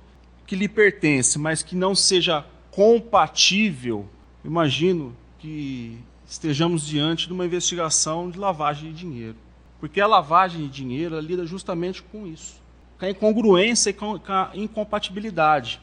que 0.46 0.56
lhe 0.56 0.68
pertence, 0.68 1.38
mas 1.38 1.62
que 1.62 1.76
não 1.76 1.94
seja 1.94 2.44
compatível, 2.70 4.08
imagino 4.44 5.14
que 5.38 5.98
estejamos 6.32 6.86
diante 6.86 7.26
de 7.26 7.32
uma 7.32 7.44
investigação 7.44 8.30
de 8.30 8.38
lavagem 8.38 8.92
de 8.92 8.98
dinheiro. 8.98 9.36
Porque 9.78 10.00
a 10.00 10.06
lavagem 10.06 10.62
de 10.62 10.68
dinheiro 10.68 11.18
lida 11.20 11.44
justamente 11.44 12.02
com 12.02 12.26
isso 12.26 12.62
com 13.02 13.06
a 13.06 13.10
incongruência 13.10 13.90
e 13.90 13.92
com 13.92 14.20
a 14.28 14.50
incompatibilidade. 14.54 15.80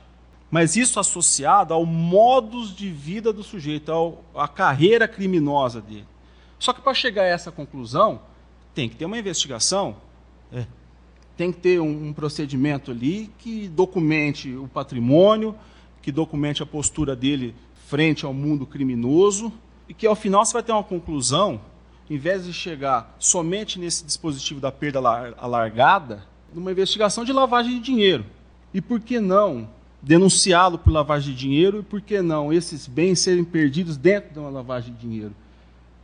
Mas 0.49 0.77
isso 0.77 1.01
associado 1.01 1.73
ao 1.73 1.85
modus 1.85 2.73
de 2.73 2.89
vida 2.89 3.33
do 3.33 3.43
sujeito, 3.43 3.91
ao, 3.91 4.23
à 4.33 4.47
carreira 4.47 5.05
criminosa 5.05 5.81
dele. 5.81 6.07
Só 6.57 6.71
que 6.71 6.79
para 6.79 6.93
chegar 6.93 7.23
a 7.23 7.27
essa 7.27 7.51
conclusão, 7.51 8.21
tem 8.73 8.87
que 8.87 8.95
ter 8.95 9.03
uma 9.03 9.19
investigação, 9.19 9.97
é, 10.53 10.65
tem 11.35 11.51
que 11.51 11.59
ter 11.59 11.81
um, 11.81 12.07
um 12.07 12.13
procedimento 12.13 12.89
ali 12.89 13.29
que 13.37 13.67
documente 13.67 14.55
o 14.55 14.69
patrimônio, 14.69 15.53
que 16.01 16.13
documente 16.13 16.63
a 16.63 16.65
postura 16.65 17.17
dele 17.17 17.53
frente 17.87 18.25
ao 18.25 18.33
mundo 18.33 18.65
criminoso, 18.65 19.51
e 19.89 19.93
que 19.93 20.05
ao 20.05 20.15
final 20.15 20.45
você 20.45 20.53
vai 20.53 20.61
ter 20.61 20.71
uma 20.71 20.83
conclusão, 20.83 21.59
em 22.07 22.17
vez 22.17 22.45
de 22.45 22.53
chegar 22.53 23.15
somente 23.17 23.79
nesse 23.79 24.05
dispositivo 24.05 24.61
da 24.61 24.71
perda 24.71 24.99
alargada, 25.35 26.23
numa 26.53 26.71
investigação 26.71 27.25
de 27.25 27.33
lavagem 27.33 27.73
de 27.73 27.79
dinheiro. 27.79 28.23
E 28.71 28.79
por 28.79 28.99
que 28.99 29.19
não 29.19 29.67
denunciá-lo 30.01 30.77
por 30.77 30.93
lavagem 30.93 31.33
de 31.33 31.39
dinheiro 31.39 31.79
e 31.79 31.83
por 31.83 32.01
que 32.01 32.21
não 32.21 32.53
esses 32.53 32.87
bens 32.87 33.19
serem 33.19 33.43
perdidos 33.43 33.97
dentro 33.97 34.31
de 34.31 34.39
uma 34.39 34.49
lavagem 34.49 34.93
de 34.93 34.99
dinheiro? 34.99 35.35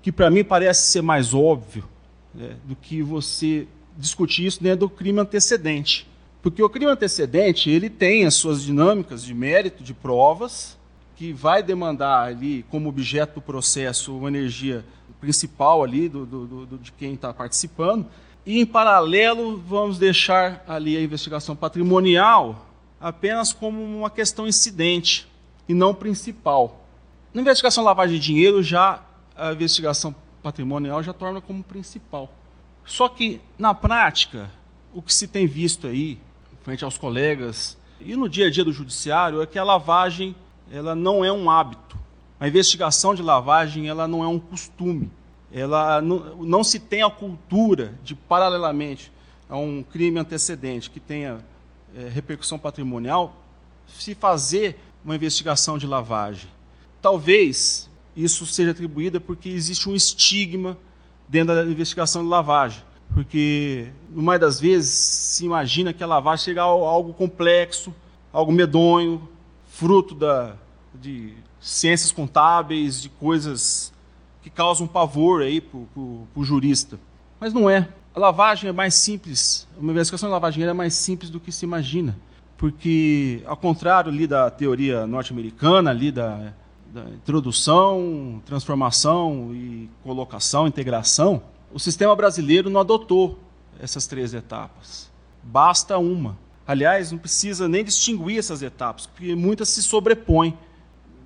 Que 0.02 0.12
para 0.12 0.32
mim 0.32 0.44
parece 0.44 0.92
ser 0.92 1.02
mais 1.02 1.34
óbvio 1.34 1.88
né, 2.34 2.56
do 2.66 2.76
que 2.76 3.04
você 3.04 3.68
discutir 3.96 4.48
isso 4.48 4.62
dentro 4.62 4.82
do 4.82 4.90
crime 4.90 5.20
antecedente. 5.20 6.08
Porque 6.42 6.62
o 6.62 6.70
crime 6.70 6.92
antecedente 6.92 7.70
ele 7.70 7.90
tem 7.90 8.26
as 8.26 8.34
suas 8.34 8.64
dinâmicas 8.64 9.24
de 9.24 9.34
mérito, 9.34 9.84
de 9.84 9.94
provas, 9.94 10.78
que 11.16 11.32
vai 11.32 11.63
demandar 11.63 12.28
ali 12.28 12.63
como 12.70 12.89
objeto 12.89 13.36
do 13.36 13.41
processo 13.41 14.16
uma 14.18 14.28
energia 14.28 14.86
principal 15.20 15.84
ali 15.84 16.09
do, 16.09 16.26
do, 16.26 16.66
do 16.66 16.78
de 16.78 16.91
quem 16.91 17.13
está 17.13 17.34
participando, 17.34 18.05
e, 18.45 18.59
em 18.59 18.66
paralelo, 18.66 19.57
vamos 19.57 19.97
deixar 19.97 20.63
ali 20.68 20.95
a 20.95 21.01
investigação 21.01 21.55
patrimonial 21.55 22.68
apenas 23.01 23.51
como 23.51 23.82
uma 23.82 24.09
questão 24.09 24.47
incidente 24.47 25.28
e 25.68 25.74
não 25.74 25.95
principal. 25.95 26.86
Na 27.34 27.41
investigação 27.41 27.84
lavagem 27.84 28.20
de 28.20 28.26
dinheiro, 28.26 28.61
já 28.61 29.03
a 29.36 29.51
investigação 29.51 30.16
patrimonial 30.43 31.01
já 31.01 31.11
torna 31.11 31.41
como 31.41 31.63
principal. 31.63 32.32
Só 32.86 33.09
que, 33.09 33.41
na 33.57 33.74
prática, 33.74 34.51
o 34.93 35.01
que 35.01 35.13
se 35.13 35.28
tem 35.28 35.47
visto 35.47 35.88
aí, 35.88 36.20
frente 36.61 36.84
aos 36.84 36.99
colegas, 36.99 37.78
e 37.99 38.16
no 38.16 38.30
dia 38.30 38.45
a 38.45 38.51
dia 38.51 38.63
do 38.63 38.72
judiciário, 38.72 39.41
é 39.41 39.47
que 39.47 39.57
a 39.57 39.63
lavagem 39.63 40.36
ela 40.72 40.95
não 40.95 41.24
é 41.24 41.32
um 41.32 41.49
hábito. 41.49 41.97
A 42.39 42.47
investigação 42.47 43.16
de 43.16 43.22
lavagem 43.22 43.88
ela 43.88 44.07
não 44.07 44.24
é 44.24 44.28
um 44.28 44.39
costume. 44.39 45.11
Ela 45.51 46.01
não, 46.01 46.36
não 46.43 46.63
se 46.63 46.80
tem 46.80 47.01
a 47.01 47.09
cultura 47.09 47.93
de, 48.03 48.13
paralelamente 48.13 49.11
a 49.49 49.57
um 49.57 49.84
crime 49.84 50.20
antecedente 50.20 50.89
que 50.89 50.99
tenha 50.99 51.38
é, 51.95 52.09
repercussão 52.09 52.57
patrimonial, 52.59 53.36
se 53.88 54.16
fazer 54.16 54.78
uma 55.03 55.16
investigação 55.16 55.78
de 55.78 55.86
lavagem. 55.86 56.49
Talvez 57.01 57.89
isso 58.16 58.45
seja 58.45 58.72
atribuído 58.72 59.22
porque 59.22 59.49
existe 59.49 59.88
um 59.88 59.95
estigma 59.95 60.78
dentro 61.28 61.55
da 61.55 61.63
investigação 61.63 62.24
de 62.24 62.30
lavagem. 62.30 62.84
Porque, 63.13 63.88
no 64.09 64.22
mais 64.22 64.41
das 64.41 64.59
vezes, 64.59 64.91
se 64.91 65.45
imagina 65.45 65.93
que 65.93 66.03
a 66.03 66.07
lavagem 66.07 66.45
seja 66.45 66.61
algo 66.63 67.13
complexo, 67.13 67.93
algo 68.34 68.51
medonho, 68.51 69.30
fruto 69.76 70.16
da, 70.16 70.56
de 70.94 71.34
ciências 71.60 72.12
contábeis, 72.12 73.02
de 73.02 73.10
coisas 73.10 73.92
que 74.42 74.50
causam 74.50 74.88
pavor 74.88 75.42
aí 75.42 75.60
para 75.60 75.78
o 75.78 76.44
jurista. 76.44 76.98
Mas 77.40 77.54
não 77.54 77.70
é. 77.70 77.90
A 78.16 78.20
lavagem 78.20 78.70
é 78.70 78.74
mais 78.74 78.96
simples, 78.96 79.68
uma 79.78 79.92
investigação 79.92 80.30
de 80.30 80.34
lavagem 80.34 80.64
é 80.64 80.72
mais 80.72 80.94
simples 80.94 81.30
do 81.30 81.42
que 81.42 81.52
se 81.52 81.66
imagina. 81.66 82.18
Porque, 82.58 83.44
ao 83.46 83.58
contrário 83.58 84.10
ali 84.10 84.26
da 84.26 84.50
teoria 84.50 85.06
norte-americana, 85.06 85.90
ali 85.90 86.10
da, 86.10 86.54
da 86.94 87.04
introdução, 87.10 88.42
transformação 88.46 89.54
e 89.54 89.90
colocação, 90.04 90.66
integração, 90.66 91.42
o 91.74 91.80
sistema 91.80 92.16
brasileiro 92.16 92.70
não 92.70 92.80
adotou 92.80 93.38
essas 93.78 94.08
três 94.08 94.34
etapas. 94.34 95.12
Basta 95.44 95.98
uma. 95.98 96.38
Aliás, 96.68 97.11
não 97.11 97.20
precisa 97.20 97.68
nem 97.68 97.84
distinguir 97.84 98.39
essas 98.39 98.61
etapas, 98.61 99.05
porque 99.05 99.36
muitas 99.36 99.70
se 99.70 99.84
sobrepõem, 99.84 100.57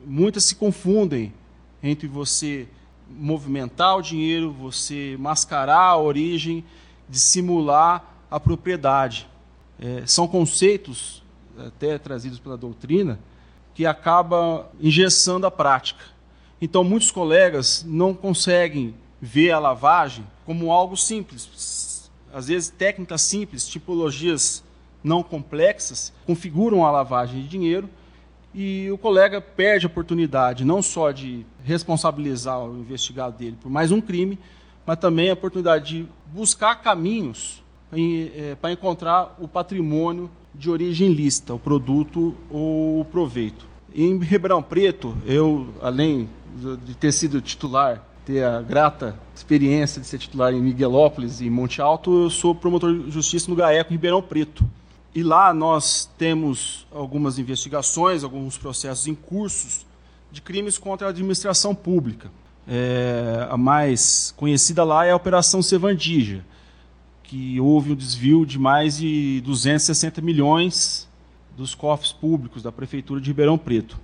muitas 0.05 0.43
se 0.43 0.55
confundem 0.55 1.33
entre 1.81 2.07
você 2.07 2.67
movimentar 3.09 3.97
o 3.97 4.01
dinheiro, 4.01 4.51
você 4.51 5.15
mascarar 5.17 5.79
a 5.79 5.97
origem, 5.97 6.63
dissimular 7.07 8.15
a 8.29 8.39
propriedade. 8.39 9.27
É, 9.79 10.03
são 10.05 10.27
conceitos, 10.27 11.23
até 11.57 11.97
trazidos 11.97 12.37
pela 12.37 12.57
doutrina, 12.57 13.19
que 13.73 13.85
acaba 13.85 14.69
engessando 14.79 15.47
a 15.47 15.51
prática. 15.51 16.03
Então, 16.61 16.83
muitos 16.83 17.11
colegas 17.11 17.85
não 17.87 18.13
conseguem 18.13 18.93
ver 19.21 19.51
a 19.51 19.59
lavagem 19.59 20.27
como 20.45 20.71
algo 20.71 20.97
simples. 20.97 22.09
Às 22.33 22.47
vezes, 22.47 22.69
técnicas 22.69 23.21
simples, 23.21 23.67
tipologias 23.67 24.63
não 25.03 25.23
complexas, 25.23 26.13
configuram 26.25 26.85
a 26.85 26.91
lavagem 26.91 27.41
de 27.41 27.47
dinheiro 27.47 27.89
e 28.53 28.89
o 28.91 28.97
colega 28.97 29.39
perde 29.39 29.85
a 29.85 29.89
oportunidade 29.89 30.65
não 30.65 30.81
só 30.81 31.11
de 31.11 31.45
responsabilizar 31.63 32.59
o 32.59 32.79
investigado 32.79 33.37
dele 33.37 33.57
por 33.61 33.69
mais 33.69 33.91
um 33.91 34.01
crime, 34.01 34.39
mas 34.85 34.97
também 34.97 35.29
a 35.29 35.33
oportunidade 35.33 35.99
de 35.99 36.09
buscar 36.33 36.75
caminhos 36.81 37.63
é, 37.91 38.55
para 38.59 38.71
encontrar 38.71 39.35
o 39.39 39.47
patrimônio 39.47 40.29
de 40.53 40.69
origem 40.69 41.13
lícita, 41.13 41.53
o 41.53 41.59
produto 41.59 42.35
ou 42.49 43.01
o 43.01 43.05
proveito. 43.05 43.67
Em 43.93 44.17
Ribeirão 44.19 44.61
Preto, 44.61 45.15
eu, 45.25 45.67
além 45.81 46.29
de 46.85 46.95
ter 46.95 47.11
sido 47.11 47.41
titular, 47.41 48.03
ter 48.25 48.43
a 48.43 48.61
grata 48.61 49.15
experiência 49.35 50.01
de 50.01 50.07
ser 50.07 50.17
titular 50.17 50.53
em 50.53 50.61
Miguelópolis 50.61 51.41
e 51.41 51.49
Monte 51.49 51.81
Alto, 51.81 52.23
eu 52.23 52.29
sou 52.29 52.53
promotor 52.53 52.93
de 52.93 53.11
justiça 53.11 53.49
no 53.49 53.55
GAECO 53.55 53.91
Ribeirão 53.91 54.21
Preto. 54.21 54.69
E 55.13 55.23
lá 55.23 55.53
nós 55.53 56.09
temos 56.17 56.85
algumas 56.91 57.39
investigações, 57.39 58.23
alguns 58.23 58.57
processos 58.57 59.07
em 59.07 59.15
cursos 59.15 59.85
de 60.31 60.41
crimes 60.41 60.77
contra 60.77 61.07
a 61.07 61.09
administração 61.09 61.73
pública. 61.73 62.29
É, 62.67 63.47
a 63.49 63.57
mais 63.57 64.33
conhecida 64.37 64.83
lá 64.83 65.05
é 65.05 65.11
a 65.11 65.15
Operação 65.15 65.61
Sevandija, 65.61 66.45
que 67.23 67.59
houve 67.59 67.91
um 67.91 67.95
desvio 67.95 68.45
de 68.45 68.59
mais 68.59 68.97
de 68.97 69.41
260 69.41 70.21
milhões 70.21 71.07
dos 71.57 71.73
cofres 71.73 72.11
públicos 72.11 72.61
da 72.61 72.71
Prefeitura 72.71 73.19
de 73.19 73.27
Ribeirão 73.27 73.57
Preto. 73.57 73.99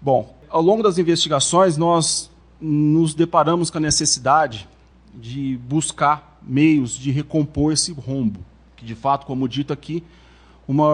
Bom, 0.00 0.36
ao 0.48 0.60
longo 0.60 0.82
das 0.82 0.98
investigações, 0.98 1.76
nós 1.76 2.30
nos 2.60 3.14
deparamos 3.14 3.70
com 3.70 3.78
a 3.78 3.80
necessidade 3.80 4.68
de 5.14 5.58
buscar 5.68 6.38
meios 6.42 6.96
de 6.96 7.10
recompor 7.10 7.72
esse 7.72 7.92
rombo, 7.92 8.40
que 8.76 8.84
de 8.84 8.94
fato, 8.94 9.26
como 9.26 9.48
dito 9.48 9.72
aqui, 9.72 10.02
uma 10.68 10.86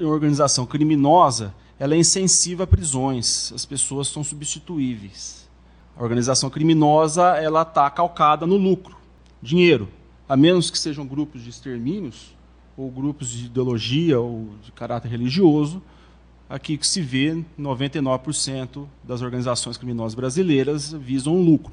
organização 0.00 0.66
criminosa 0.66 1.54
ela 1.78 1.94
é 1.94 1.98
insensível 1.98 2.64
a 2.64 2.66
prisões, 2.66 3.52
as 3.52 3.64
pessoas 3.64 4.06
são 4.06 4.22
substituíveis. 4.22 5.48
A 5.96 6.02
organização 6.02 6.48
criminosa 6.48 7.22
ela 7.38 7.62
está 7.62 7.90
calcada 7.90 8.46
no 8.46 8.56
lucro, 8.56 8.96
dinheiro, 9.42 9.88
a 10.28 10.36
menos 10.36 10.70
que 10.70 10.78
sejam 10.78 11.06
grupos 11.06 11.42
de 11.42 11.50
extermínios 11.50 12.36
ou 12.76 12.90
grupos 12.90 13.30
de 13.30 13.46
ideologia 13.46 14.20
ou 14.20 14.50
de 14.62 14.70
caráter 14.70 15.08
religioso, 15.08 15.82
aqui 16.48 16.76
que 16.76 16.86
se 16.86 17.00
vê 17.00 17.44
99% 17.58 18.86
das 19.02 19.20
organizações 19.20 19.76
criminosas 19.76 20.14
brasileiras 20.14 20.92
visam 20.92 21.34
lucro, 21.42 21.72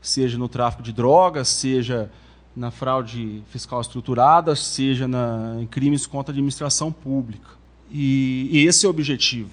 seja 0.00 0.38
no 0.38 0.48
tráfico 0.48 0.82
de 0.82 0.92
drogas, 0.92 1.48
seja 1.48 2.10
na 2.58 2.72
fraude 2.72 3.42
fiscal 3.50 3.80
estruturada, 3.80 4.56
seja 4.56 5.06
na, 5.06 5.56
em 5.60 5.66
crimes 5.66 6.06
contra 6.06 6.32
a 6.32 6.34
administração 6.34 6.90
pública. 6.90 7.50
E, 7.90 8.48
e 8.50 8.66
esse 8.66 8.84
é 8.84 8.88
o 8.88 8.90
objetivo, 8.90 9.50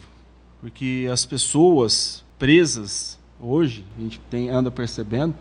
porque 0.59 1.07
as 1.11 1.25
pessoas 1.25 2.23
presas 2.39 3.19
hoje, 3.39 3.85
a 3.97 4.01
gente 4.01 4.19
tem, 4.29 4.49
anda 4.49 4.71
percebendo, 4.71 5.35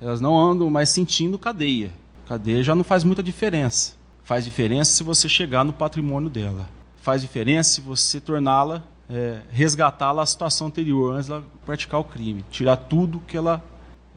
elas 0.00 0.20
não 0.20 0.38
andam 0.38 0.68
mais 0.68 0.90
sentindo 0.90 1.38
cadeia. 1.38 1.90
Cadeia 2.26 2.62
já 2.62 2.74
não 2.74 2.84
faz 2.84 3.02
muita 3.04 3.22
diferença. 3.22 3.94
Faz 4.22 4.44
diferença 4.44 4.92
se 4.92 5.02
você 5.02 5.28
chegar 5.28 5.64
no 5.64 5.72
patrimônio 5.72 6.28
dela. 6.28 6.68
Faz 7.00 7.22
diferença 7.22 7.70
se 7.70 7.80
você 7.80 8.20
torná-la, 8.20 8.82
é, 9.08 9.40
resgatá-la 9.50 10.22
à 10.22 10.26
situação 10.26 10.66
anterior, 10.66 11.14
antes 11.14 11.28
de 11.28 11.40
praticar 11.64 11.98
o 11.98 12.04
crime. 12.04 12.44
Tirar 12.50 12.76
tudo 12.76 13.22
que 13.26 13.36
ela 13.36 13.64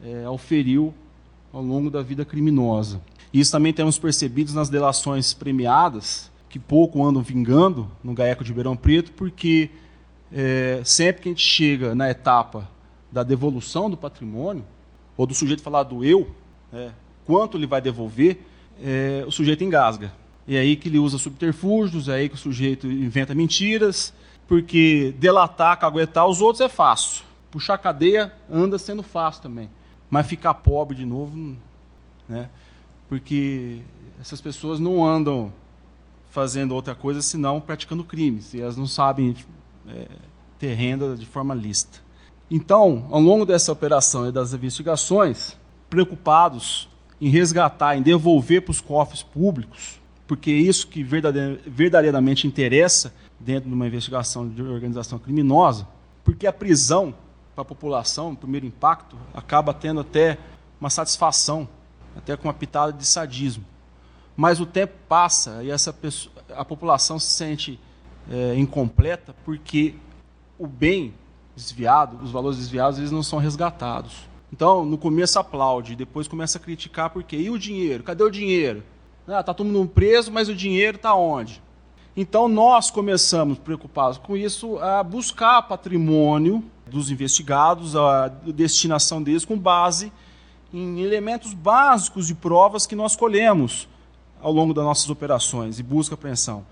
é, 0.04 0.28
oferiu 0.28 0.92
ao 1.52 1.62
longo 1.62 1.90
da 1.90 2.02
vida 2.02 2.24
criminosa. 2.24 3.00
Isso 3.32 3.52
também 3.52 3.72
temos 3.72 3.98
percebido 3.98 4.52
nas 4.52 4.68
delações 4.68 5.34
premiadas, 5.34 6.30
que 6.48 6.58
pouco 6.58 7.04
andam 7.04 7.22
vingando 7.22 7.90
no 8.02 8.12
GAECO 8.14 8.44
de 8.44 8.50
Ribeirão 8.50 8.76
Preto, 8.76 9.12
porque 9.12 9.70
é, 10.32 10.80
sempre 10.84 11.22
que 11.22 11.28
a 11.28 11.32
gente 11.32 11.44
chega 11.44 11.94
na 11.94 12.10
etapa 12.10 12.68
da 13.10 13.22
devolução 13.22 13.90
do 13.90 13.96
patrimônio, 13.96 14.64
ou 15.16 15.26
do 15.26 15.34
sujeito 15.34 15.62
falar 15.62 15.82
do 15.82 16.04
eu, 16.04 16.30
é, 16.72 16.90
quanto 17.26 17.56
ele 17.56 17.66
vai 17.66 17.80
devolver, 17.80 18.40
é, 18.82 19.24
o 19.26 19.30
sujeito 19.30 19.62
engasga. 19.64 20.12
É 20.48 20.58
aí 20.58 20.76
que 20.76 20.88
ele 20.88 20.98
usa 20.98 21.18
subterfúgios, 21.18 22.08
é 22.08 22.14
aí 22.14 22.28
que 22.28 22.34
o 22.34 22.38
sujeito 22.38 22.86
inventa 22.86 23.34
mentiras, 23.34 24.12
porque 24.48 25.14
delatar, 25.18 25.78
caguetar 25.78 26.26
os 26.26 26.40
outros 26.40 26.60
é 26.60 26.68
fácil. 26.68 27.24
Puxar 27.50 27.78
cadeia 27.78 28.32
anda 28.50 28.78
sendo 28.78 29.02
fácil 29.02 29.42
também 29.42 29.70
mas 30.12 30.26
ficar 30.26 30.52
pobre 30.52 30.94
de 30.94 31.06
novo, 31.06 31.56
né? 32.28 32.50
Porque 33.08 33.78
essas 34.20 34.42
pessoas 34.42 34.78
não 34.78 35.02
andam 35.02 35.50
fazendo 36.30 36.74
outra 36.74 36.94
coisa 36.94 37.22
senão 37.22 37.58
praticando 37.62 38.04
crimes, 38.04 38.52
e 38.52 38.60
elas 38.60 38.76
não 38.76 38.86
sabem 38.86 39.34
é, 39.88 40.06
ter 40.58 40.74
renda 40.74 41.16
de 41.16 41.24
forma 41.24 41.54
lícita. 41.54 42.00
Então, 42.50 43.06
ao 43.10 43.22
longo 43.22 43.46
dessa 43.46 43.72
operação 43.72 44.28
e 44.28 44.32
das 44.32 44.52
investigações, 44.52 45.56
preocupados 45.88 46.90
em 47.18 47.30
resgatar, 47.30 47.96
em 47.96 48.02
devolver 48.02 48.60
para 48.60 48.70
os 48.70 48.82
cofres 48.82 49.22
públicos, 49.22 49.98
porque 50.26 50.50
é 50.50 50.54
isso 50.54 50.88
que 50.88 51.02
verdadeiramente 51.02 52.46
interessa 52.46 53.14
dentro 53.40 53.70
de 53.70 53.74
uma 53.74 53.86
investigação 53.86 54.46
de 54.46 54.60
organização 54.60 55.18
criminosa, 55.18 55.88
porque 56.22 56.46
a 56.46 56.52
prisão 56.52 57.14
para 57.54 57.62
a 57.62 57.64
população, 57.64 58.34
primeiro 58.34 58.66
impacto, 58.66 59.16
acaba 59.34 59.74
tendo 59.74 60.00
até 60.00 60.38
uma 60.80 60.90
satisfação, 60.90 61.68
até 62.16 62.36
com 62.36 62.48
uma 62.48 62.54
pitada 62.54 62.92
de 62.92 63.06
sadismo. 63.06 63.64
Mas 64.36 64.60
o 64.60 64.66
tempo 64.66 64.94
passa 65.08 65.62
e 65.62 65.70
essa 65.70 65.92
pessoa, 65.92 66.34
a 66.56 66.64
população 66.64 67.18
se 67.18 67.32
sente 67.32 67.78
é, 68.30 68.54
incompleta 68.56 69.34
porque 69.44 69.94
o 70.58 70.66
bem 70.66 71.14
desviado, 71.54 72.18
os 72.22 72.30
valores 72.30 72.58
desviados, 72.58 72.98
eles 72.98 73.10
não 73.10 73.22
são 73.22 73.38
resgatados. 73.38 74.28
Então, 74.52 74.84
no 74.84 74.98
começo 74.98 75.38
aplaude, 75.38 75.96
depois 75.96 76.28
começa 76.28 76.58
a 76.58 76.60
criticar 76.60 77.10
porque 77.10 77.36
e 77.36 77.50
o 77.50 77.58
dinheiro? 77.58 78.02
Cadê 78.02 78.22
o 78.22 78.30
dinheiro? 78.30 78.82
Ah, 79.26 79.42
tá 79.42 79.54
todo 79.54 79.66
mundo 79.66 79.88
preso, 79.88 80.32
mas 80.32 80.48
o 80.48 80.54
dinheiro 80.54 80.96
está 80.96 81.14
onde? 81.14 81.62
Então 82.16 82.48
nós 82.48 82.90
começamos, 82.90 83.58
preocupados 83.58 84.18
com 84.18 84.36
isso, 84.36 84.78
a 84.78 85.02
buscar 85.02 85.62
patrimônio 85.62 86.62
dos 86.92 87.10
investigados, 87.10 87.96
a 87.96 88.28
destinação 88.28 89.22
deles 89.22 89.44
com 89.44 89.58
base 89.58 90.12
em 90.72 91.00
elementos 91.00 91.52
básicos 91.52 92.26
de 92.26 92.34
provas 92.34 92.86
que 92.86 92.94
nós 92.94 93.16
colhemos 93.16 93.88
ao 94.40 94.52
longo 94.52 94.72
das 94.72 94.84
nossas 94.84 95.10
operações 95.10 95.78
e 95.78 95.82
busca 95.82 96.14
e 96.14 96.16
apreensão? 96.16 96.64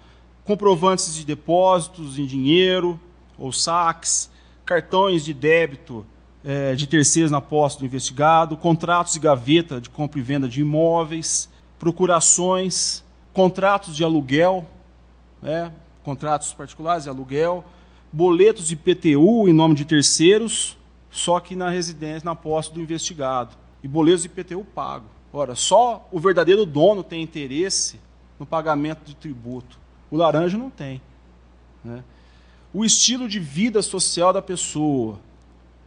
Comprovantes 0.45 1.15
de 1.15 1.25
depósitos 1.25 2.19
em 2.19 2.27
dinheiro 2.27 3.01
ou 3.39 3.53
saques, 3.53 4.31
cartões 4.65 5.25
de 5.25 5.35
débito 5.35 6.07
é, 6.45 6.75
de 6.75 6.87
terceiros 6.87 7.31
na 7.31 7.41
posse 7.41 7.79
do 7.79 7.85
investigado, 7.85 8.57
contratos 8.57 9.15
de 9.15 9.21
gaveta 9.21 9.81
de 9.81 9.91
compra 9.91 10.19
e 10.19 10.23
venda 10.23 10.49
de 10.49 10.61
imóveis, 10.61 11.49
procurações, 11.79 13.05
contratos 13.33 13.97
de 13.97 14.05
aluguel, 14.05 14.67
né, 15.43 15.73
contratos 16.03 16.53
particulares 16.53 17.05
de 17.05 17.11
aluguel, 17.11 17.65
boletos 18.13 18.67
de 18.67 18.77
PTU 18.77 19.49
em 19.49 19.53
nome 19.53 19.75
de 19.75 19.85
terceiros, 19.85 20.77
só 21.11 21.41
que 21.41 21.55
na 21.55 21.71
residência, 21.71 22.25
na 22.25 22.35
posse 22.35 22.73
do 22.73 22.81
investigado, 22.81 23.57
e 23.83 23.89
boletos 23.89 24.23
de 24.23 24.29
PTU 24.29 24.65
pago. 24.65 25.07
Ora, 25.33 25.55
só 25.55 26.09
o 26.11 26.19
verdadeiro 26.19 26.67
dono 26.67 27.03
tem 27.03 27.23
interesse 27.23 28.01
no 28.39 28.45
pagamento 28.45 29.05
de 29.05 29.15
tributo. 29.15 29.79
O 30.11 30.17
laranja 30.17 30.59
não 30.59 30.71
tem. 30.71 31.01
Né? 31.85 32.03
O 32.73 32.85
estilo 32.85 33.29
de 33.29 33.39
vida 33.39 33.81
social 33.81 34.33
da 34.33 34.43
pessoa, 34.43 35.19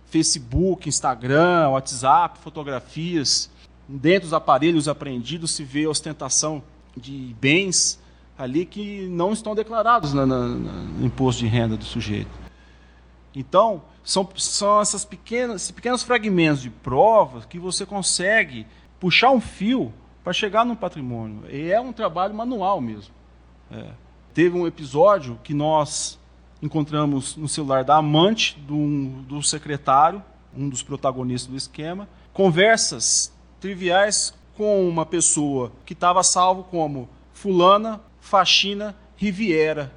Facebook, 0.06 0.88
Instagram, 0.88 1.70
WhatsApp, 1.70 2.40
fotografias. 2.40 3.50
Dentro 3.88 4.28
dos 4.28 4.34
aparelhos 4.34 4.88
apreendidos 4.88 5.52
se 5.52 5.64
vê 5.64 5.88
ostentação 5.88 6.64
de 6.96 7.36
bens 7.40 8.00
ali 8.44 8.66
que 8.66 9.08
não 9.08 9.34
estão 9.34 9.56
declarados 9.56 10.14
no, 10.14 10.26
no, 10.26 10.48
no 10.50 11.06
imposto 11.06 11.42
de 11.42 11.48
renda 11.48 11.78
do 11.78 11.84
sujeito. 11.84 12.32
Então, 13.36 13.82
são, 14.04 14.28
são 14.36 14.82
essas 14.82 15.06
pequenas, 15.06 15.64
esses 15.64 15.72
pequenos 15.72 16.04
fragmentos 16.04 16.62
de 16.62 16.70
provas 16.70 17.46
que 17.46 17.58
você 17.58 17.86
consegue 17.86 18.68
puxar 19.00 19.32
um 19.32 19.42
fio 19.42 19.94
para 20.24 20.34
chegar 20.34 20.66
no 20.66 20.76
patrimônio. 20.76 21.44
E 21.50 21.72
é 21.72 21.80
um 21.80 21.92
trabalho 21.92 22.34
manual 22.34 22.80
mesmo. 22.80 23.14
É. 23.72 23.92
Teve 24.34 24.58
um 24.58 24.68
episódio 24.68 25.40
que 25.44 25.54
nós 25.54 26.20
encontramos 26.62 27.36
no 27.36 27.48
celular 27.48 27.84
da 27.84 27.98
amante 27.98 28.58
do, 28.60 29.22
do 29.24 29.44
secretário, 29.44 30.24
um 30.56 30.70
dos 30.70 30.84
protagonistas 30.84 31.52
do 31.52 31.58
esquema, 31.58 32.08
conversas 32.32 33.34
triviais 33.60 34.34
com 34.56 34.88
uma 34.88 35.06
pessoa 35.06 35.72
que 35.86 35.94
estava 35.94 36.24
salvo 36.24 36.64
como 36.64 37.10
fulana, 37.34 38.00
faxina, 38.34 38.96
Riviera. 39.16 39.92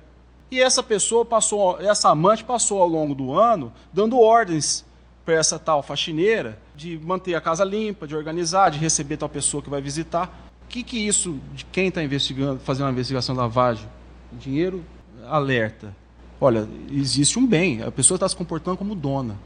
E 0.50 0.60
essa 0.60 0.82
pessoa 0.82 1.24
passou, 1.24 1.80
essa 1.80 2.10
amante 2.10 2.44
passou 2.44 2.82
ao 2.82 2.86
longo 2.86 3.14
do 3.14 3.32
ano 3.32 3.72
dando 3.90 4.20
ordens 4.20 4.84
para 5.24 5.32
essa 5.32 5.58
tal 5.58 5.82
faxineira 5.82 6.58
de 6.76 6.98
manter 6.98 7.34
a 7.34 7.40
casa 7.40 7.64
limpa, 7.64 8.06
de 8.06 8.14
organizar, 8.14 8.70
de 8.70 8.78
receber 8.78 9.16
tal 9.16 9.30
pessoa 9.30 9.62
que 9.62 9.70
vai 9.70 9.80
visitar. 9.80 10.50
O 10.66 10.68
que, 10.68 10.82
que 10.82 10.98
isso, 10.98 11.40
de 11.54 11.64
quem 11.64 11.88
está 11.88 12.04
investigando, 12.04 12.60
fazendo 12.60 12.84
uma 12.84 12.92
investigação 12.92 13.34
de 13.34 13.40
lavagem? 13.40 13.88
Dinheiro 14.30 14.84
alerta. 15.26 15.96
Olha, 16.38 16.68
existe 16.92 17.38
um 17.38 17.46
bem, 17.46 17.82
a 17.82 17.90
pessoa 17.90 18.16
está 18.16 18.28
se 18.28 18.36
comportando 18.36 18.76
como 18.76 18.94
dona. 18.94 19.38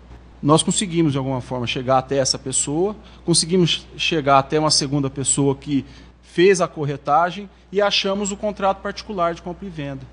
Nós 0.42 0.64
conseguimos, 0.64 1.12
de 1.12 1.18
alguma 1.18 1.40
forma, 1.40 1.64
chegar 1.64 1.98
até 1.98 2.16
essa 2.16 2.38
pessoa, 2.38 2.96
conseguimos 3.24 3.86
chegar 3.96 4.38
até 4.40 4.58
uma 4.58 4.70
segunda 4.70 5.08
pessoa 5.08 5.54
que 5.54 5.86
fez 6.32 6.60
a 6.60 6.68
corretagem 6.68 7.50
e 7.72 7.82
achamos 7.82 8.30
o 8.30 8.36
contrato 8.36 8.80
particular 8.80 9.34
de 9.34 9.42
compra 9.42 9.66
e 9.66 9.70
venda. 9.70 10.06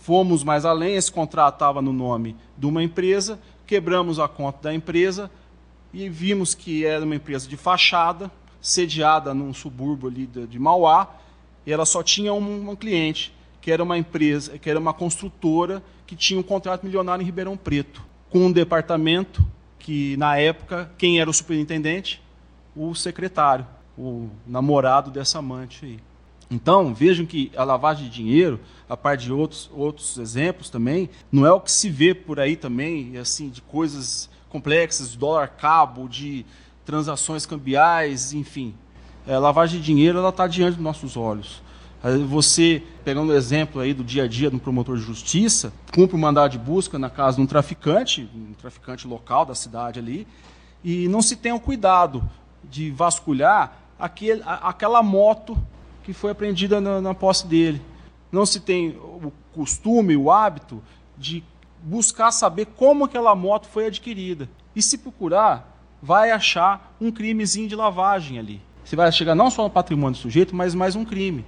Fomos 0.00 0.42
mais 0.42 0.64
além, 0.64 0.94
esse 0.94 1.12
contrato 1.12 1.56
estava 1.56 1.82
no 1.82 1.92
nome 1.92 2.34
de 2.56 2.66
uma 2.66 2.82
empresa, 2.82 3.38
quebramos 3.66 4.18
a 4.18 4.26
conta 4.26 4.58
da 4.62 4.74
empresa 4.74 5.30
e 5.92 6.08
vimos 6.08 6.54
que 6.54 6.86
era 6.86 7.04
uma 7.04 7.14
empresa 7.14 7.46
de 7.46 7.56
fachada, 7.56 8.30
sediada 8.62 9.34
num 9.34 9.52
subúrbio 9.52 10.08
ali 10.08 10.26
de 10.26 10.58
Mauá, 10.58 11.14
e 11.66 11.72
ela 11.72 11.84
só 11.84 12.02
tinha 12.02 12.32
um, 12.32 12.70
um 12.70 12.76
cliente, 12.76 13.34
que 13.60 13.70
era 13.70 13.82
uma 13.82 13.98
empresa, 13.98 14.58
que 14.58 14.70
era 14.70 14.78
uma 14.78 14.94
construtora 14.94 15.82
que 16.06 16.16
tinha 16.16 16.40
um 16.40 16.42
contrato 16.42 16.86
milionário 16.86 17.22
em 17.22 17.26
Ribeirão 17.26 17.58
Preto, 17.58 18.02
com 18.30 18.46
um 18.46 18.52
departamento 18.52 19.46
que, 19.78 20.16
na 20.16 20.38
época, 20.38 20.90
quem 20.96 21.20
era 21.20 21.28
o 21.28 21.34
superintendente? 21.34 22.22
O 22.74 22.94
secretário, 22.94 23.66
o 23.98 24.30
namorado 24.46 25.10
dessa 25.10 25.40
amante 25.40 25.84
aí. 25.84 26.00
Então, 26.50 26.94
vejam 26.94 27.26
que 27.26 27.52
a 27.56 27.64
lavagem 27.64 28.04
de 28.04 28.10
dinheiro, 28.10 28.58
a 28.88 28.96
par 28.96 29.16
de 29.16 29.30
outros, 29.30 29.70
outros 29.74 30.16
exemplos 30.16 30.70
também, 30.70 31.10
não 31.30 31.44
é 31.44 31.52
o 31.52 31.60
que 31.60 31.70
se 31.70 31.90
vê 31.90 32.14
por 32.14 32.40
aí 32.40 32.56
também, 32.56 33.18
assim, 33.18 33.50
de 33.50 33.60
coisas 33.60 34.30
complexas, 34.48 35.10
de 35.10 35.18
dólar 35.18 35.48
cabo, 35.48 36.08
de 36.08 36.46
transações 36.86 37.44
cambiais, 37.44 38.32
enfim. 38.32 38.74
É, 39.26 39.34
a 39.34 39.38
lavagem 39.38 39.78
de 39.78 39.84
dinheiro 39.84 40.18
ela 40.18 40.30
está 40.30 40.46
diante 40.46 40.76
dos 40.76 40.84
nossos 40.84 41.16
olhos. 41.16 41.60
Você, 42.28 42.82
pegando 43.04 43.32
o 43.32 43.34
exemplo 43.34 43.80
aí 43.80 43.92
do 43.92 44.04
dia 44.04 44.22
a 44.22 44.28
dia 44.28 44.48
de 44.48 44.56
um 44.56 44.58
promotor 44.58 44.96
de 44.96 45.02
justiça, 45.02 45.72
cumpre 45.92 46.16
um 46.16 46.20
mandado 46.20 46.52
de 46.52 46.58
busca 46.58 46.96
na 46.96 47.10
casa 47.10 47.36
de 47.36 47.42
um 47.42 47.46
traficante, 47.46 48.30
um 48.34 48.54
traficante 48.54 49.06
local 49.06 49.44
da 49.44 49.54
cidade 49.54 49.98
ali, 49.98 50.26
e 50.82 51.08
não 51.08 51.20
se 51.20 51.34
tem 51.34 51.52
o 51.52 51.58
cuidado 51.58 52.22
de 52.70 52.90
vasculhar 52.92 53.76
aquele, 53.98 54.42
aquela 54.44 55.02
moto 55.02 55.56
que 56.04 56.12
foi 56.12 56.30
apreendida 56.30 56.80
na, 56.80 57.00
na 57.00 57.14
posse 57.14 57.46
dele. 57.46 57.82
Não 58.30 58.46
se 58.46 58.60
tem 58.60 58.90
o 58.90 59.32
costume, 59.54 60.16
o 60.16 60.30
hábito 60.30 60.82
de 61.16 61.42
buscar 61.82 62.30
saber 62.30 62.66
como 62.66 63.04
aquela 63.04 63.34
moto 63.34 63.66
foi 63.66 63.86
adquirida. 63.86 64.48
E 64.74 64.82
se 64.82 64.98
procurar, 64.98 65.78
vai 66.02 66.30
achar 66.30 66.94
um 67.00 67.10
crimezinho 67.10 67.68
de 67.68 67.74
lavagem 67.74 68.38
ali. 68.38 68.60
Você 68.84 68.96
vai 68.96 69.10
chegar 69.12 69.34
não 69.34 69.50
só 69.50 69.64
no 69.64 69.70
patrimônio 69.70 70.12
do 70.12 70.22
sujeito, 70.22 70.54
mas 70.54 70.74
mais 70.74 70.96
um 70.96 71.04
crime. 71.04 71.44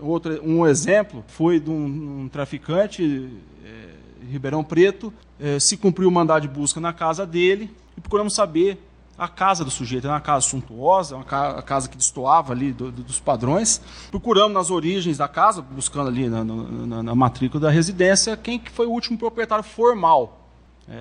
Outro, 0.00 0.40
um 0.42 0.66
exemplo 0.66 1.24
foi 1.26 1.58
de 1.58 1.68
um, 1.68 2.22
um 2.22 2.28
traficante, 2.28 3.30
é, 3.64 4.26
Ribeirão 4.30 4.62
Preto, 4.62 5.12
é, 5.40 5.58
se 5.58 5.76
cumpriu 5.76 6.08
o 6.08 6.12
mandado 6.12 6.42
de 6.42 6.48
busca 6.48 6.80
na 6.80 6.92
casa 6.92 7.26
dele 7.26 7.70
e 7.96 8.00
procuramos 8.00 8.32
saber 8.32 8.80
a 9.18 9.26
casa 9.26 9.64
do 9.64 9.70
sujeito. 9.70 10.06
Era 10.06 10.14
uma 10.14 10.20
casa 10.20 10.46
suntuosa, 10.46 11.16
uma 11.16 11.24
casa 11.62 11.88
que 11.88 11.96
destoava 11.96 12.52
ali 12.52 12.72
do, 12.72 12.92
do, 12.92 13.02
dos 13.02 13.18
padrões. 13.18 13.80
Procuramos 14.10 14.52
nas 14.52 14.70
origens 14.70 15.18
da 15.18 15.26
casa, 15.26 15.60
buscando 15.60 16.08
ali 16.08 16.28
na, 16.28 16.44
na, 16.44 17.02
na 17.02 17.14
matrícula 17.14 17.60
da 17.60 17.70
residência, 17.70 18.36
quem 18.36 18.58
que 18.58 18.70
foi 18.70 18.86
o 18.86 18.90
último 18.90 19.18
proprietário 19.18 19.64
formal. 19.64 20.38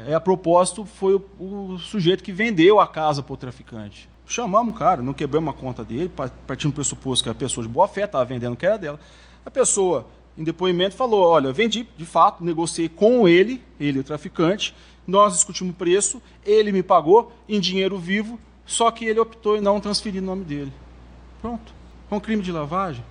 É, 0.08 0.14
a 0.14 0.20
propósito, 0.20 0.84
foi 0.84 1.16
o, 1.16 1.74
o 1.74 1.80
sujeito 1.80 2.22
que 2.24 2.34
vendeu 2.34 2.80
a 2.80 2.88
casa 2.88 3.24
para 3.24 3.34
o 3.34 3.38
traficante. 3.38 4.10
Chamamos 4.26 4.76
o 4.76 4.78
cara, 4.78 5.02
não 5.02 5.14
quebramos 5.14 5.54
a 5.54 5.58
conta 5.58 5.86
dele, 5.86 6.12
partindo 6.46 6.72
do 6.72 6.76
pressuposto 6.76 7.24
que 7.24 7.30
a 7.30 7.36
pessoa 7.36 7.66
de 7.66 7.72
boa 7.72 7.88
fé 7.88 8.04
estava 8.04 8.26
vendendo 8.26 8.58
que 8.58 8.66
era 8.66 8.78
dela. 8.78 9.00
A 9.46 9.50
pessoa, 9.50 10.06
em 10.38 10.44
depoimento, 10.44 10.96
falou: 10.96 11.26
Olha, 11.26 11.54
vendi, 11.54 11.88
de 11.96 12.06
fato, 12.06 12.44
negociei 12.44 12.90
com 12.90 13.26
ele, 13.26 13.64
ele, 13.80 14.00
o 14.00 14.04
traficante, 14.04 14.76
nós 15.08 15.34
discutimos 15.34 15.74
o 15.74 15.78
preço, 15.78 16.22
ele 16.46 16.72
me 16.72 16.84
pagou 16.84 17.32
em 17.48 17.60
dinheiro 17.60 17.98
vivo, 17.98 18.38
só 18.66 18.92
que 18.92 19.06
ele 19.06 19.20
optou 19.20 19.56
em 19.56 19.62
não 19.62 19.80
transferir 19.80 20.22
o 20.22 20.26
nome 20.26 20.44
dele. 20.44 20.74
Pronto. 21.42 21.74
É 22.12 22.16
um 22.16 22.20
crime 22.20 22.44
de 22.44 22.52
lavagem. 22.52 23.04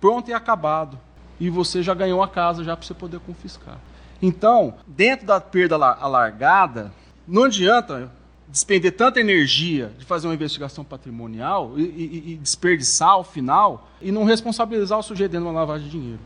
Pronto 0.00 0.28
e 0.28 0.34
acabado. 0.34 0.98
E 1.38 1.48
você 1.48 1.82
já 1.82 1.94
ganhou 1.94 2.22
a 2.22 2.28
casa 2.28 2.64
já 2.64 2.76
para 2.76 2.84
você 2.84 2.94
poder 2.94 3.20
confiscar. 3.20 3.78
Então, 4.20 4.74
dentro 4.86 5.24
da 5.26 5.40
perda 5.40 5.76
alargada, 5.76 6.92
não 7.26 7.44
adianta 7.44 8.10
despender 8.48 8.96
tanta 8.96 9.20
energia 9.20 9.92
de 9.98 10.04
fazer 10.04 10.26
uma 10.26 10.34
investigação 10.34 10.82
patrimonial 10.82 11.74
e, 11.76 11.82
e, 11.82 12.32
e, 12.32 12.36
desperdiçar 12.36 13.10
ao 13.10 13.22
final 13.22 13.88
e 14.00 14.10
não 14.10 14.24
responsabilizar 14.24 14.98
o 14.98 15.02
sujeito 15.02 15.32
dentro 15.32 15.46
de 15.46 15.52
uma 15.52 15.60
lavagem 15.60 15.86
de 15.86 15.92
dinheiro. 15.92 16.20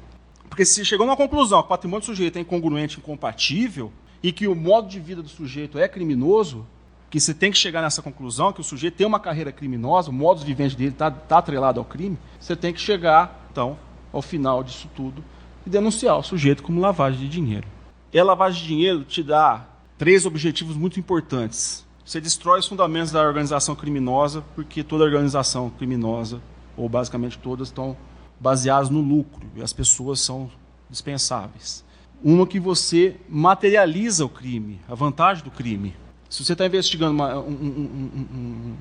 Porque 0.49 0.65
se 0.65 0.85
chegou 0.85 1.07
numa 1.07 1.17
conclusão 1.17 1.61
que 1.61 1.67
o 1.67 1.69
patrimônio 1.69 2.01
do 2.01 2.07
sujeito 2.07 2.37
é 2.37 2.41
incongruente, 2.41 2.99
incompatível, 2.99 3.93
e 4.23 4.33
que 4.33 4.47
o 4.47 4.55
modo 4.55 4.89
de 4.89 5.01
vida 5.01 5.23
do 5.23 5.29
sujeito 5.29 5.79
é 5.79 5.89
criminoso, 5.89 6.67
que 7.11 7.21
você 7.21 7.35
tem 7.35 7.51
que 7.51 7.59
chegar 7.59 7.83
nessa 7.83 8.01
conclusão, 8.01 8.53
que 8.53 8.61
o 8.61 8.65
sujeito 8.65 8.97
tem 8.97 9.07
uma 9.07 9.21
carreira 9.21 9.53
criminosa, 9.53 10.11
o 10.11 10.13
modo 10.13 10.41
de 10.41 10.47
vivente 10.47 10.77
dele 10.77 10.91
está 10.91 11.11
tá 11.11 11.39
atrelado 11.39 11.79
ao 11.79 11.85
crime, 11.85 12.19
você 12.41 12.57
tem 12.57 12.73
que 12.73 12.81
chegar, 12.81 13.49
então, 13.51 13.77
ao 14.13 14.23
final 14.23 14.63
disso 14.63 14.89
tudo 14.95 15.23
e 15.67 15.71
denunciar 15.71 16.19
o 16.19 16.23
sujeito 16.23 16.63
como 16.63 16.81
lavagem 16.81 17.21
de 17.21 17.29
dinheiro. 17.29 17.67
E 18.13 18.19
a 18.19 18.25
lavagem 18.25 18.61
de 18.61 18.69
dinheiro 18.69 19.05
te 19.05 19.23
dá 19.23 19.67
três 19.97 20.27
objetivos 20.27 20.77
muito 20.77 20.99
importantes. 20.99 21.87
Você 22.05 22.21
destrói 22.21 22.59
os 22.59 22.67
fundamentos 22.67 23.13
da 23.13 23.23
organização 23.23 23.75
criminosa, 23.75 24.43
porque 24.55 24.83
toda 24.83 25.05
organização 25.05 25.71
criminosa, 25.71 26.41
ou 26.77 26.89
basicamente 26.89 27.39
todas, 27.39 27.69
estão 27.69 27.97
baseadas 28.41 28.91
no 28.91 29.01
lucro 29.01 29.47
e 29.55 29.63
as 29.63 29.73
pessoas 29.73 30.21
são 30.21 30.51
dispensáveis. 30.91 31.85
Uma 32.25 32.47
que 32.47 32.61
você 32.61 33.17
materializa 33.29 34.25
o 34.25 34.29
crime, 34.29 34.81
a 34.89 34.95
vantagem 34.95 35.43
do 35.43 35.51
crime. 35.51 35.95
Se 36.31 36.45
você 36.45 36.53
está 36.53 36.65
investigando 36.65 37.13
uma, 37.13 37.39
um, 37.39 37.51
um, 37.51 38.21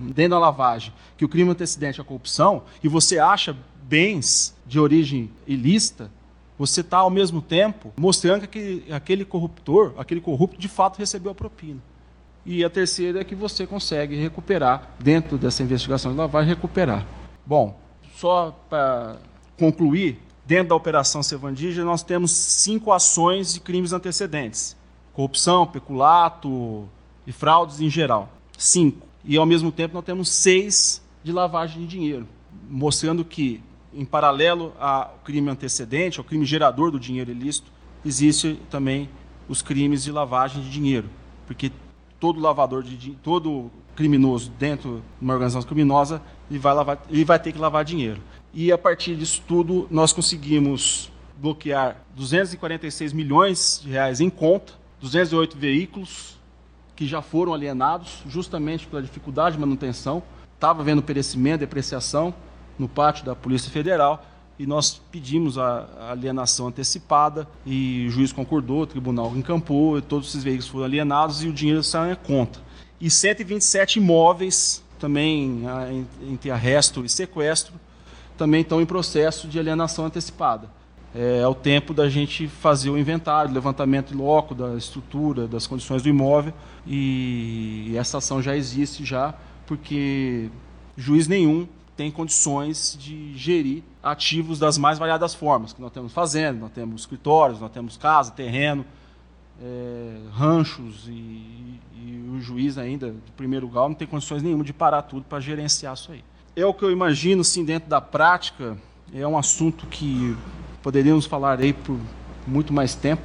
um, 0.03 0.11
dentro 0.11 0.31
da 0.31 0.39
lavagem 0.39 0.93
que 1.17 1.25
o 1.25 1.29
crime 1.29 1.49
antecedente 1.49 1.99
é 1.99 2.01
a 2.01 2.05
corrupção 2.05 2.63
e 2.83 2.87
você 2.87 3.19
acha 3.19 3.55
bens 3.83 4.55
de 4.65 4.79
origem 4.79 5.29
ilícita, 5.45 6.09
você 6.57 6.81
está 6.81 6.99
ao 6.99 7.09
mesmo 7.09 7.41
tempo 7.41 7.91
mostrando 7.97 8.41
que 8.41 8.45
aquele, 8.45 8.93
aquele 8.93 9.25
corruptor, 9.25 9.93
aquele 9.97 10.21
corrupto, 10.21 10.57
de 10.59 10.67
fato 10.67 10.99
recebeu 10.99 11.31
a 11.31 11.35
propina. 11.35 11.81
E 12.45 12.63
a 12.63 12.69
terceira 12.69 13.19
é 13.21 13.23
que 13.23 13.35
você 13.35 13.67
consegue 13.67 14.15
recuperar, 14.15 14.91
dentro 14.99 15.37
dessa 15.37 15.61
investigação 15.61 16.11
de 16.11 16.17
lavagem, 16.17 16.49
recuperar. 16.49 17.05
Bom, 17.45 17.79
só 18.15 18.57
para 18.69 19.17
concluir, 19.57 20.19
dentro 20.45 20.69
da 20.69 20.75
Operação 20.75 21.21
Sevandija, 21.23 21.83
nós 21.83 22.03
temos 22.03 22.31
cinco 22.31 22.91
ações 22.91 23.53
de 23.53 23.59
crimes 23.59 23.93
antecedentes: 23.93 24.75
corrupção, 25.13 25.65
peculato 25.65 26.87
e 27.25 27.31
fraudes 27.31 27.79
em 27.79 27.89
geral. 27.89 28.29
Cinco. 28.57 29.07
E, 29.23 29.37
ao 29.37 29.45
mesmo 29.45 29.71
tempo, 29.71 29.93
nós 29.93 30.03
temos 30.03 30.29
seis 30.29 31.01
de 31.23 31.31
lavagem 31.31 31.81
de 31.81 31.87
dinheiro, 31.87 32.27
mostrando 32.69 33.23
que, 33.23 33.61
em 33.93 34.05
paralelo 34.05 34.73
ao 34.79 35.19
crime 35.23 35.49
antecedente, 35.49 36.19
ao 36.19 36.25
crime 36.25 36.45
gerador 36.45 36.91
do 36.91 36.99
dinheiro 36.99 37.29
ilícito, 37.29 37.71
existe 38.03 38.59
também 38.69 39.09
os 39.47 39.61
crimes 39.61 40.03
de 40.03 40.11
lavagem 40.11 40.63
de 40.63 40.69
dinheiro, 40.69 41.09
porque 41.45 41.71
todo 42.19 42.39
lavador 42.39 42.83
de 42.83 43.11
todo 43.23 43.69
criminoso 43.95 44.51
dentro 44.57 45.03
de 45.19 45.23
uma 45.25 45.33
organização 45.33 45.61
criminosa 45.67 46.21
ele 46.49 46.59
vai 46.59 46.73
lavar, 46.73 47.01
ele 47.09 47.25
vai 47.25 47.39
ter 47.39 47.51
que 47.51 47.59
lavar 47.59 47.83
dinheiro. 47.83 48.21
E 48.53 48.71
a 48.71 48.77
partir 48.77 49.15
disso 49.15 49.41
tudo 49.47 49.87
nós 49.89 50.11
conseguimos 50.11 51.11
bloquear 51.37 51.97
246 52.15 53.13
milhões 53.13 53.81
de 53.83 53.89
reais 53.89 54.19
em 54.19 54.29
conta, 54.29 54.73
208 54.99 55.57
veículos 55.57 56.39
que 56.95 57.07
já 57.07 57.21
foram 57.21 57.53
alienados 57.53 58.21
justamente 58.27 58.85
pela 58.85 59.01
dificuldade 59.01 59.55
de 59.55 59.59
manutenção, 59.59 60.21
estava 60.53 60.81
havendo 60.81 61.01
perecimento, 61.01 61.61
depreciação 61.61 62.33
no 62.77 62.87
pátio 62.87 63.25
da 63.25 63.35
Polícia 63.35 63.71
Federal 63.71 64.23
e 64.59 64.67
nós 64.67 65.01
pedimos 65.11 65.57
a, 65.57 66.11
alienação 66.11 66.67
antecipada 66.67 67.47
e 67.65 68.05
o 68.07 68.11
juiz 68.11 68.31
concordou, 68.31 68.81
o 68.81 68.85
tribunal 68.85 69.35
encampou, 69.35 69.99
todos 70.01 70.29
esses 70.29 70.43
veículos 70.43 70.67
foram 70.67 70.85
alienados 70.85 71.43
e 71.43 71.47
o 71.47 71.53
dinheiro 71.53 71.81
saiu 71.81 72.13
em 72.13 72.15
conta. 72.15 72.59
E 72.99 73.09
127 73.09 73.97
imóveis, 73.97 74.83
também 74.99 75.63
entre 76.29 76.51
arresto 76.51 77.03
e 77.03 77.09
sequestro, 77.09 77.73
também 78.41 78.61
estão 78.61 78.81
em 78.81 78.87
processo 78.87 79.47
de 79.47 79.59
alienação 79.59 80.03
antecipada. 80.03 80.67
É, 81.13 81.41
é 81.41 81.47
o 81.47 81.53
tempo 81.53 81.93
da 81.93 82.09
gente 82.09 82.47
fazer 82.47 82.89
o 82.89 82.97
inventário, 82.97 83.53
levantamento 83.53 84.17
loco 84.17 84.55
da 84.55 84.73
estrutura, 84.75 85.47
das 85.47 85.67
condições 85.67 86.01
do 86.01 86.09
imóvel, 86.09 86.51
e 86.87 87.93
essa 87.95 88.17
ação 88.17 88.41
já 88.41 88.57
existe 88.57 89.05
já, 89.05 89.35
porque 89.67 90.49
juiz 90.97 91.27
nenhum 91.27 91.67
tem 91.95 92.09
condições 92.09 92.97
de 92.99 93.37
gerir 93.37 93.83
ativos 94.01 94.57
das 94.57 94.75
mais 94.75 94.97
variadas 94.97 95.35
formas, 95.35 95.71
que 95.71 95.79
nós 95.79 95.91
temos 95.91 96.11
fazenda, 96.11 96.61
nós 96.61 96.71
temos 96.71 97.01
escritórios, 97.01 97.59
nós 97.59 97.71
temos 97.71 97.95
casa, 97.95 98.31
terreno, 98.31 98.83
é, 99.61 100.15
ranchos, 100.31 101.07
e, 101.07 101.79
e, 101.93 102.31
o 102.35 102.41
juiz 102.41 102.79
ainda, 102.79 103.11
de 103.11 103.31
primeiro 103.37 103.67
grau, 103.67 103.87
não 103.87 103.95
tem 103.95 104.07
condições 104.07 104.41
nenhuma 104.41 104.63
de 104.63 104.73
parar 104.73 105.03
tudo 105.03 105.25
para 105.29 105.39
gerenciar 105.39 105.93
isso 105.93 106.11
aí. 106.11 106.23
É 106.53 106.65
o 106.65 106.73
que 106.73 106.83
eu 106.83 106.91
imagino, 106.91 107.45
sim, 107.45 107.63
dentro 107.63 107.89
da 107.89 108.01
prática, 108.01 108.77
é 109.13 109.25
um 109.25 109.37
assunto 109.37 109.87
que 109.87 110.35
poderíamos 110.83 111.25
falar 111.25 111.59
aí 111.59 111.71
por 111.71 111.97
muito 112.45 112.73
mais 112.73 112.93
tempo, 112.93 113.23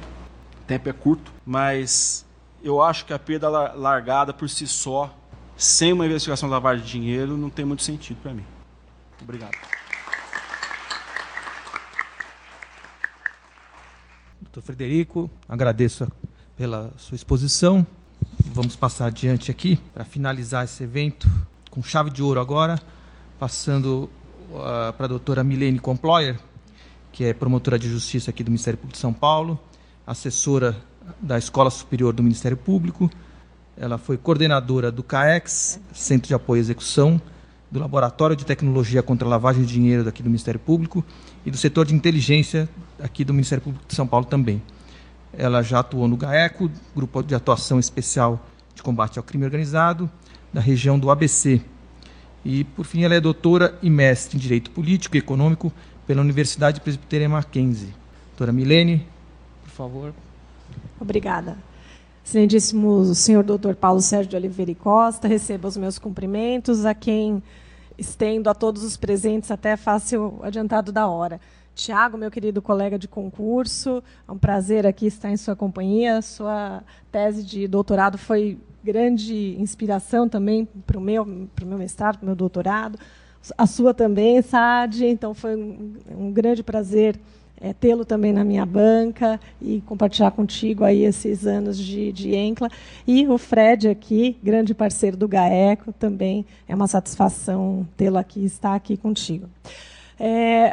o 0.61 0.63
tempo 0.65 0.87
é 0.87 0.93
curto, 0.93 1.29
mas 1.45 2.25
eu 2.63 2.81
acho 2.81 3.05
que 3.05 3.11
a 3.11 3.19
perda 3.19 3.49
largada 3.49 4.33
por 4.33 4.49
si 4.49 4.65
só, 4.65 5.13
sem 5.57 5.91
uma 5.91 6.05
investigação 6.05 6.47
de 6.47 6.53
lavagem 6.53 6.85
de 6.85 6.91
dinheiro, 6.91 7.35
não 7.35 7.49
tem 7.49 7.65
muito 7.65 7.83
sentido 7.83 8.17
para 8.21 8.33
mim. 8.33 8.45
Obrigado. 9.21 9.57
Doutor 14.39 14.61
Frederico, 14.61 15.29
agradeço 15.49 16.09
pela 16.55 16.93
sua 16.95 17.15
exposição. 17.15 17.85
Vamos 18.53 18.77
passar 18.77 19.07
adiante 19.07 19.51
aqui 19.51 19.75
para 19.93 20.05
finalizar 20.05 20.63
esse 20.63 20.81
evento 20.81 21.29
com 21.69 21.83
chave 21.83 22.09
de 22.09 22.23
ouro 22.23 22.39
agora, 22.39 22.79
passando 23.39 24.09
uh, 24.51 24.93
para 24.93 25.05
a 25.05 25.09
doutora 25.09 25.43
Milene 25.43 25.79
Comployer, 25.79 26.39
que 27.11 27.23
é 27.23 27.33
promotora 27.33 27.77
de 27.77 27.89
justiça 27.89 28.31
aqui 28.31 28.43
do 28.43 28.51
Ministério 28.51 28.77
Público 28.77 28.93
de 28.93 29.01
São 29.01 29.13
Paulo, 29.13 29.59
assessora 30.05 30.75
da 31.21 31.37
Escola 31.37 31.69
Superior 31.69 32.13
do 32.13 32.23
Ministério 32.23 32.57
Público. 32.57 33.09
Ela 33.75 33.97
foi 33.97 34.17
coordenadora 34.17 34.91
do 34.91 35.03
CAEX, 35.03 35.79
Centro 35.93 36.27
de 36.27 36.33
Apoio 36.33 36.59
à 36.59 36.61
Execução, 36.61 37.21
do 37.69 37.79
Laboratório 37.79 38.35
de 38.35 38.45
Tecnologia 38.45 39.03
contra 39.03 39.27
a 39.27 39.29
Lavagem 39.29 39.63
de 39.63 39.73
Dinheiro 39.73 40.03
daqui 40.03 40.23
do 40.23 40.29
Ministério 40.29 40.59
Público 40.59 41.03
e 41.45 41.51
do 41.51 41.57
setor 41.57 41.85
de 41.85 41.93
inteligência 41.93 42.67
aqui 42.99 43.25
do 43.25 43.33
Ministério 43.33 43.61
Público 43.61 43.85
de 43.87 43.93
São 43.93 44.07
Paulo 44.07 44.25
também. 44.25 44.61
Ela 45.33 45.61
já 45.61 45.79
atuou 45.79 46.07
no 46.07 46.17
GAECO, 46.17 46.71
Grupo 46.95 47.21
de 47.21 47.35
Atuação 47.35 47.77
Especial 47.77 48.43
de 48.73 48.81
Combate 48.81 49.19
ao 49.19 49.23
Crime 49.23 49.43
Organizado, 49.43 50.09
da 50.53 50.61
região 50.61 50.97
do 50.97 51.11
ABC. 51.11 51.61
E, 52.47 52.63
por 52.63 52.85
fim, 52.85 53.03
ela 53.03 53.13
é 53.13 53.19
doutora 53.19 53.77
e 53.83 53.89
mestre 53.89 54.37
em 54.37 54.39
Direito 54.39 54.71
Político 54.71 55.17
e 55.17 55.19
Econômico 55.19 55.69
pela 56.07 56.21
Universidade 56.21 56.79
Presbiteriana 56.79 57.35
Mackenzie. 57.35 57.93
Doutora 58.29 58.53
Milene, 58.53 59.05
por 59.63 59.69
favor. 59.71 60.13
Obrigada. 60.97 61.57
Excelentíssimo 62.25 63.13
senhor 63.13 63.43
doutor 63.43 63.75
Paulo 63.75 63.99
Sérgio 63.99 64.29
de 64.29 64.37
Oliveira 64.37 64.71
e 64.71 64.75
Costa, 64.75 65.27
receba 65.27 65.67
os 65.67 65.75
meus 65.75 65.99
cumprimentos, 65.99 66.85
a 66.85 66.93
quem 66.93 67.43
estendo 67.97 68.49
a 68.49 68.53
todos 68.53 68.81
os 68.81 68.95
presentes 68.95 69.51
até 69.51 69.75
fácil 69.75 70.39
adiantado 70.41 70.89
da 70.89 71.05
hora. 71.05 71.41
Tiago, 71.75 72.17
meu 72.17 72.31
querido 72.31 72.61
colega 72.61 72.97
de 72.97 73.09
concurso, 73.09 74.01
é 74.25 74.31
um 74.31 74.37
prazer 74.37 74.87
aqui 74.87 75.07
estar 75.07 75.29
em 75.29 75.37
sua 75.37 75.55
companhia. 75.55 76.21
Sua 76.21 76.81
tese 77.11 77.43
de 77.43 77.67
doutorado 77.67 78.17
foi 78.17 78.57
grande 78.87 79.57
inspiração 79.59 80.29
também 80.29 80.65
para 80.85 80.97
o 80.97 81.01
meu, 81.01 81.25
meu 81.25 81.77
mestrado, 81.77 82.19
para 82.19 82.23
o 82.23 82.27
meu 82.27 82.35
doutorado. 82.35 82.97
A 83.57 83.67
sua 83.67 83.93
também, 83.93 84.41
Saad, 84.41 85.05
então 85.05 85.33
foi 85.33 85.57
um, 85.57 85.93
um 86.09 86.31
grande 86.31 86.63
prazer 86.63 87.19
é, 87.59 87.73
tê-lo 87.73 88.05
também 88.05 88.31
na 88.31 88.45
minha 88.45 88.65
banca 88.65 89.41
e 89.61 89.81
compartilhar 89.81 90.31
contigo 90.31 90.85
aí 90.85 91.03
esses 91.03 91.45
anos 91.45 91.77
de, 91.77 92.13
de 92.13 92.33
Encla. 92.33 92.69
E 93.05 93.27
o 93.27 93.37
Fred 93.37 93.89
aqui, 93.89 94.37
grande 94.41 94.73
parceiro 94.73 95.17
do 95.17 95.27
GAECO, 95.27 95.91
também 95.91 96.45
é 96.65 96.73
uma 96.73 96.87
satisfação 96.87 97.85
tê-lo 97.97 98.17
aqui, 98.17 98.45
estar 98.45 98.73
aqui 98.73 98.95
contigo. 98.95 99.49
É, 100.17 100.71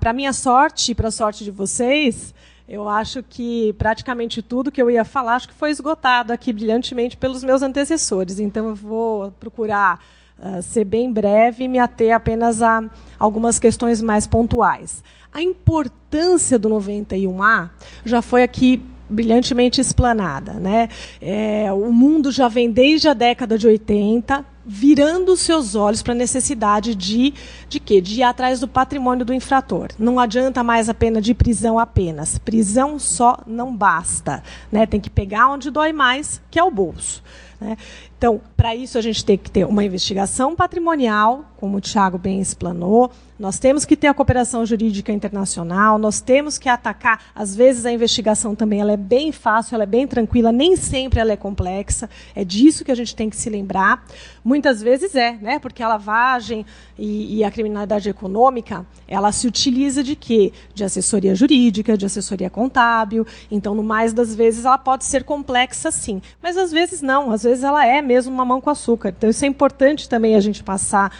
para 0.00 0.12
minha 0.14 0.32
sorte 0.32 0.92
e 0.92 0.94
para 0.94 1.08
a 1.08 1.12
sorte 1.12 1.44
de 1.44 1.50
vocês, 1.50 2.34
eu 2.68 2.88
acho 2.88 3.22
que 3.22 3.72
praticamente 3.74 4.40
tudo 4.40 4.70
que 4.70 4.80
eu 4.80 4.90
ia 4.90 5.04
falar 5.04 5.34
acho 5.34 5.48
que 5.48 5.54
foi 5.54 5.70
esgotado 5.70 6.32
aqui 6.32 6.52
brilhantemente 6.52 7.16
pelos 7.16 7.42
meus 7.42 7.62
antecessores. 7.62 8.38
Então 8.38 8.68
eu 8.68 8.74
vou 8.74 9.30
procurar 9.32 10.00
uh, 10.38 10.62
ser 10.62 10.84
bem 10.84 11.12
breve 11.12 11.64
e 11.64 11.68
me 11.68 11.78
ater 11.78 12.14
apenas 12.14 12.62
a 12.62 12.82
algumas 13.18 13.58
questões 13.58 14.00
mais 14.00 14.26
pontuais. 14.26 15.02
A 15.32 15.42
importância 15.42 16.58
do 16.58 16.68
91A 16.68 17.70
já 18.04 18.22
foi 18.22 18.42
aqui 18.42 18.82
brilhantemente 19.08 19.80
explanada. 19.80 20.54
Né? 20.54 20.88
É, 21.20 21.72
o 21.72 21.92
mundo 21.92 22.30
já 22.30 22.48
vem 22.48 22.70
desde 22.70 23.08
a 23.08 23.14
década 23.14 23.58
de 23.58 23.66
80 23.66 24.51
virando 24.64 25.36
seus 25.36 25.74
olhos 25.74 26.02
para 26.02 26.12
a 26.12 26.16
necessidade 26.16 26.94
de, 26.94 27.34
de 27.68 27.80
quê? 27.80 28.00
De 28.00 28.20
ir 28.20 28.22
atrás 28.22 28.60
do 28.60 28.68
patrimônio 28.68 29.24
do 29.24 29.34
infrator. 29.34 29.88
Não 29.98 30.18
adianta 30.18 30.62
mais 30.62 30.88
a 30.88 30.94
pena 30.94 31.20
de 31.20 31.34
prisão 31.34 31.78
apenas. 31.78 32.38
Prisão 32.38 32.98
só 32.98 33.38
não 33.46 33.74
basta. 33.74 34.42
Né? 34.70 34.86
Tem 34.86 35.00
que 35.00 35.10
pegar 35.10 35.48
onde 35.48 35.70
dói 35.70 35.92
mais, 35.92 36.40
que 36.50 36.58
é 36.58 36.62
o 36.64 36.70
bolso. 36.70 37.22
Né? 37.60 37.76
Então, 38.22 38.40
para 38.56 38.76
isso, 38.76 38.96
a 38.96 39.00
gente 39.00 39.24
tem 39.24 39.36
que 39.36 39.50
ter 39.50 39.66
uma 39.66 39.82
investigação 39.82 40.54
patrimonial, 40.54 41.44
como 41.56 41.78
o 41.78 41.80
Tiago 41.80 42.16
bem 42.18 42.40
explanou, 42.40 43.10
nós 43.36 43.58
temos 43.58 43.84
que 43.84 43.96
ter 43.96 44.06
a 44.06 44.14
cooperação 44.14 44.64
jurídica 44.64 45.10
internacional, 45.10 45.98
nós 45.98 46.20
temos 46.20 46.58
que 46.58 46.68
atacar, 46.68 47.20
às 47.34 47.56
vezes 47.56 47.84
a 47.84 47.90
investigação 47.90 48.54
também 48.54 48.80
ela 48.80 48.92
é 48.92 48.96
bem 48.96 49.32
fácil, 49.32 49.74
ela 49.74 49.82
é 49.82 49.86
bem 49.86 50.06
tranquila, 50.06 50.52
nem 50.52 50.76
sempre 50.76 51.18
ela 51.18 51.32
é 51.32 51.36
complexa, 51.36 52.08
é 52.36 52.44
disso 52.44 52.84
que 52.84 52.92
a 52.92 52.94
gente 52.94 53.16
tem 53.16 53.28
que 53.28 53.34
se 53.34 53.50
lembrar. 53.50 54.04
Muitas 54.44 54.80
vezes 54.80 55.16
é, 55.16 55.32
né? 55.40 55.58
porque 55.58 55.82
a 55.82 55.88
lavagem 55.88 56.64
e, 56.96 57.38
e 57.38 57.44
a 57.44 57.50
criminalidade 57.50 58.08
econômica, 58.08 58.86
ela 59.08 59.32
se 59.32 59.48
utiliza 59.48 60.04
de 60.04 60.14
quê? 60.14 60.52
De 60.72 60.84
assessoria 60.84 61.34
jurídica, 61.34 61.98
de 61.98 62.06
assessoria 62.06 62.48
contábil, 62.48 63.26
então, 63.50 63.74
no 63.74 63.82
mais 63.82 64.12
das 64.12 64.36
vezes, 64.36 64.64
ela 64.64 64.78
pode 64.78 65.04
ser 65.04 65.24
complexa 65.24 65.90
sim, 65.90 66.22
mas 66.40 66.56
às 66.56 66.70
vezes 66.70 67.02
não, 67.02 67.32
às 67.32 67.42
vezes 67.42 67.64
ela 67.64 67.84
é 67.84 68.00
mesmo 68.00 68.11
uma 68.26 68.44
mão 68.44 68.60
com 68.60 68.70
açúcar. 68.70 69.14
Então, 69.16 69.30
isso 69.30 69.44
é 69.44 69.48
importante 69.48 70.08
também 70.08 70.34
a 70.34 70.40
gente 70.40 70.62
passar 70.62 71.12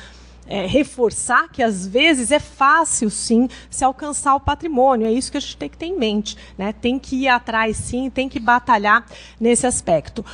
é, 0.46 0.66
reforçar 0.66 1.48
que 1.48 1.62
às 1.62 1.86
vezes 1.86 2.30
é 2.30 2.38
fácil 2.38 3.08
sim 3.08 3.48
se 3.70 3.84
alcançar 3.84 4.34
o 4.34 4.40
patrimônio. 4.40 5.06
É 5.06 5.12
isso 5.12 5.30
que 5.30 5.38
a 5.38 5.40
gente 5.40 5.56
tem 5.56 5.68
que 5.68 5.78
ter 5.78 5.86
em 5.86 5.98
mente. 5.98 6.36
Né? 6.58 6.72
Tem 6.72 6.98
que 6.98 7.16
ir 7.16 7.28
atrás 7.28 7.76
sim, 7.76 8.10
tem 8.10 8.28
que 8.28 8.40
batalhar 8.40 9.06
nesse 9.40 9.66
aspecto. 9.66 10.24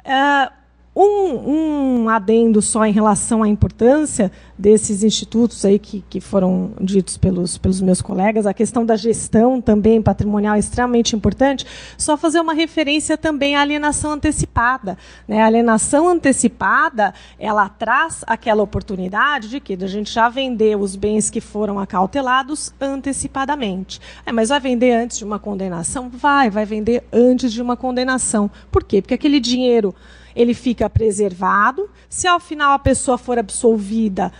Uh, 0.00 0.59
Um, 1.02 2.02
um 2.02 2.08
adendo 2.10 2.60
só 2.60 2.84
em 2.84 2.92
relação 2.92 3.42
à 3.42 3.48
importância 3.48 4.30
desses 4.58 5.02
institutos 5.02 5.64
aí 5.64 5.78
que, 5.78 6.04
que 6.10 6.20
foram 6.20 6.72
ditos 6.78 7.16
pelos, 7.16 7.56
pelos 7.56 7.80
meus 7.80 8.02
colegas, 8.02 8.46
a 8.46 8.52
questão 8.52 8.84
da 8.84 8.96
gestão 8.96 9.62
também 9.62 10.02
patrimonial 10.02 10.56
é 10.56 10.58
extremamente 10.58 11.16
importante, 11.16 11.66
só 11.96 12.18
fazer 12.18 12.38
uma 12.38 12.52
referência 12.52 13.16
também 13.16 13.56
à 13.56 13.62
alienação 13.62 14.12
antecipada. 14.12 14.98
Né? 15.26 15.40
A 15.40 15.46
alienação 15.46 16.06
antecipada, 16.06 17.14
ela 17.38 17.66
traz 17.70 18.22
aquela 18.26 18.62
oportunidade 18.62 19.48
de 19.48 19.58
que 19.58 19.78
a 19.82 19.86
gente 19.86 20.12
já 20.12 20.28
vender 20.28 20.76
os 20.76 20.96
bens 20.96 21.30
que 21.30 21.40
foram 21.40 21.78
acautelados 21.78 22.74
antecipadamente. 22.78 24.02
É, 24.26 24.32
mas 24.32 24.50
vai 24.50 24.60
vender 24.60 24.92
antes 24.92 25.16
de 25.16 25.24
uma 25.24 25.38
condenação? 25.38 26.10
Vai, 26.10 26.50
vai 26.50 26.66
vender 26.66 27.04
antes 27.10 27.50
de 27.50 27.62
uma 27.62 27.74
condenação. 27.74 28.50
Por 28.70 28.84
quê? 28.84 29.00
Porque 29.00 29.14
aquele 29.14 29.40
dinheiro 29.40 29.94
ele 30.34 30.54
fica 30.54 30.88
preservado. 30.88 31.88
Se 32.08 32.26
ao 32.26 32.40
final 32.40 32.72
a 32.72 32.78
pessoa 32.78 33.18
for 33.18 33.38
absolvida, 33.38 34.32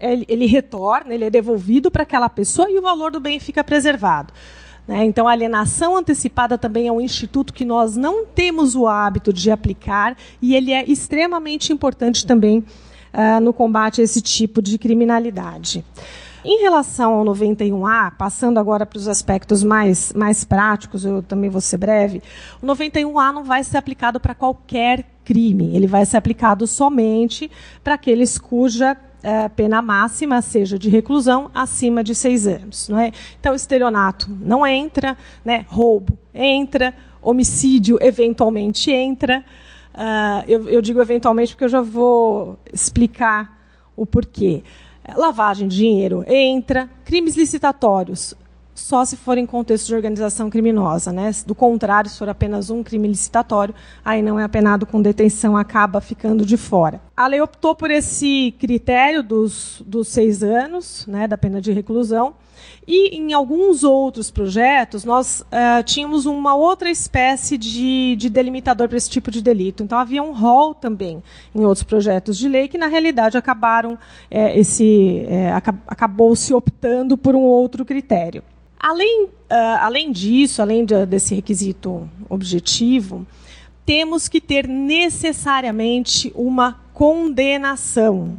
ele, 0.00 0.24
ele 0.28 0.46
retorna, 0.46 1.14
ele 1.14 1.24
é 1.24 1.30
devolvido 1.30 1.90
para 1.90 2.02
aquela 2.02 2.28
pessoa 2.28 2.70
e 2.70 2.78
o 2.78 2.82
valor 2.82 3.10
do 3.10 3.20
bem 3.20 3.40
fica 3.40 3.64
preservado. 3.64 4.32
Né? 4.86 5.04
Então, 5.04 5.26
a 5.26 5.32
alienação 5.32 5.96
antecipada 5.96 6.56
também 6.56 6.86
é 6.86 6.92
um 6.92 7.00
instituto 7.00 7.52
que 7.52 7.64
nós 7.64 7.96
não 7.96 8.24
temos 8.24 8.76
o 8.76 8.86
hábito 8.86 9.32
de 9.32 9.50
aplicar 9.50 10.16
e 10.40 10.54
ele 10.54 10.72
é 10.72 10.84
extremamente 10.88 11.72
importante 11.72 12.26
também 12.26 12.58
uh, 13.12 13.40
no 13.40 13.52
combate 13.52 14.00
a 14.00 14.04
esse 14.04 14.20
tipo 14.20 14.62
de 14.62 14.78
criminalidade. 14.78 15.84
Em 16.44 16.60
relação 16.60 17.14
ao 17.14 17.24
91A, 17.24 18.12
passando 18.16 18.58
agora 18.58 18.86
para 18.86 18.98
os 18.98 19.08
aspectos 19.08 19.64
mais, 19.64 20.12
mais 20.12 20.44
práticos, 20.44 21.04
eu 21.04 21.20
também 21.20 21.50
vou 21.50 21.60
ser 21.60 21.76
breve, 21.76 22.22
o 22.62 22.66
91A 22.66 23.32
não 23.32 23.42
vai 23.42 23.64
ser 23.64 23.78
aplicado 23.78 24.20
para 24.20 24.32
qualquer 24.32 25.04
crime, 25.26 25.76
ele 25.76 25.88
vai 25.88 26.06
ser 26.06 26.16
aplicado 26.16 26.66
somente 26.68 27.50
para 27.82 27.94
aqueles 27.94 28.38
cuja 28.38 28.96
é, 29.22 29.48
pena 29.48 29.82
máxima 29.82 30.40
seja 30.40 30.78
de 30.78 30.88
reclusão 30.88 31.50
acima 31.52 32.04
de 32.04 32.14
seis 32.14 32.46
anos. 32.46 32.88
Não 32.88 32.98
é? 32.98 33.10
Então, 33.38 33.52
estelionato 33.52 34.30
não 34.40 34.64
entra, 34.64 35.18
né? 35.44 35.66
roubo 35.68 36.16
entra, 36.32 36.94
homicídio 37.20 37.98
eventualmente 38.00 38.92
entra. 38.92 39.44
Uh, 39.92 40.44
eu, 40.46 40.68
eu 40.68 40.80
digo 40.80 41.00
eventualmente 41.00 41.54
porque 41.54 41.64
eu 41.64 41.68
já 41.68 41.80
vou 41.80 42.56
explicar 42.72 43.58
o 43.96 44.06
porquê. 44.06 44.62
Lavagem 45.16 45.66
de 45.66 45.76
dinheiro 45.76 46.24
entra, 46.28 46.88
crimes 47.04 47.36
licitatórios 47.36 48.34
só 48.76 49.04
se 49.04 49.16
for 49.16 49.38
em 49.38 49.46
contexto 49.46 49.86
de 49.86 49.94
organização 49.94 50.48
criminosa. 50.48 51.12
Né? 51.12 51.30
Do 51.44 51.54
contrário, 51.54 52.08
se 52.08 52.18
for 52.18 52.28
apenas 52.28 52.70
um 52.70 52.82
crime 52.82 53.08
licitatório, 53.08 53.74
aí 54.04 54.22
não 54.22 54.38
é 54.38 54.44
apenado 54.44 54.86
com 54.86 55.02
detenção, 55.02 55.56
acaba 55.56 56.00
ficando 56.00 56.44
de 56.44 56.56
fora. 56.56 57.00
A 57.16 57.26
lei 57.26 57.40
optou 57.40 57.74
por 57.74 57.90
esse 57.90 58.54
critério 58.58 59.22
dos, 59.22 59.82
dos 59.84 60.08
seis 60.08 60.42
anos, 60.42 61.06
né, 61.06 61.26
da 61.26 61.38
pena 61.38 61.60
de 61.60 61.72
reclusão, 61.72 62.34
e 62.86 63.16
em 63.16 63.32
alguns 63.32 63.82
outros 63.82 64.30
projetos, 64.30 65.04
nós 65.04 65.40
uh, 65.40 65.82
tínhamos 65.84 66.24
uma 66.24 66.54
outra 66.54 66.88
espécie 66.88 67.58
de, 67.58 68.14
de 68.16 68.30
delimitador 68.30 68.88
para 68.88 68.96
esse 68.96 69.10
tipo 69.10 69.30
de 69.30 69.42
delito. 69.42 69.82
Então, 69.82 69.98
havia 69.98 70.22
um 70.22 70.32
rol 70.32 70.72
também 70.74 71.22
em 71.54 71.64
outros 71.64 71.82
projetos 71.82 72.38
de 72.38 72.48
lei 72.48 72.68
que, 72.68 72.78
na 72.78 72.86
realidade, 72.86 73.36
acabaram 73.36 73.98
é, 74.30 74.58
esse 74.58 75.24
é, 75.28 75.52
acabou 75.86 76.36
se 76.36 76.54
optando 76.54 77.16
por 77.16 77.34
um 77.34 77.42
outro 77.42 77.84
critério. 77.84 78.42
Além, 78.78 79.24
uh, 79.24 79.30
além 79.80 80.12
disso, 80.12 80.60
além 80.60 80.84
de, 80.84 81.06
desse 81.06 81.34
requisito 81.34 82.08
objetivo, 82.28 83.26
temos 83.84 84.28
que 84.28 84.40
ter 84.40 84.66
necessariamente 84.68 86.32
uma 86.34 86.80
condenação. 86.92 88.36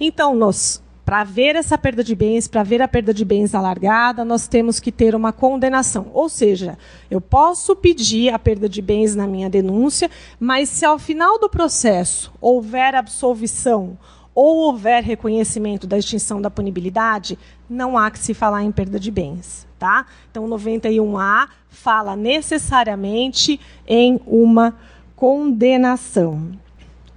Então, 0.00 0.34
nós 0.34 0.82
para 1.06 1.22
ver 1.22 1.54
essa 1.54 1.78
perda 1.78 2.02
de 2.02 2.16
bens, 2.16 2.48
para 2.48 2.64
ver 2.64 2.82
a 2.82 2.88
perda 2.88 3.14
de 3.14 3.24
bens 3.24 3.54
alargada, 3.54 4.24
nós 4.24 4.48
temos 4.48 4.80
que 4.80 4.90
ter 4.90 5.14
uma 5.14 5.32
condenação. 5.32 6.10
Ou 6.12 6.28
seja, 6.28 6.76
eu 7.08 7.20
posso 7.20 7.76
pedir 7.76 8.34
a 8.34 8.38
perda 8.40 8.68
de 8.68 8.82
bens 8.82 9.14
na 9.14 9.24
minha 9.24 9.48
denúncia, 9.48 10.10
mas 10.40 10.68
se 10.68 10.84
ao 10.84 10.98
final 10.98 11.38
do 11.38 11.48
processo 11.48 12.32
houver 12.40 12.96
absolvição 12.96 13.96
ou 14.34 14.66
houver 14.66 15.04
reconhecimento 15.04 15.86
da 15.86 15.96
extinção 15.96 16.42
da 16.42 16.50
punibilidade, 16.50 17.38
não 17.70 17.96
há 17.96 18.10
que 18.10 18.18
se 18.18 18.34
falar 18.34 18.64
em 18.64 18.72
perda 18.72 18.98
de 18.98 19.12
bens. 19.12 19.64
Tá? 19.78 20.06
Então, 20.30 20.48
91A 20.48 21.48
fala 21.68 22.16
necessariamente 22.16 23.60
em 23.86 24.18
uma 24.26 24.74
condenação. 25.14 26.52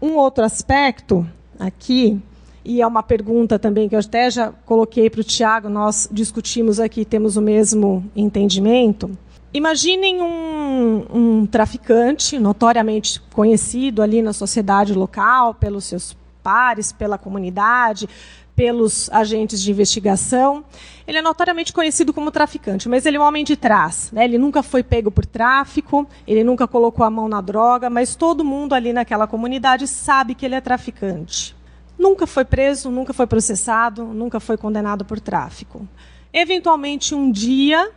Um 0.02 0.16
outro 0.16 0.44
aspecto 0.44 1.26
aqui 1.58 2.22
e 2.64 2.82
é 2.82 2.88
uma 2.88 3.02
pergunta 3.02 3.58
também 3.58 3.88
que 3.88 3.96
eu 3.96 4.00
até 4.00 4.30
já 4.30 4.52
coloquei 4.66 5.10
para 5.10 5.22
o 5.22 5.24
Tiago, 5.24 5.70
nós 5.70 6.08
discutimos 6.12 6.80
aqui, 6.80 7.06
temos 7.06 7.38
o 7.38 7.42
mesmo 7.42 8.06
entendimento. 8.16 9.10
Imaginem 9.52 10.22
um, 10.22 11.06
um, 11.12 11.46
traficante 11.48 12.38
notoriamente 12.38 13.20
conhecido 13.34 14.02
ali 14.02 14.22
na 14.22 14.34
sociedade 14.34 14.94
local, 14.94 15.56
pelos 15.56 15.86
seus 15.86 16.16
pares, 16.50 16.92
pela 16.92 17.18
comunidade, 17.18 18.10
pelos 18.56 19.08
agentes 19.12 19.62
de 19.62 19.70
investigação. 19.70 20.66
Ele 21.06 21.20
é 21.20 21.22
notoriamente 21.22 21.72
conhecido 21.72 22.12
como 22.12 22.32
traficante, 22.32 22.90
mas 22.90 23.06
ele 23.06 23.18
é 23.18 23.20
um 23.20 23.24
homem 23.24 23.44
de 23.44 23.56
trás. 23.56 24.10
Né? 24.12 24.24
Ele 24.26 24.40
nunca 24.40 24.64
foi 24.64 24.82
pego 24.82 25.12
por 25.12 25.26
tráfico, 25.26 26.08
ele 26.26 26.44
nunca 26.44 26.68
colocou 26.68 27.06
a 27.06 27.10
mão 27.10 27.30
na 27.30 27.40
droga, 27.40 27.88
mas 27.88 28.16
todo 28.16 28.44
mundo 28.44 28.74
ali 28.74 28.92
naquela 28.92 29.28
comunidade 29.28 29.88
sabe 29.88 30.34
que 30.34 30.44
ele 30.44 30.56
é 30.56 30.62
traficante 30.62 31.56
nunca 32.00 32.26
foi 32.26 32.46
preso, 32.46 32.90
nunca 32.90 33.14
foi 33.14 33.28
processado, 33.28 34.06
nunca 34.06 34.40
foi 34.40 34.56
condenado 34.56 35.04
por 35.04 35.20
tráfico. 35.20 35.86
Eventualmente, 36.32 37.14
um 37.14 37.30
dia, 37.30 37.92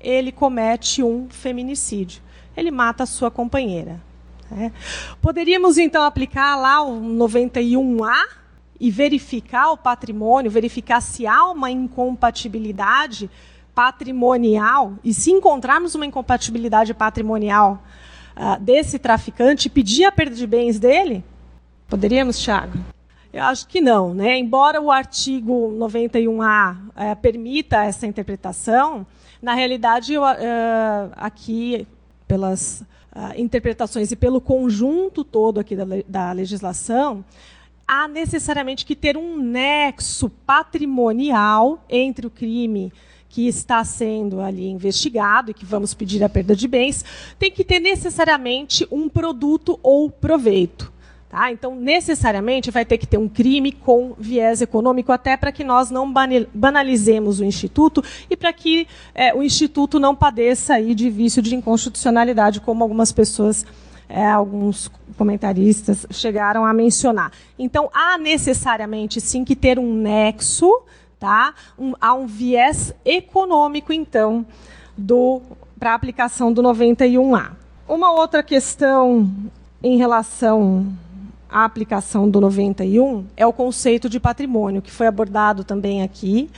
ele 0.00 0.32
comete 0.32 1.02
um 1.02 1.28
feminicídio. 1.28 2.22
Ele 2.56 2.70
mata 2.70 3.02
a 3.02 3.06
sua 3.06 3.30
companheira. 3.30 4.00
Né? 4.52 4.72
Poderíamos, 5.20 5.78
então, 5.78 6.02
aplicar 6.02 6.56
lá 6.56 6.82
o 6.82 7.00
91A 7.00 8.12
e 8.78 8.90
verificar 8.90 9.70
o 9.70 9.76
patrimônio, 9.76 10.50
verificar 10.50 11.00
se 11.00 11.26
há 11.26 11.46
uma 11.46 11.70
incompatibilidade 11.70 13.30
patrimonial, 13.74 14.94
e 15.02 15.14
se 15.14 15.30
encontrarmos 15.30 15.94
uma 15.94 16.04
incompatibilidade 16.04 16.92
patrimonial 16.92 17.82
uh, 18.36 18.60
desse 18.60 18.98
traficante, 18.98 19.70
pedir 19.70 20.04
a 20.04 20.12
perda 20.12 20.36
de 20.36 20.46
bens 20.46 20.78
dele? 20.78 21.24
Poderíamos, 21.88 22.38
Thiago? 22.38 22.78
Eu 23.32 23.44
acho 23.44 23.66
que 23.66 23.80
não. 23.80 24.12
Né? 24.12 24.38
Embora 24.38 24.80
o 24.80 24.90
artigo 24.90 25.74
91A 25.78 26.76
é, 26.94 27.14
permita 27.14 27.82
essa 27.84 28.06
interpretação, 28.06 29.06
na 29.40 29.54
realidade, 29.54 30.12
eu, 30.12 30.26
é, 30.26 31.08
aqui, 31.16 31.86
pelas 32.28 32.84
uh, 33.14 33.40
interpretações 33.40 34.10
e 34.10 34.16
pelo 34.16 34.40
conjunto 34.40 35.24
todo 35.24 35.60
aqui 35.60 35.76
da, 35.76 35.84
da 36.06 36.32
legislação, 36.32 37.24
há 37.86 38.08
necessariamente 38.08 38.84
que 38.84 38.96
ter 38.96 39.16
um 39.16 39.36
nexo 39.36 40.30
patrimonial 40.46 41.84
entre 41.88 42.26
o 42.26 42.30
crime 42.30 42.92
que 43.28 43.48
está 43.48 43.82
sendo 43.82 44.42
ali 44.42 44.68
investigado 44.68 45.50
e 45.50 45.54
que 45.54 45.64
vamos 45.64 45.94
pedir 45.94 46.22
a 46.22 46.28
perda 46.28 46.54
de 46.54 46.68
bens, 46.68 47.02
tem 47.38 47.50
que 47.50 47.64
ter 47.64 47.80
necessariamente 47.80 48.86
um 48.90 49.08
produto 49.08 49.80
ou 49.82 50.10
proveito. 50.10 50.91
Tá? 51.32 51.50
Então, 51.50 51.74
necessariamente, 51.74 52.70
vai 52.70 52.84
ter 52.84 52.98
que 52.98 53.06
ter 53.06 53.16
um 53.16 53.26
crime 53.26 53.72
com 53.72 54.12
viés 54.18 54.60
econômico, 54.60 55.10
até 55.10 55.34
para 55.34 55.50
que 55.50 55.64
nós 55.64 55.90
não 55.90 56.12
banalizemos 56.52 57.40
o 57.40 57.44
Instituto 57.44 58.04
e 58.28 58.36
para 58.36 58.52
que 58.52 58.86
é, 59.14 59.34
o 59.34 59.42
Instituto 59.42 59.98
não 59.98 60.14
padeça 60.14 60.74
aí 60.74 60.94
de 60.94 61.08
vício 61.08 61.40
de 61.40 61.54
inconstitucionalidade, 61.54 62.60
como 62.60 62.84
algumas 62.84 63.12
pessoas, 63.12 63.64
é, 64.10 64.26
alguns 64.26 64.90
comentaristas 65.16 66.06
chegaram 66.10 66.66
a 66.66 66.74
mencionar. 66.74 67.32
Então, 67.58 67.88
há 67.94 68.18
necessariamente, 68.18 69.18
sim, 69.18 69.42
que 69.42 69.56
ter 69.56 69.78
um 69.78 69.94
nexo, 69.94 70.82
tá? 71.18 71.54
um, 71.78 71.94
há 71.98 72.12
um 72.12 72.26
viés 72.26 72.92
econômico, 73.06 73.90
então, 73.90 74.44
para 75.78 75.92
a 75.92 75.94
aplicação 75.94 76.52
do 76.52 76.62
91A. 76.62 77.52
Uma 77.88 78.12
outra 78.12 78.42
questão 78.42 79.32
em 79.82 79.96
relação 79.96 80.94
a 81.52 81.64
aplicação 81.64 82.28
do 82.28 82.40
91 82.40 83.26
é 83.36 83.46
o 83.46 83.52
conceito 83.52 84.08
de 84.08 84.18
patrimônio, 84.18 84.80
que 84.80 84.90
foi 84.90 85.06
abordado 85.06 85.62
também 85.62 86.02
aqui. 86.02 86.50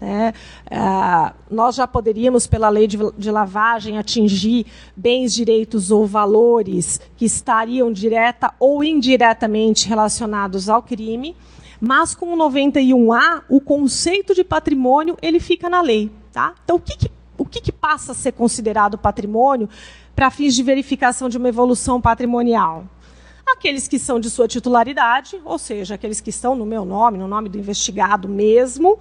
Né? 0.00 0.34
Ah, 0.70 1.32
nós 1.50 1.76
já 1.76 1.86
poderíamos, 1.86 2.46
pela 2.46 2.68
lei 2.68 2.86
de, 2.86 2.98
de, 3.16 3.30
lavagem, 3.30 3.96
atingir 3.96 4.66
bens, 4.96 5.32
direitos 5.32 5.90
ou 5.90 6.06
valores 6.06 7.00
que 7.16 7.24
estariam 7.24 7.92
direta 7.92 8.52
ou 8.58 8.82
indiretamente 8.82 9.88
relacionados 9.88 10.68
ao 10.68 10.82
crime, 10.82 11.36
mas 11.80 12.14
com 12.14 12.34
o 12.34 12.36
91A, 12.36 13.42
o 13.48 13.60
conceito 13.60 14.34
de 14.34 14.42
patrimônio 14.42 15.16
ele 15.22 15.38
fica 15.38 15.68
na 15.68 15.80
lei. 15.80 16.10
Tá? 16.32 16.54
Então, 16.64 16.76
o 16.76 16.80
que, 16.80 16.96
que 16.96 17.10
o 17.40 17.44
que, 17.46 17.58
que 17.58 17.72
passa 17.72 18.12
a 18.12 18.14
ser 18.14 18.32
considerado 18.32 18.98
patrimônio 18.98 19.66
para 20.14 20.30
fins 20.30 20.54
de 20.54 20.62
verificação 20.62 21.26
de 21.26 21.38
uma 21.38 21.48
evolução 21.48 21.98
patrimonial? 21.98 22.84
Aqueles 23.52 23.88
que 23.88 23.98
são 23.98 24.20
de 24.20 24.30
sua 24.30 24.48
titularidade, 24.48 25.40
ou 25.44 25.58
seja, 25.58 25.94
aqueles 25.94 26.20
que 26.20 26.30
estão 26.30 26.54
no 26.54 26.66
meu 26.66 26.84
nome, 26.84 27.18
no 27.18 27.28
nome 27.28 27.48
do 27.48 27.58
investigado 27.58 28.28
mesmo, 28.28 28.98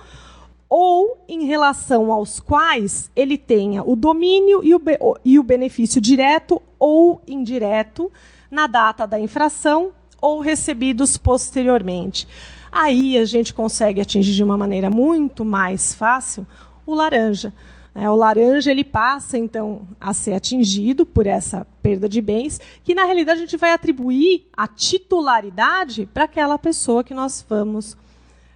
ou 0.70 1.18
em 1.28 1.46
relação 1.46 2.12
aos 2.12 2.40
quais 2.40 3.10
ele 3.16 3.38
tenha 3.38 3.84
o 3.84 3.96
domínio 3.96 4.64
e 4.64 4.76
o, 4.76 4.82
e 5.26 5.40
o 5.40 5.44
benefício 5.44 6.00
direto 6.00 6.62
ou 6.78 7.22
indireto 7.28 8.12
na 8.52 8.68
data 8.68 9.08
da 9.08 9.20
infração 9.20 9.92
ou 10.22 10.40
recebidos 10.40 11.18
posteriormente. 11.18 12.28
Aí 12.72 13.18
a 13.18 13.26
gente 13.26 13.54
consegue 13.54 14.00
atingir 14.00 14.34
de 14.34 14.44
uma 14.44 14.58
maneira 14.58 14.90
muito 14.90 15.44
mais 15.44 15.94
fácil 15.94 16.46
o 16.86 16.94
laranja. 16.94 17.54
É, 18.00 18.10
o 18.10 18.16
laranja 18.16 18.72
ele 18.72 18.86
passa 18.86 19.38
então 19.38 19.86
a 20.00 20.14
ser 20.14 20.34
atingido 20.34 21.06
por 21.06 21.28
essa 21.28 21.68
perda 21.82 22.08
de 22.08 22.22
bens, 22.22 22.62
que 22.82 22.96
na 22.96 23.04
realidade 23.04 23.40
a 23.40 23.44
gente 23.44 23.58
vai 23.58 23.74
atribuir 23.74 24.48
a 24.56 24.70
titularidade 24.70 26.06
para 26.14 26.24
aquela 26.24 26.58
pessoa 26.58 27.04
que 27.04 27.14
nós 27.14 27.46
vamos 27.50 27.98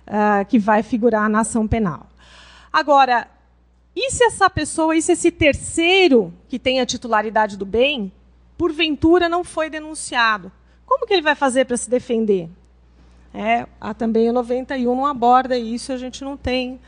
uh, 0.07 0.45
que 0.47 0.57
vai 0.57 0.81
figurar 0.81 1.29
na 1.29 1.41
ação 1.41 1.67
penal. 1.67 2.07
Agora, 2.71 3.27
e 3.93 4.11
se 4.11 4.23
essa 4.23 4.49
pessoa, 4.49 4.95
e 4.95 5.01
se 5.01 5.11
esse 5.11 5.29
terceiro 5.29 6.33
que 6.47 6.57
tem 6.57 6.79
a 6.79 6.85
titularidade 6.85 7.57
do 7.57 7.65
bem, 7.65 8.13
porventura 8.57 9.27
não 9.27 9.43
foi 9.43 9.69
denunciado? 9.69 10.53
Como 10.85 11.05
que 11.05 11.13
ele 11.13 11.21
vai 11.21 11.35
fazer 11.35 11.65
para 11.65 11.75
se 11.75 11.89
defender? 11.89 12.49
É, 13.33 13.67
há 13.81 13.93
também 13.93 14.29
o 14.29 14.33
91 14.33 14.95
não 14.95 15.05
aborda 15.05 15.57
isso, 15.57 15.91
a 15.91 15.97
gente 15.97 16.23
não 16.23 16.37
tem 16.37 16.79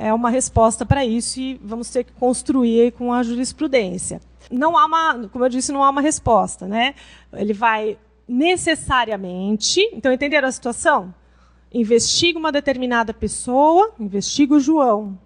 é, 0.00 0.14
uma 0.14 0.30
resposta 0.30 0.86
para 0.86 1.04
isso 1.04 1.38
e 1.38 1.60
vamos 1.62 1.90
ter 1.90 2.04
que 2.04 2.12
construir 2.12 2.92
com 2.92 3.12
a 3.12 3.22
jurisprudência. 3.22 4.20
Não 4.50 4.76
há 4.76 4.86
uma, 4.86 5.28
como 5.28 5.44
eu 5.44 5.48
disse, 5.50 5.70
não 5.70 5.84
há 5.84 5.90
uma 5.90 6.00
resposta, 6.00 6.66
né? 6.66 6.94
Ele 7.34 7.52
vai 7.52 7.98
necessariamente, 8.26 9.80
então 9.92 10.10
entenderam 10.10 10.48
a 10.48 10.52
situação? 10.52 11.14
Investiga 11.72 12.38
uma 12.38 12.50
determinada 12.50 13.12
pessoa, 13.12 13.92
investiga 14.00 14.54
o 14.54 14.60
João, 14.60 15.18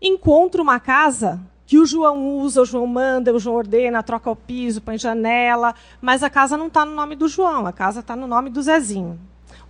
encontra 0.00 0.62
uma 0.62 0.78
casa 0.78 1.40
que 1.66 1.78
o 1.78 1.84
João 1.84 2.38
usa, 2.38 2.62
o 2.62 2.64
João 2.64 2.86
manda, 2.86 3.34
o 3.34 3.40
João 3.40 3.56
ordena, 3.56 4.04
troca 4.04 4.30
o 4.30 4.36
piso, 4.36 4.80
põe 4.80 4.96
janela, 4.96 5.74
mas 6.00 6.22
a 6.22 6.30
casa 6.30 6.56
não 6.56 6.68
está 6.68 6.84
no 6.84 6.94
nome 6.94 7.16
do 7.16 7.26
João, 7.26 7.66
a 7.66 7.72
casa 7.72 8.00
está 8.00 8.14
no 8.14 8.28
nome 8.28 8.50
do 8.50 8.62
Zezinho 8.62 9.18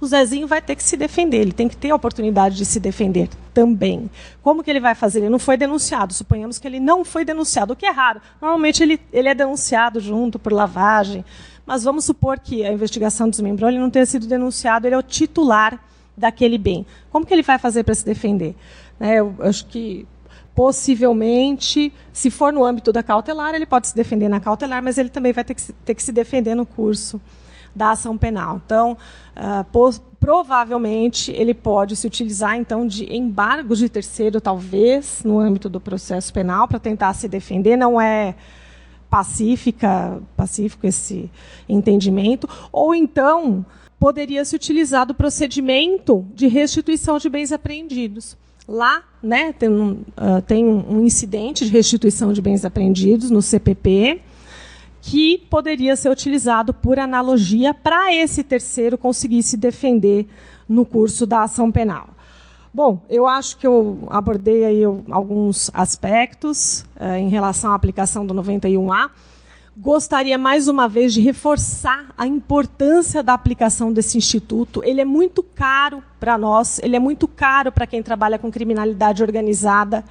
o 0.01 0.07
Zezinho 0.07 0.47
vai 0.47 0.61
ter 0.61 0.77
que 0.77 0.83
se 0.83 0.97
defender, 0.97 1.39
ele 1.39 1.53
tem 1.53 1.69
que 1.69 1.77
ter 1.77 1.91
a 1.91 1.95
oportunidade 1.95 2.57
de 2.57 2.65
se 2.65 2.79
defender 2.79 3.29
também. 3.55 4.11
Como 4.43 4.63
que 4.63 4.71
ele 4.71 4.81
vai 4.81 4.95
fazer? 4.95 5.21
Ele 5.21 5.31
não 5.31 5.39
foi 5.39 5.57
denunciado, 5.57 6.13
suponhamos 6.13 6.59
que 6.59 6.67
ele 6.69 6.79
não 6.79 7.05
foi 7.05 7.25
denunciado, 7.25 7.73
o 7.73 7.77
que 7.77 7.87
é 7.87 7.91
raro. 7.91 8.21
Normalmente 8.41 8.83
ele, 8.83 9.01
ele 9.13 9.29
é 9.29 9.35
denunciado 9.35 9.99
junto 9.99 10.39
por 10.39 10.53
lavagem, 10.53 11.25
mas 11.65 11.83
vamos 11.83 12.05
supor 12.05 12.39
que 12.39 12.65
a 12.65 12.73
investigação 12.73 13.29
desmembrou, 13.31 13.71
ele 13.71 13.79
não 13.79 13.91
tenha 13.91 14.07
sido 14.07 14.27
denunciado, 14.27 14.87
ele 14.87 14.95
é 14.95 14.99
o 14.99 15.03
titular 15.03 15.81
daquele 16.17 16.59
bem. 16.59 16.87
Como 17.11 17.25
que 17.25 17.33
ele 17.33 17.43
vai 17.43 17.59
fazer 17.59 17.83
para 17.83 17.95
se 17.95 18.05
defender? 18.05 18.55
Né, 19.01 19.19
eu 19.19 19.35
acho 19.41 19.67
que 19.67 20.07
possivelmente, 20.55 21.93
se 22.13 22.31
for 22.31 22.53
no 22.53 22.65
âmbito 22.65 22.91
da 22.91 23.03
cautelar, 23.03 23.55
ele 23.55 23.67
pode 23.67 23.89
se 23.89 23.95
defender 23.95 24.29
na 24.29 24.41
cautelar, 24.41 24.83
mas 24.83 24.97
ele 24.97 25.11
também 25.11 25.33
vai 25.33 25.45
ter 25.45 25.55
que, 25.55 25.73
ter 25.73 25.95
que 25.95 26.03
se 26.03 26.13
defender 26.13 26.55
no 26.55 26.65
curso 26.65 27.21
da 27.77 27.91
ação 27.91 28.17
penal. 28.17 28.61
Então, 28.65 28.97
uh, 29.37 30.01
provavelmente 30.19 31.31
ele 31.31 31.53
pode 31.53 31.95
se 31.95 32.07
utilizar 32.07 32.57
então 32.57 32.87
de 32.87 33.15
embargos 33.15 33.79
de 33.79 33.89
terceiro, 33.89 34.41
talvez, 34.41 35.23
no 35.23 35.39
âmbito 35.39 35.69
do 35.69 35.79
processo 35.79 36.33
penal, 36.33 36.67
para 36.67 36.81
tentar 36.81 37.13
se 37.13 37.29
defender. 37.29 37.77
Não 37.77 38.01
é 38.01 38.35
pacífica, 39.11 40.21
pacífico 40.37 40.87
esse 40.87 41.31
entendimento, 41.69 42.49
ou 42.73 42.95
então 42.95 43.65
poderia 44.01 44.45
se 44.45 44.57
utilizar 44.57 45.07
do 45.07 45.15
procedimento 45.15 46.27
de 46.35 46.49
restituição 46.49 47.19
de 47.19 47.29
bens 47.29 47.53
apreendidos. 47.53 48.37
Lá, 48.67 49.05
né, 49.23 49.53
tem 49.53 49.69
um, 49.69 49.93
uh, 49.93 50.43
tem 50.45 50.65
um 50.65 51.05
incidente 51.05 51.65
de 51.65 51.71
restituição 51.71 52.33
de 52.33 52.43
bens 52.43 52.65
apreendidos 52.65 53.31
no 53.31 53.41
CPP, 53.41 54.21
que 55.07 55.39
poderia 55.49 55.95
ser 55.95 56.11
utilizado 56.11 56.75
por 56.75 56.99
analogia 56.99 57.73
para 57.73 58.13
esse 58.13 58.43
terceiro 58.43 58.99
conseguir 58.99 59.41
se 59.45 59.57
defender 59.57 60.27
no 60.69 60.85
curso 60.85 61.25
da 61.25 61.45
ação 61.45 61.71
penal. 61.71 62.09
Bom, 62.75 63.01
eu 63.09 63.25
acho 63.25 63.57
que 63.57 63.65
eu 63.65 64.01
abordei 64.11 64.65
aí 64.65 64.83
alguns 65.09 65.71
aspectos 65.73 66.85
eh, 66.99 67.21
em 67.21 67.29
relação 67.29 67.71
à 67.71 67.77
aplicação 67.77 68.27
do 68.27 68.35
91A. 68.35 69.11
Gostaria 69.77 70.37
mais 70.37 70.67
uma 70.67 70.89
vez 70.89 71.15
de 71.15 71.21
reforçar 71.21 72.13
a 72.19 72.27
importância 72.27 73.23
da 73.23 73.33
aplicação 73.33 73.93
desse 73.93 74.19
instituto. 74.19 74.83
Ele 74.85 75.01
é 75.01 75.05
muito 75.05 75.41
caro 75.41 76.03
para 76.19 76.37
nós, 76.37 76.81
ele 76.81 76.97
é 76.97 77.01
muito 77.01 77.29
caro 77.29 77.71
para 77.71 77.87
quem 77.87 78.03
trabalha 78.03 78.41
com 78.41 78.51
criminalidade 78.51 79.23
organizada 79.23 80.05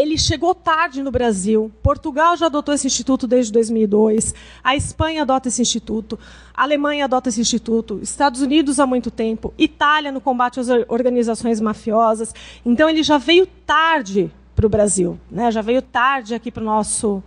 ele 0.00 0.16
chegou 0.16 0.54
tarde 0.54 1.02
no 1.02 1.10
Brasil. 1.10 1.70
Portugal 1.82 2.36
já 2.36 2.46
adotou 2.46 2.74
esse 2.74 2.86
instituto 2.86 3.26
desde 3.26 3.52
2002. 3.52 4.34
A 4.64 4.74
Espanha 4.74 5.22
adota 5.22 5.48
esse 5.48 5.60
instituto. 5.60 6.18
A 6.54 6.62
Alemanha 6.62 7.04
adota 7.04 7.28
esse 7.28 7.40
instituto. 7.40 8.00
Estados 8.02 8.40
Unidos 8.40 8.80
há 8.80 8.86
muito 8.86 9.10
tempo. 9.10 9.52
Itália 9.58 10.10
no 10.10 10.20
combate 10.20 10.58
às 10.58 10.68
organizações 10.88 11.60
mafiosas. 11.60 12.34
Então 12.64 12.88
ele 12.88 13.02
já 13.02 13.18
veio 13.18 13.46
tarde 13.66 14.30
para 14.56 14.66
o 14.66 14.70
Brasil, 14.70 15.18
né? 15.30 15.50
Já 15.50 15.62
veio 15.62 15.82
tarde 15.82 16.34
aqui 16.34 16.50
para 16.50 16.62
o 16.62 16.66
nosso 16.66 17.22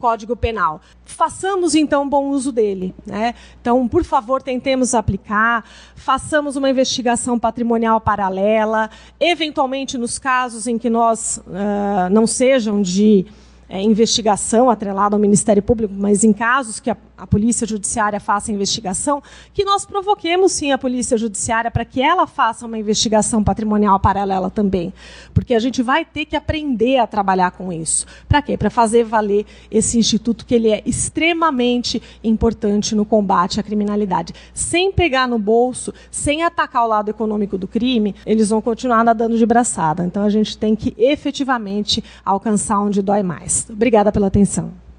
Código 0.00 0.34
Penal. 0.34 0.80
Façamos 1.04 1.74
então 1.74 2.08
bom 2.08 2.30
uso 2.30 2.50
dele. 2.50 2.94
Né? 3.06 3.34
Então, 3.60 3.86
por 3.86 4.02
favor, 4.02 4.42
tentemos 4.42 4.94
aplicar, 4.94 5.64
façamos 5.94 6.56
uma 6.56 6.70
investigação 6.70 7.38
patrimonial 7.38 8.00
paralela, 8.00 8.88
eventualmente 9.20 9.98
nos 9.98 10.18
casos 10.18 10.66
em 10.66 10.78
que 10.78 10.88
nós 10.88 11.36
uh, 11.46 12.10
não 12.10 12.26
sejam 12.26 12.80
de 12.80 13.26
é, 13.68 13.80
investigação 13.80 14.68
atrelada 14.68 15.14
ao 15.14 15.20
Ministério 15.20 15.62
Público, 15.62 15.94
mas 15.96 16.24
em 16.24 16.32
casos 16.32 16.80
que 16.80 16.90
a, 16.90 16.96
a 17.20 17.26
Polícia 17.26 17.66
Judiciária 17.66 18.18
faça 18.18 18.50
investigação, 18.50 19.22
que 19.52 19.62
nós 19.62 19.84
provoquemos 19.84 20.52
sim 20.52 20.72
a 20.72 20.78
Polícia 20.78 21.18
Judiciária 21.18 21.70
para 21.70 21.84
que 21.84 22.00
ela 22.00 22.26
faça 22.26 22.66
uma 22.66 22.78
investigação 22.78 23.44
patrimonial 23.44 24.00
paralela 24.00 24.50
também. 24.50 24.92
Porque 25.34 25.54
a 25.54 25.58
gente 25.58 25.82
vai 25.82 26.02
ter 26.02 26.24
que 26.24 26.34
aprender 26.34 26.96
a 26.96 27.06
trabalhar 27.06 27.50
com 27.50 27.70
isso. 27.70 28.06
Para 28.26 28.40
quê? 28.40 28.56
Para 28.56 28.70
fazer 28.70 29.04
valer 29.04 29.44
esse 29.70 29.98
instituto 29.98 30.46
que 30.46 30.54
ele 30.54 30.70
é 30.70 30.82
extremamente 30.86 32.02
importante 32.24 32.94
no 32.94 33.04
combate 33.04 33.60
à 33.60 33.62
criminalidade. 33.62 34.32
Sem 34.54 34.90
pegar 34.90 35.28
no 35.28 35.38
bolso, 35.38 35.92
sem 36.10 36.42
atacar 36.42 36.84
o 36.84 36.88
lado 36.88 37.10
econômico 37.10 37.58
do 37.58 37.68
crime, 37.68 38.14
eles 38.24 38.48
vão 38.48 38.62
continuar 38.62 39.04
nadando 39.04 39.36
de 39.36 39.44
braçada. 39.44 40.04
Então 40.06 40.24
a 40.24 40.30
gente 40.30 40.56
tem 40.56 40.74
que 40.74 40.94
efetivamente 40.96 42.02
alcançar 42.24 42.80
onde 42.80 43.02
dói 43.02 43.22
mais. 43.22 43.66
Obrigada 43.68 44.10
pela 44.10 44.28
atenção. 44.28 44.89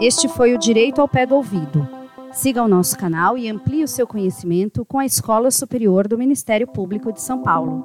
Este 0.00 0.28
foi 0.28 0.54
o 0.54 0.58
Direito 0.58 1.00
ao 1.00 1.08
Pé 1.08 1.26
do 1.26 1.34
Ouvido. 1.34 1.86
Siga 2.32 2.62
o 2.62 2.68
nosso 2.68 2.96
canal 2.96 3.36
e 3.36 3.48
amplie 3.48 3.84
o 3.84 3.88
seu 3.88 4.06
conhecimento 4.06 4.84
com 4.84 4.98
a 4.98 5.04
Escola 5.04 5.50
Superior 5.50 6.08
do 6.08 6.16
Ministério 6.16 6.66
Público 6.66 7.12
de 7.12 7.20
São 7.20 7.42
Paulo. 7.42 7.84